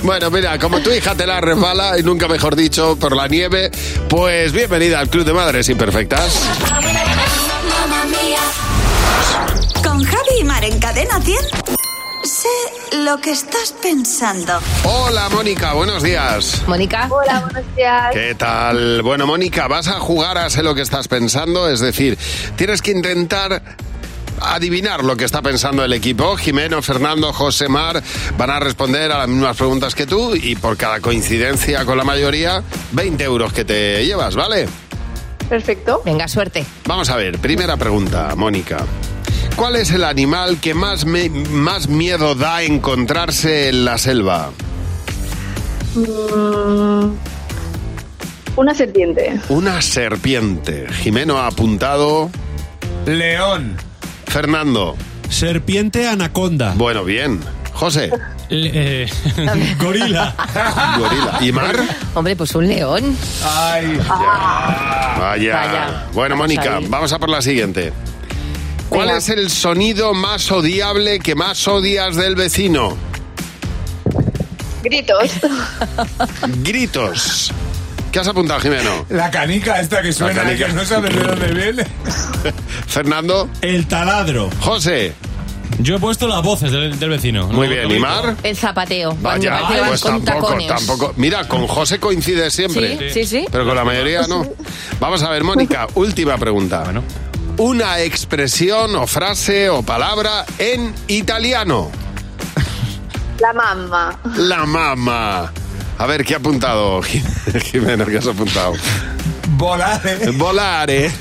Bueno, 0.03 0.31
mira, 0.31 0.57
como 0.57 0.79
tu 0.79 0.89
hija 0.91 1.13
te 1.13 1.27
la 1.27 1.39
resbala, 1.39 1.99
y 1.99 2.03
nunca 2.03 2.27
mejor 2.27 2.55
dicho, 2.55 2.97
por 2.97 3.15
la 3.15 3.27
nieve, 3.27 3.69
pues 4.09 4.51
bienvenida 4.51 4.99
al 4.99 5.09
Club 5.09 5.25
de 5.25 5.33
Madres 5.33 5.69
Imperfectas. 5.69 6.41
Con 9.83 10.03
Javi 10.03 10.39
y 10.39 10.43
Mar 10.45 10.63
en 10.63 10.79
Cadena 10.79 11.21
100. 11.21 11.37
Sé 12.23 12.49
lo 12.97 13.17
que 13.19 13.31
estás 13.31 13.73
pensando. 13.81 14.59
Hola, 14.83 15.29
Mónica, 15.29 15.73
buenos 15.73 16.03
días. 16.03 16.61
Mónica. 16.67 17.07
Hola, 17.09 17.39
buenos 17.41 17.75
días. 17.75 18.07
¿Qué 18.13 18.35
tal? 18.35 19.01
Bueno, 19.01 19.25
Mónica, 19.25 19.67
vas 19.67 19.87
a 19.87 19.99
jugar 19.99 20.37
a 20.37 20.49
sé 20.49 20.61
lo 20.61 20.75
que 20.75 20.81
estás 20.81 21.07
pensando, 21.07 21.69
es 21.69 21.79
decir, 21.79 22.17
tienes 22.57 22.81
que 22.81 22.91
intentar 22.91 23.61
adivinar 24.41 25.03
lo 25.03 25.15
que 25.15 25.25
está 25.25 25.41
pensando 25.41 25.83
el 25.83 25.93
equipo. 25.93 26.35
Jimeno, 26.35 26.81
Fernando, 26.81 27.31
José 27.31 27.69
Mar 27.69 28.03
van 28.37 28.49
a 28.49 28.59
responder 28.59 29.11
a 29.11 29.19
las 29.19 29.27
mismas 29.27 29.55
preguntas 29.55 29.95
que 29.95 30.05
tú 30.05 30.35
y 30.35 30.55
por 30.55 30.75
cada 30.75 30.99
coincidencia 30.99 31.85
con 31.85 31.97
la 31.97 32.03
mayoría, 32.03 32.63
20 32.91 33.23
euros 33.23 33.53
que 33.53 33.63
te 33.63 34.05
llevas, 34.05 34.35
¿vale? 34.35 34.67
Perfecto. 35.47 36.01
Venga, 36.05 36.27
suerte. 36.27 36.65
Vamos 36.85 37.09
a 37.09 37.15
ver, 37.15 37.39
primera 37.39 37.77
pregunta, 37.77 38.35
Mónica. 38.35 38.85
¿Cuál 39.59 39.75
es 39.75 39.91
el 39.91 40.05
animal 40.05 40.57
que 40.61 40.73
más, 40.73 41.05
me- 41.05 41.29
más 41.29 41.89
miedo 41.89 42.33
da 42.33 42.63
encontrarse 42.63 43.67
en 43.67 43.83
la 43.83 43.97
selva? 43.97 44.51
Mm, 45.95 47.11
una 48.55 48.73
serpiente. 48.73 49.39
Una 49.49 49.81
serpiente. 49.81 50.87
Jimeno 51.01 51.37
ha 51.39 51.47
apuntado. 51.47 52.29
León. 53.05 53.75
Fernando. 54.27 54.95
Serpiente 55.29 56.07
anaconda. 56.07 56.73
Bueno, 56.77 57.03
bien. 57.03 57.41
José. 57.73 58.11
Le- 58.49 59.03
eh, 59.03 59.09
gorila. 59.83 60.35
Gorila. 60.97 61.37
¿Y 61.41 61.51
Mar? 61.51 61.75
Hombre, 62.15 62.35
pues 62.37 62.55
un 62.55 62.65
león. 62.67 63.15
Ay. 63.43 63.97
Vaya. 65.19 65.53
Vaya. 65.55 66.07
Bueno, 66.13 66.35
Vamos 66.35 66.37
Mónica, 66.47 66.77
ahí. 66.77 66.85
vamos 66.87 67.11
a 67.13 67.19
por 67.19 67.29
la 67.29 67.41
siguiente. 67.41 67.91
¿Cuál 68.89 69.09
es 69.11 69.29
el 69.29 69.49
sonido 69.49 70.13
más 70.13 70.51
odiable 70.51 71.19
que 71.19 71.35
más 71.35 71.67
odias 71.67 72.15
del 72.15 72.35
vecino? 72.35 72.97
Gritos. 74.83 75.31
Gritos. 76.63 77.51
¿Qué 78.11 78.19
has 78.19 78.27
apuntado, 78.27 78.59
Jimeno? 78.59 79.05
La 79.09 79.29
canica 79.29 79.79
esta 79.79 80.01
que 80.01 80.11
suena, 80.11 80.41
canica. 80.41 80.67
que 80.67 80.73
no 80.73 80.83
sabes 80.85 81.15
de 81.15 81.21
dónde 81.23 81.47
viene. 81.53 81.83
Fernando. 82.87 83.49
El 83.61 83.87
taladro. 83.87 84.49
José. 84.61 85.13
Yo 85.77 85.95
he 85.95 85.99
puesto 85.99 86.27
las 86.27 86.41
voces 86.41 86.71
del, 86.71 86.97
del 86.97 87.09
vecino. 87.09 87.47
Muy 87.49 87.67
Lo- 87.67 87.75
bien. 87.75 87.91
¿Y. 87.91 87.99
Mar? 87.99 88.35
El 88.41 88.57
zapateo. 88.57 89.15
Vaya, 89.21 89.61
van 89.61 89.87
pues 89.89 90.01
con 90.01 90.23
tampoco, 90.25 90.47
tacones. 90.53 90.67
tampoco. 90.67 91.13
Mira, 91.17 91.47
con 91.47 91.67
José 91.67 91.99
coincide 91.99 92.49
siempre. 92.49 92.97
Sí, 93.13 93.25
sí, 93.25 93.25
sí. 93.41 93.45
Pero 93.51 93.65
con 93.65 93.75
la 93.75 93.83
mayoría 93.85 94.25
no. 94.27 94.43
Vamos 94.99 95.21
a 95.21 95.29
ver, 95.29 95.43
Mónica, 95.43 95.87
última 95.93 96.37
pregunta. 96.37 96.81
Bueno. 96.85 97.03
Una 97.59 97.99
expresión 97.99 98.95
o 98.95 99.05
frase 99.05 99.67
o 99.69 99.83
palabra 99.83 100.45
en 100.57 100.95
italiano. 101.09 101.91
La 103.37 103.51
mamá. 103.51 104.17
La 104.37 104.65
mama. 104.65 105.51
A 105.97 106.05
ver, 106.05 106.23
¿qué 106.23 106.35
ha 106.35 106.37
apuntado? 106.37 107.01
Jimeno, 107.63 108.05
¿qué 108.05 108.19
has 108.19 108.27
apuntado? 108.27 108.75
Volare. 109.57 110.31
Volare. 110.31 111.11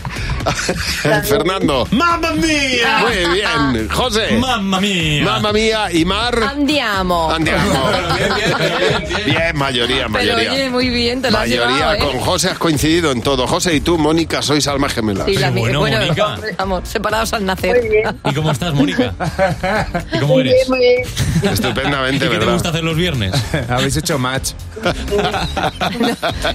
Fernando. 1.25 1.87
¡Mamma 1.91 2.33
mía! 2.33 2.99
Muy 3.01 3.35
bien. 3.35 3.89
José. 3.89 4.39
¡Mamma 4.39 4.81
mía! 4.81 5.25
Mamma 5.25 5.53
mía. 5.53 5.93
¿Y 5.93 6.05
Mar? 6.05 6.39
Andiamo. 6.43 7.31
Andiamo. 7.31 7.89
Bien, 8.19 8.35
bien, 8.37 8.55
bien, 8.59 9.09
bien. 9.09 9.25
Bien, 9.27 9.57
mayoría, 9.57 9.97
Pero 10.07 10.11
mayoría. 10.11 10.53
oye, 10.53 10.71
muy 10.71 10.89
bien, 10.89 11.23
te 11.23 11.31
lo 11.31 11.39
has 11.39 11.49
Mayoría 11.49 11.77
llevado, 11.77 11.95
¿eh? 11.95 11.99
con 11.99 12.21
José 12.21 12.51
has 12.51 12.59
coincidido 12.59 13.13
en 13.13 13.23
todo. 13.23 13.47
José 13.47 13.75
y 13.75 13.81
tú, 13.81 13.99
Mónica, 13.99 14.43
sois 14.43 14.67
almas 14.69 14.93
gemelas. 14.95 15.27
Sí, 15.27 15.35
la 15.37 15.51
bueno, 15.51 15.81
bueno, 15.81 15.99
Mónica. 15.99 16.37
vamos, 16.59 16.89
separados 16.89 17.33
al 17.33 17.45
nacer. 17.45 17.79
Muy 17.81 17.89
bien. 17.89 18.21
¿Y 18.25 18.35
cómo 18.35 18.51
estás, 18.51 18.75
Mónica? 18.75 19.15
¿Y 20.13 20.19
cómo 20.19 20.35
Muy 20.35 20.41
eres? 20.43 20.55
bien, 20.55 20.69
muy 20.69 20.79
bien. 20.79 21.53
Estupendamente, 21.53 22.27
¿Y 22.27 22.29
qué 22.29 22.39
te 22.39 22.45
gusta 22.47 22.69
hacer 22.71 22.85
los 22.85 22.97
viernes? 22.97 23.33
Habéis 23.69 23.97
hecho 23.97 24.19
match. 24.19 24.51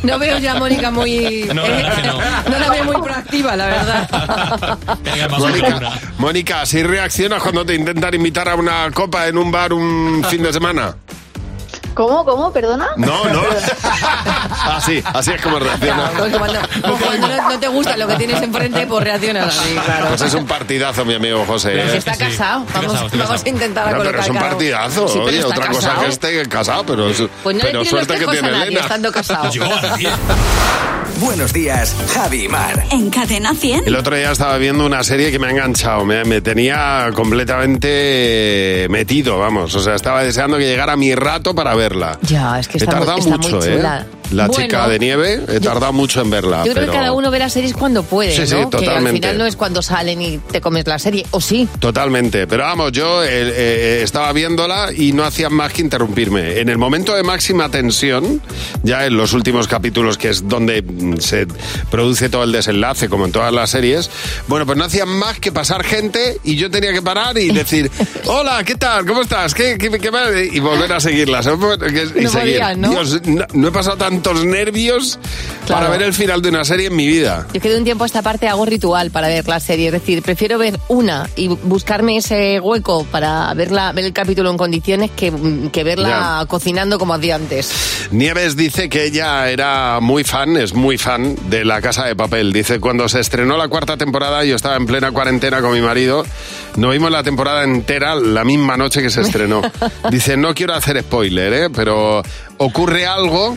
No 0.04 0.20
veo 0.20 0.38
ya 0.38 0.54
a 0.54 0.60
Mónica 0.60 0.92
muy... 0.92 1.50
No, 1.54 1.62
la 1.62 1.76
verdad 1.76 1.96
que 1.96 2.08
no. 2.08 2.18
no 2.52 2.60
la 2.60 2.70
veo 2.70 2.84
muy 2.86 3.02
proactiva, 3.02 3.56
la 3.56 3.66
verdad. 3.68 4.80
Mónica. 5.38 5.92
Mónica, 6.18 6.62
¿así 6.62 6.84
reaccionas 6.84 7.42
cuando 7.42 7.66
te 7.66 7.76
intentan 7.76 8.14
invitar 8.14 8.50
a 8.50 8.56
una 8.56 8.90
copa 8.92 9.28
en 9.28 9.38
un 9.38 9.52
bar 9.52 9.74
un 9.74 10.24
fin 10.30 10.44
de 10.44 10.54
semana? 10.54 10.96
¿Cómo? 11.94 12.26
¿Cómo? 12.26 12.52
¿Perdona? 12.52 12.88
No, 12.98 13.26
no. 13.26 13.42
Así, 14.66 15.04
así 15.14 15.32
es 15.32 15.42
como 15.42 15.60
reaccionas. 15.60 16.12
Claro, 16.12 16.18
porque 16.20 16.38
cuando, 16.38 16.60
porque 16.88 17.04
cuando 17.06 17.28
no, 17.28 17.50
no 17.50 17.60
te 17.60 17.68
gusta 17.68 17.98
lo 17.98 18.08
que 18.08 18.16
tienes 18.16 18.42
enfrente, 18.42 18.86
pues 18.88 19.04
reaccionas 19.04 19.48
así, 19.58 19.74
claro. 19.74 20.06
Pues 20.10 20.22
es 20.22 20.34
un 20.36 20.46
partidazo, 20.46 21.04
mi 21.06 21.16
amigo 21.16 21.44
José. 21.46 21.72
Pero 21.74 21.90
si 21.90 21.96
¿eh? 21.96 21.98
está 21.98 22.14
Sí, 22.14 22.20
casado, 22.20 22.60
vamos, 22.74 22.92
casado, 22.94 22.94
vamos 22.94 23.12
casado. 23.12 23.34
a 23.46 23.50
intentar 23.50 23.86
pero 23.86 23.98
colocar 23.98 24.20
es 24.22 24.30
un 24.30 24.38
partidazo. 24.38 25.08
Sí, 25.08 25.14
pero 25.26 25.28
Oye, 25.28 25.44
otra 25.44 25.68
cosa 25.68 25.88
casado. 25.90 26.02
que 26.04 26.10
esté 26.10 26.48
casado, 26.50 26.84
pero, 26.86 27.10
es- 27.10 27.24
Pues 27.44 27.56
no 27.58 27.62
pero 27.62 27.84
suerte 27.86 28.16
que 28.18 28.26
tiene 28.28 28.48
a 28.48 28.52
nadie 28.52 28.64
Elena. 28.68 28.82
estando 28.82 29.12
casado. 29.12 29.50
10. 29.50 30.12
Buenos 31.20 31.54
días, 31.54 31.96
Javi 32.14 32.48
Mar. 32.48 32.86
En 32.92 33.10
Cadena 33.10 33.54
100. 33.54 33.84
El 33.88 33.96
otro 33.96 34.16
día 34.16 34.32
estaba 34.32 34.58
viendo 34.58 34.86
una 34.86 35.04
serie 35.04 35.32
que 35.32 35.40
me 35.40 35.48
ha 35.48 35.52
enganchado, 35.52 36.04
me, 36.06 36.24
me 36.26 36.42
tenía 36.42 37.10
completamente 37.14 38.88
metido, 38.90 39.38
vamos. 39.40 39.74
O 39.76 39.80
sea, 39.80 39.96
estaba 39.96 40.24
deseando 40.24 40.58
que 40.58 40.66
llegara 40.66 40.96
mi 40.98 41.14
rato 41.16 41.54
para 41.54 41.76
verla. 41.84 42.18
Ya, 42.22 42.60
es 42.60 42.68
que 42.68 42.78
está, 42.78 43.00
muy, 43.00 43.20
está 43.20 43.38
mucho, 43.38 43.58
muy 43.58 43.68
¿eh? 43.68 44.06
La 44.34 44.48
Bueno. 44.48 44.64
chica 44.64 44.88
de 44.88 45.00
nieve, 45.00 45.42
he 45.48 45.60
tardado 45.60 45.94
mucho 45.94 46.22
en 46.22 46.30
verla. 46.30 46.58
Yo 46.66 46.74
creo 46.74 46.76
pero... 46.76 46.92
que 46.92 46.98
cada 46.98 47.12
uno 47.14 47.30
ve 47.32 47.40
las 47.40 47.54
series 47.54 47.74
cuando 47.74 48.04
puede, 48.04 48.36
Sí, 48.36 48.48
sí, 48.48 48.54
¿no? 48.54 48.70
Que 48.70 48.78
al 48.78 48.84
totalmente. 48.84 49.12
final 49.22 49.38
no 49.38 49.46
es 49.46 49.56
cuando 49.56 49.82
salen 49.82 50.22
y 50.22 50.38
te 50.40 50.60
comes 50.62 50.88
la 50.88 50.98
serie, 51.00 51.26
o 51.32 51.40
sí. 51.42 51.68
Totalmente, 51.80 52.48
pero 52.48 52.64
vamos, 52.64 52.92
yo 52.92 53.24
eh, 53.24 53.28
eh, 53.32 54.02
estaba 54.04 54.32
viéndola 54.34 54.90
y 54.96 55.12
no 55.14 55.24
hacían 55.24 55.54
más 55.54 55.72
que 55.74 55.82
interrumpirme. 55.82 56.60
En 56.60 56.70
el 56.70 56.78
momento 56.78 57.16
de 57.16 57.24
máxima 57.24 57.70
tensión, 57.70 58.42
ya 58.84 59.06
en 59.06 59.16
los 59.18 59.34
últimos 59.34 59.68
capítulos, 59.68 60.18
que 60.18 60.30
es 60.30 60.48
donde 60.48 60.82
mm, 60.82 61.18
se 61.18 61.48
produce 61.92 62.30
todo 62.30 62.44
el 62.44 62.52
desenlace, 62.52 63.10
como 63.10 63.26
en 63.26 63.32
todas 63.32 63.54
las 63.54 63.70
series, 63.70 64.10
bueno, 64.48 64.66
pues 64.66 64.78
no 64.78 64.86
hacían 64.86 65.10
más 65.10 65.40
que 65.40 65.52
pasar 65.52 65.84
gente 65.84 66.40
y 66.44 66.56
yo 66.56 66.72
tenía 66.72 66.92
que 66.94 67.02
parar 67.02 67.38
y 67.38 67.50
decir, 67.52 67.92
hola, 68.26 68.64
¿qué 68.64 68.76
tal? 68.76 69.06
¿Cómo 69.06 69.22
estás? 69.22 69.54
¿Qué, 69.54 69.78
qué, 69.78 69.90
qué 69.92 70.12
más?" 70.12 70.30
Y 70.52 70.60
volver 70.60 70.92
a 70.94 71.00
seguirlas. 71.00 71.46
¿eh? 71.48 71.52
Y 71.54 72.24
No 72.24 72.30
seguir. 72.32 72.32
podías, 72.60 72.78
¿no? 72.78 72.90
Dios, 72.92 73.22
no, 73.26 73.46
no 73.54 73.68
he 73.68 73.72
pasado 73.72 73.98
tantos 74.24 74.46
nervios 74.46 75.20
para 75.68 75.80
Claro. 75.80 75.92
ver 75.92 76.02
el 76.04 76.14
final 76.14 76.42
de 76.42 76.50
una 76.50 76.66
serie 76.66 76.88
en 76.88 76.96
mi 76.96 77.08
vida. 77.08 77.48
Yo 77.54 77.62
que 77.62 77.70
de 77.70 77.78
un 77.78 77.84
tiempo 77.84 78.04
a 78.04 78.08
esta 78.08 78.22
parte 78.22 78.48
hago 78.48 78.66
ritual 78.66 79.12
para 79.12 79.28
ver 79.28 79.48
la 79.48 79.60
serie, 79.60 79.88
es 79.88 79.94
decir, 79.94 80.22
prefiero 80.22 80.58
ver 80.58 80.80
una 80.88 81.30
y 81.36 81.48
buscarme 81.48 82.18
ese 82.18 82.60
hueco 82.60 83.06
para 83.06 83.54
verla, 83.54 83.92
ver 83.94 84.06
el 84.06 84.14
capítulo 84.14 84.50
en 84.52 84.58
condiciones 84.58 85.12
que, 85.12 85.32
que 85.72 85.84
verla 85.84 86.46
cocinando 86.48 86.98
como 87.00 87.14
hacía 87.14 87.36
antes. 87.36 87.72
Nieves 88.12 88.56
dice 88.56 88.90
que 88.90 89.06
ella 89.06 89.50
era 89.50 90.00
muy 90.02 90.24
fan, 90.24 90.58
es 90.58 90.74
muy 90.74 90.98
fan 90.98 91.36
de 91.50 91.64
La 91.66 91.82
Casa 91.82 92.06
de 92.06 92.16
Papel. 92.16 92.52
Dice, 92.54 92.80
cuando 92.80 93.08
se 93.10 93.20
estrenó 93.20 93.58
la 93.58 93.68
cuarta 93.68 93.96
temporada, 93.98 94.44
yo 94.44 94.56
estaba 94.56 94.76
en 94.76 94.86
plena 94.86 95.12
cuarentena 95.12 95.62
con 95.62 95.72
mi 95.74 95.82
marido, 95.82 96.26
no 96.76 96.90
vimos 96.90 97.10
la 97.12 97.24
temporada 97.24 97.64
entera 97.64 98.16
la 98.16 98.44
misma 98.44 98.76
noche 98.78 99.02
que 99.02 99.10
se 99.10 99.22
estrenó. 99.22 99.62
Dice, 100.12 100.36
no 100.38 100.54
quiero 100.54 100.74
hacer 100.74 101.02
spoiler, 101.02 101.54
¿eh? 101.54 101.70
pero 101.74 102.22
ocurre 102.58 103.06
algo 103.06 103.56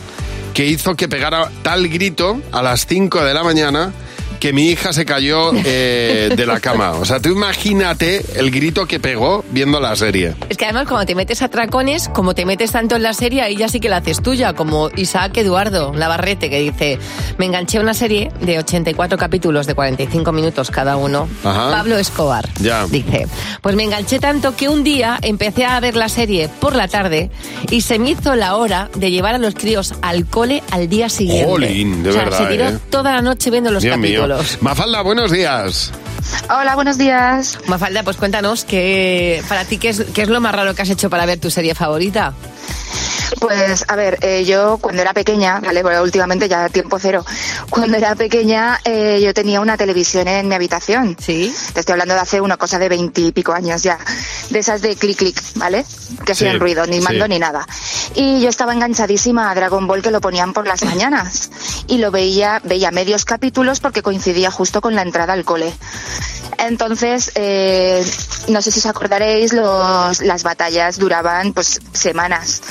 que 0.57 0.65
hizo 0.65 0.95
que 0.95 1.07
pegara 1.07 1.51
tal 1.61 1.87
grito 1.87 2.41
a 2.51 2.63
las 2.63 2.87
5 2.87 3.23
de 3.23 3.31
la 3.35 3.43
mañana 3.43 3.93
que 4.39 4.53
mi 4.53 4.69
hija 4.69 4.93
se 4.93 5.05
cayó 5.05 5.51
eh, 5.65 6.33
de 6.35 6.45
la 6.45 6.59
cama. 6.59 6.91
O 6.91 7.05
sea, 7.05 7.19
tú 7.19 7.29
imagínate 7.29 8.23
el 8.35 8.51
grito 8.51 8.85
que 8.85 8.99
pegó 8.99 9.43
viendo 9.51 9.79
la 9.79 9.95
serie. 9.95 10.35
Es 10.49 10.57
que 10.57 10.65
además 10.65 10.87
cuando 10.87 11.05
te 11.05 11.15
metes 11.15 11.41
a 11.41 11.49
tracones, 11.49 12.09
como 12.09 12.35
te 12.35 12.45
metes 12.45 12.71
tanto 12.71 12.95
en 12.95 13.03
la 13.03 13.13
serie, 13.13 13.41
ahí 13.41 13.55
ya 13.55 13.67
sí 13.67 13.79
que 13.79 13.89
la 13.89 13.97
haces 13.97 14.21
tuya, 14.21 14.53
como 14.53 14.89
Isaac 14.95 15.37
Eduardo 15.37 15.93
Navarrete, 15.93 16.49
que 16.49 16.59
dice, 16.59 16.99
me 17.37 17.45
enganché 17.45 17.77
a 17.77 17.81
una 17.81 17.93
serie 17.93 18.31
de 18.41 18.59
84 18.59 19.17
capítulos 19.17 19.67
de 19.67 19.75
45 19.75 20.31
minutos 20.31 20.71
cada 20.71 20.97
uno. 20.97 21.27
Ajá. 21.43 21.71
Pablo 21.71 21.97
Escobar. 21.97 22.47
Ya. 22.59 22.85
Dice, 22.87 23.27
pues 23.61 23.75
me 23.75 23.83
enganché 23.83 24.19
tanto 24.19 24.55
que 24.55 24.69
un 24.69 24.83
día 24.83 25.17
empecé 25.21 25.65
a 25.65 25.79
ver 25.79 25.95
la 25.95 26.09
serie 26.09 26.49
por 26.59 26.75
la 26.75 26.87
tarde 26.87 27.31
y 27.69 27.81
se 27.81 27.99
me 27.99 28.11
hizo 28.11 28.35
la 28.35 28.55
hora 28.55 28.89
de 28.95 29.11
llevar 29.11 29.35
a 29.35 29.37
los 29.37 29.55
críos 29.55 29.93
al 30.01 30.25
cole 30.25 30.63
al 30.71 30.89
día 30.89 31.09
siguiente. 31.09 31.45
Jolín, 31.45 32.03
de 32.03 32.09
o 32.09 32.13
sea, 32.13 32.23
verdad, 32.23 32.37
se 32.37 32.45
tiró 32.45 32.69
¿eh? 32.69 32.79
toda 32.89 33.13
la 33.13 33.21
noche 33.21 33.49
viendo 33.49 33.71
los 33.71 33.83
Dios 33.83 33.97
mío. 33.97 34.26
Mafalda, 34.61 35.01
buenos 35.01 35.31
días. 35.31 35.91
Hola, 36.49 36.75
buenos 36.75 36.97
días. 36.97 37.57
Mafalda, 37.67 38.03
pues 38.03 38.17
cuéntanos 38.17 38.65
que 38.65 39.41
para 39.47 39.63
ti 39.65 39.77
qué 39.77 39.89
es, 39.89 40.03
qué 40.13 40.23
es 40.23 40.29
lo 40.29 40.41
más 40.41 40.53
raro 40.53 40.75
que 40.75 40.81
has 40.81 40.89
hecho 40.89 41.09
para 41.09 41.25
ver 41.25 41.39
tu 41.39 41.49
serie 41.49 41.75
favorita. 41.75 42.33
Pues 43.39 43.85
a 43.87 43.95
ver, 43.95 44.19
eh, 44.21 44.45
yo 44.45 44.77
cuando 44.79 45.01
era 45.01 45.13
pequeña, 45.13 45.59
¿vale? 45.59 45.83
Bueno, 45.83 46.01
últimamente 46.01 46.47
ya 46.47 46.69
tiempo 46.69 46.97
cero. 46.99 47.25
Cuando 47.69 47.97
era 47.97 48.15
pequeña 48.15 48.79
eh, 48.83 49.19
yo 49.21 49.33
tenía 49.33 49.61
una 49.61 49.77
televisión 49.77 50.27
en 50.27 50.47
mi 50.47 50.55
habitación. 50.55 51.15
Sí. 51.19 51.53
Te 51.73 51.81
estoy 51.81 51.93
hablando 51.93 52.13
de 52.13 52.21
hace 52.21 52.41
una 52.41 52.57
cosa 52.57 52.79
de 52.79 52.89
veintipico 52.89 53.53
años 53.53 53.83
ya. 53.83 53.97
De 54.49 54.59
esas 54.59 54.81
de 54.81 54.95
clic 54.95 55.17
clic, 55.17 55.41
¿vale? 55.55 55.85
Que 56.25 56.31
hacían 56.31 56.53
Sí, 56.53 56.59
ruido, 56.59 56.85
ni 56.85 57.01
mando 57.01 57.25
sí. 57.25 57.29
ni 57.29 57.39
nada. 57.39 57.67
Y 58.15 58.39
yo 58.41 58.49
estaba 58.49 58.73
enganchadísima 58.73 59.51
a 59.51 59.55
Dragon 59.55 59.87
Ball 59.87 60.01
que 60.01 60.11
lo 60.11 60.21
ponían 60.21 60.53
por 60.53 60.65
las 60.67 60.83
mañanas. 60.85 61.49
Y 61.87 61.97
lo 61.97 62.11
veía, 62.11 62.61
veía 62.63 62.91
medios 62.91 63.25
capítulos 63.25 63.79
porque 63.79 64.01
coincidía 64.01 64.49
justo 64.51 64.79
con 64.81 64.95
la 64.95 65.01
entrada 65.01 65.33
al 65.33 65.43
cole. 65.45 65.73
Entonces, 66.59 67.31
eh, 67.35 68.03
no 68.47 68.61
sé 68.61 68.71
si 68.71 68.79
os 68.79 68.85
acordaréis, 68.87 69.53
los, 69.53 70.21
las 70.21 70.43
batallas 70.43 70.97
duraban 70.97 71.53
pues 71.53 71.79
semanas. 71.93 72.61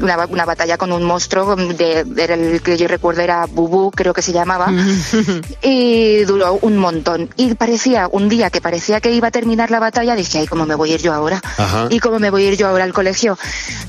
Una, 0.00 0.26
una 0.26 0.44
batalla 0.44 0.76
con 0.78 0.90
un 0.92 1.02
monstruo, 1.04 1.54
de, 1.56 2.04
era 2.16 2.34
el 2.34 2.62
que 2.62 2.76
yo 2.76 2.88
recuerdo 2.88 3.20
era 3.20 3.46
Bubu, 3.46 3.90
creo 3.90 4.12
que 4.14 4.22
se 4.22 4.32
llamaba, 4.32 4.72
y 5.62 6.24
duró 6.24 6.58
un 6.62 6.76
montón. 6.78 7.30
Y 7.36 7.54
parecía, 7.54 8.08
un 8.10 8.28
día 8.28 8.50
que 8.50 8.60
parecía 8.60 9.00
que 9.00 9.12
iba 9.12 9.28
a 9.28 9.30
terminar 9.30 9.70
la 9.70 9.80
batalla, 9.80 10.14
dije, 10.14 10.38
ay, 10.40 10.46
¿cómo 10.46 10.64
me 10.66 10.74
voy 10.74 10.92
a 10.92 10.94
ir 10.94 11.02
yo 11.02 11.11
ahora? 11.12 11.40
Ajá. 11.58 11.86
¿Y 11.90 11.98
cómo 11.98 12.18
me 12.18 12.30
voy 12.30 12.44
a 12.44 12.48
ir 12.48 12.56
yo 12.56 12.68
ahora 12.68 12.84
al 12.84 12.92
colegio? 12.92 13.38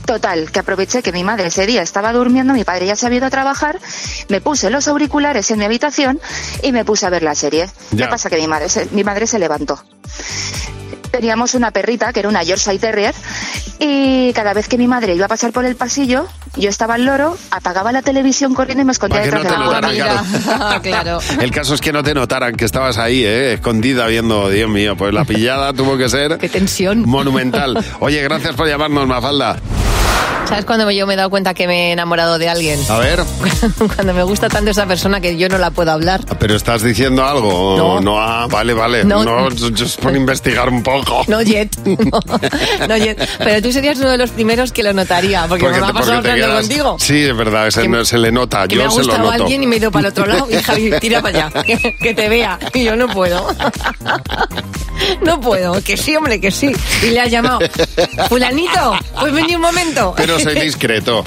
Total, 0.06 0.52
que 0.52 0.60
aproveché 0.60 1.02
que 1.02 1.12
mi 1.12 1.24
madre 1.24 1.48
ese 1.48 1.66
día 1.66 1.82
estaba 1.82 2.12
durmiendo, 2.14 2.54
mi 2.54 2.64
padre 2.64 2.86
ya 2.86 2.96
se 2.96 3.06
había 3.06 3.20
ido 3.20 3.28
a 3.28 3.32
trabajar, 3.32 3.80
me 4.30 4.42
puse 4.42 4.70
los 4.70 4.88
auriculares 4.88 5.50
en 5.52 5.60
mi 5.60 5.66
habitación 5.66 6.20
y 6.62 6.72
me 6.72 6.86
puse 6.86 7.06
a 7.06 7.10
ver 7.10 7.24
la 7.24 7.36
serie. 7.36 7.70
Ya. 7.92 8.06
¿Qué 8.06 8.12
pasa? 8.12 8.30
Que 8.30 8.38
mi 8.38 8.48
madre 8.48 8.70
se, 8.70 8.88
mi 8.92 9.04
madre 9.04 9.28
se 9.28 9.40
levantó. 9.40 9.84
Teníamos 11.14 11.54
una 11.54 11.70
perrita 11.70 12.12
que 12.12 12.22
era 12.22 12.30
una 12.30 12.42
Yorkshire 12.42 12.80
Terrier 12.80 13.14
y 13.78 14.34
cada 14.34 14.56
vez 14.56 14.68
que 14.68 14.80
mi 14.80 14.88
madre 14.88 15.14
iba 15.14 15.26
a 15.26 15.28
pasar 15.28 15.52
por 15.52 15.64
el 15.64 15.76
pasillo, 15.76 16.26
yo 16.56 16.72
estaba 16.72 16.96
al 16.96 17.06
loro, 17.06 17.38
apagaba 17.52 17.92
la 17.92 18.02
televisión 18.02 18.56
corriendo 18.56 18.82
y 18.82 18.86
me 18.86 18.94
escondía 18.94 19.22
detrás 19.22 19.44
no 19.44 19.50
de 19.52 19.56
la 19.56 19.64
notaran, 19.64 20.26
puerta. 20.26 20.82
claro. 20.82 20.82
claro. 20.82 21.20
El 21.40 21.52
caso 21.52 21.76
es 21.76 21.82
que 21.82 21.94
no 21.94 22.02
te 22.02 22.16
notaran 22.16 22.56
que 22.56 22.66
estabas 22.66 22.98
ahí, 22.98 23.24
¿eh? 23.24 23.54
escondida 23.54 24.08
viendo, 24.08 24.50
Dios 24.50 24.68
mío, 24.72 24.98
pues 24.98 25.14
la 25.14 25.24
pillada 25.24 25.72
tuvo 25.72 26.00
que 26.00 26.10
ser... 26.10 26.40
Qué 26.40 26.50
tensión. 26.50 27.08
Monumental. 27.08 27.78
Oye, 28.00 28.24
gracias 28.24 28.56
por 28.56 28.68
llamarnos, 28.68 29.06
Mafalda. 29.06 29.58
¿Sabes 30.48 30.66
cuando 30.66 30.90
yo 30.92 31.08
me 31.08 31.14
he 31.14 31.18
dado 31.18 31.30
cuenta 31.30 31.54
que 31.54 31.68
me 31.68 31.90
he 31.90 31.92
enamorado 31.94 32.38
de 32.38 32.50
alguien? 32.50 32.80
A 32.90 32.98
ver, 33.00 33.24
cuando 33.96 34.14
me 34.14 34.24
gusta 34.24 34.50
tanto 34.50 34.72
esa 34.72 34.86
persona 34.86 35.20
que 35.22 35.38
yo 35.38 35.48
no 35.50 35.58
la 35.58 35.72
puedo 35.72 35.92
hablar. 35.92 36.22
pero 36.38 36.56
estás 36.56 36.84
diciendo 36.84 37.26
algo. 37.26 37.76
No. 37.78 38.02
no 38.02 38.20
ah, 38.22 38.48
vale, 38.50 38.74
vale. 38.74 39.04
No. 39.04 39.24
No, 39.24 39.48
es 39.48 39.98
por 39.98 40.16
investigar 40.16 40.70
un 40.70 40.84
poco. 40.84 41.24
No, 41.28 41.42
Jet. 41.42 41.76
No, 41.86 42.20
no, 42.88 42.98
Jet. 42.98 43.28
Pero 43.40 43.62
tú 43.62 43.72
serías 43.72 43.98
uno 44.00 44.10
de 44.10 44.18
los 44.18 44.32
primeros 44.32 44.72
que 44.72 44.84
lo 44.84 44.94
notaría, 44.94 45.46
porque, 45.48 45.66
me 45.66 45.72
te- 45.72 45.78
ha 45.78 45.94
pasado 45.94 46.16
porque 46.16 46.32
hablando 46.32 46.56
contigo. 46.58 46.98
Sí, 47.00 47.24
es 47.24 47.36
verdad, 47.36 47.70
se, 47.72 47.88
no- 47.88 48.04
se 48.06 48.18
le 48.18 48.32
nota. 48.32 48.68
Que 48.68 48.76
Yo 48.76 48.82
me 48.82 48.88
ha 48.88 48.92
se 48.92 49.04
lo 49.04 49.18
noto. 49.18 49.32
alguien 49.32 49.64
y 49.64 49.68
me 49.68 49.76
he 49.76 49.80
ido 49.80 49.92
para 49.92 50.08
el 50.08 50.12
otro 50.12 50.26
lado 50.26 50.48
y 50.52 50.56
Javi, 50.62 50.92
tira 51.00 51.22
para 51.22 51.48
allá, 51.48 51.64
que, 51.64 51.96
que 51.96 52.14
te 52.14 52.30
vea. 52.30 52.60
Y 52.74 52.84
yo 52.84 52.96
no 52.96 53.08
puedo. 53.08 53.48
No 55.22 55.40
puedo, 55.40 55.82
que 55.84 55.98
sí, 55.98 56.16
hombre, 56.16 56.40
que 56.40 56.52
sí. 56.52 56.72
Y 57.04 57.08
le 57.12 57.20
has 57.22 57.30
llamado, 57.32 57.60
fulanito, 58.30 58.94
pues 59.20 59.34
vení 59.34 59.56
un 59.56 59.62
momento. 59.62 60.14
Pero 60.18 60.40
soy 60.40 60.56
discreto. 60.60 61.24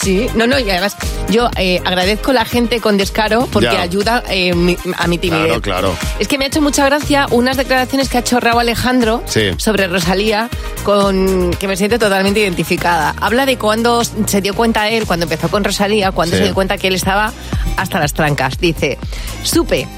Sí, 0.00 0.28
no, 0.36 0.46
no, 0.46 0.56
y 0.58 0.70
además 0.70 0.94
yo 1.30 1.50
eh, 1.56 1.80
agradezco 1.84 2.30
a 2.30 2.34
la 2.34 2.44
gente 2.44 2.80
con 2.80 2.96
descaro 2.96 3.48
porque 3.52 3.70
Ya. 3.72 3.82
ayuda 3.82 4.22
eh, 4.28 4.54
mi- 4.54 4.76
a 4.96 5.06
mi 5.08 5.18
timidez. 5.18 5.46
Claro, 5.46 5.60
claro. 5.62 5.96
Es 6.20 6.28
que 6.28 6.38
me 6.38 6.44
ha 6.44 6.48
hecho 6.48 6.60
mucha 6.62 6.84
gracia 6.86 7.26
unas 7.30 7.56
declaraciones 7.56 8.08
que 8.08 8.18
ha 8.18 8.20
hecho 8.20 8.38
Raúl 8.38 8.60
Alejandro 8.60 9.22
Sí. 9.26 9.50
sobre 9.56 9.88
Rosalía, 9.88 10.48
con 10.84 11.50
que 11.58 11.66
me 11.66 11.76
siento 11.76 11.98
totalmente 11.98 12.38
identificada. 12.40 13.14
Habla 13.20 13.46
de 13.46 13.58
cuando 13.58 14.02
se 14.04 14.40
dio 14.40 14.54
cuenta 14.54 14.88
él, 14.88 15.06
cuando 15.06 15.24
empezó 15.24 15.48
con 15.48 15.64
Rosalía, 15.64 16.12
cuando 16.12 16.36
Sí. 16.36 16.38
se 16.38 16.44
dio 16.44 16.54
cuenta 16.54 16.78
que 16.78 16.86
él 16.86 16.94
estaba 16.94 17.32
hasta 17.76 17.98
las 17.98 18.12
trancas. 18.14 18.58
Dice, 18.58 18.96
supe 19.42 19.88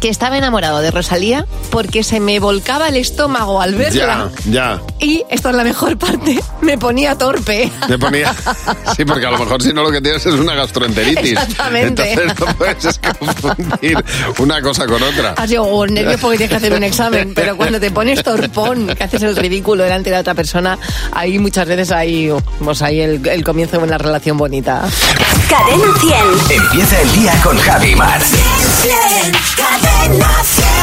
que 0.00 0.08
estaba 0.08 0.36
enamorado 0.38 0.80
de 0.80 0.90
Rosalía 0.90 1.46
porque 1.70 2.02
se 2.02 2.20
me 2.20 2.38
volcaba 2.38 2.88
el 2.88 2.96
estómago 2.96 3.60
al 3.60 3.74
verla. 3.74 4.30
Ya, 4.46 4.50
ya. 4.50 4.82
Y, 5.00 5.24
esta 5.30 5.50
es 5.50 5.56
la 5.56 5.64
mejor 5.64 5.96
parte, 5.98 6.42
me 6.60 6.78
ponía 6.78 7.16
torpe. 7.16 7.70
Me 7.88 7.98
ponía. 7.98 8.34
Sí, 8.96 9.04
porque 9.04 9.26
a 9.26 9.30
lo 9.30 9.38
mejor 9.38 9.62
si 9.62 9.72
no 9.72 9.82
lo 9.82 9.90
que 9.90 10.00
tienes 10.00 10.24
es 10.24 10.34
una 10.34 10.54
gastroenteritis. 10.54 11.32
Exactamente. 11.32 12.12
Entonces 12.12 12.40
no 12.40 12.54
puedes 12.56 12.98
confundir 12.98 14.04
una 14.38 14.62
cosa 14.62 14.86
con 14.86 15.02
otra. 15.02 15.34
Has 15.36 15.48
sido 15.48 15.64
o 15.64 15.86
nervios 15.86 16.20
porque 16.20 16.38
tienes 16.38 16.50
que 16.50 16.56
hacer 16.56 16.74
un 16.74 16.84
examen, 16.84 17.34
pero 17.34 17.56
cuando 17.56 17.80
te 17.80 17.90
pones 17.90 18.22
torpón, 18.22 18.86
que 18.88 19.04
haces 19.04 19.22
el 19.22 19.36
ridículo 19.36 19.84
delante 19.84 20.10
de 20.10 20.16
la 20.16 20.20
otra 20.20 20.34
persona, 20.34 20.78
ahí 21.12 21.38
muchas 21.38 21.66
veces 21.66 21.90
hay, 21.90 22.32
pues 22.62 22.82
ahí 22.82 23.00
el, 23.00 23.26
el 23.26 23.44
comienzo 23.44 23.78
de 23.78 23.84
una 23.84 23.98
relación 23.98 24.36
bonita. 24.36 24.82
Cadena 25.48 25.98
100. 26.48 26.60
Empieza 26.62 27.02
el 27.02 27.12
día 27.12 27.40
con 27.42 27.56
Javi 27.58 27.94
Mar. 27.94 28.20
Goddamn, 28.86 29.32
not 30.12 30.18
nothing. 30.18 30.75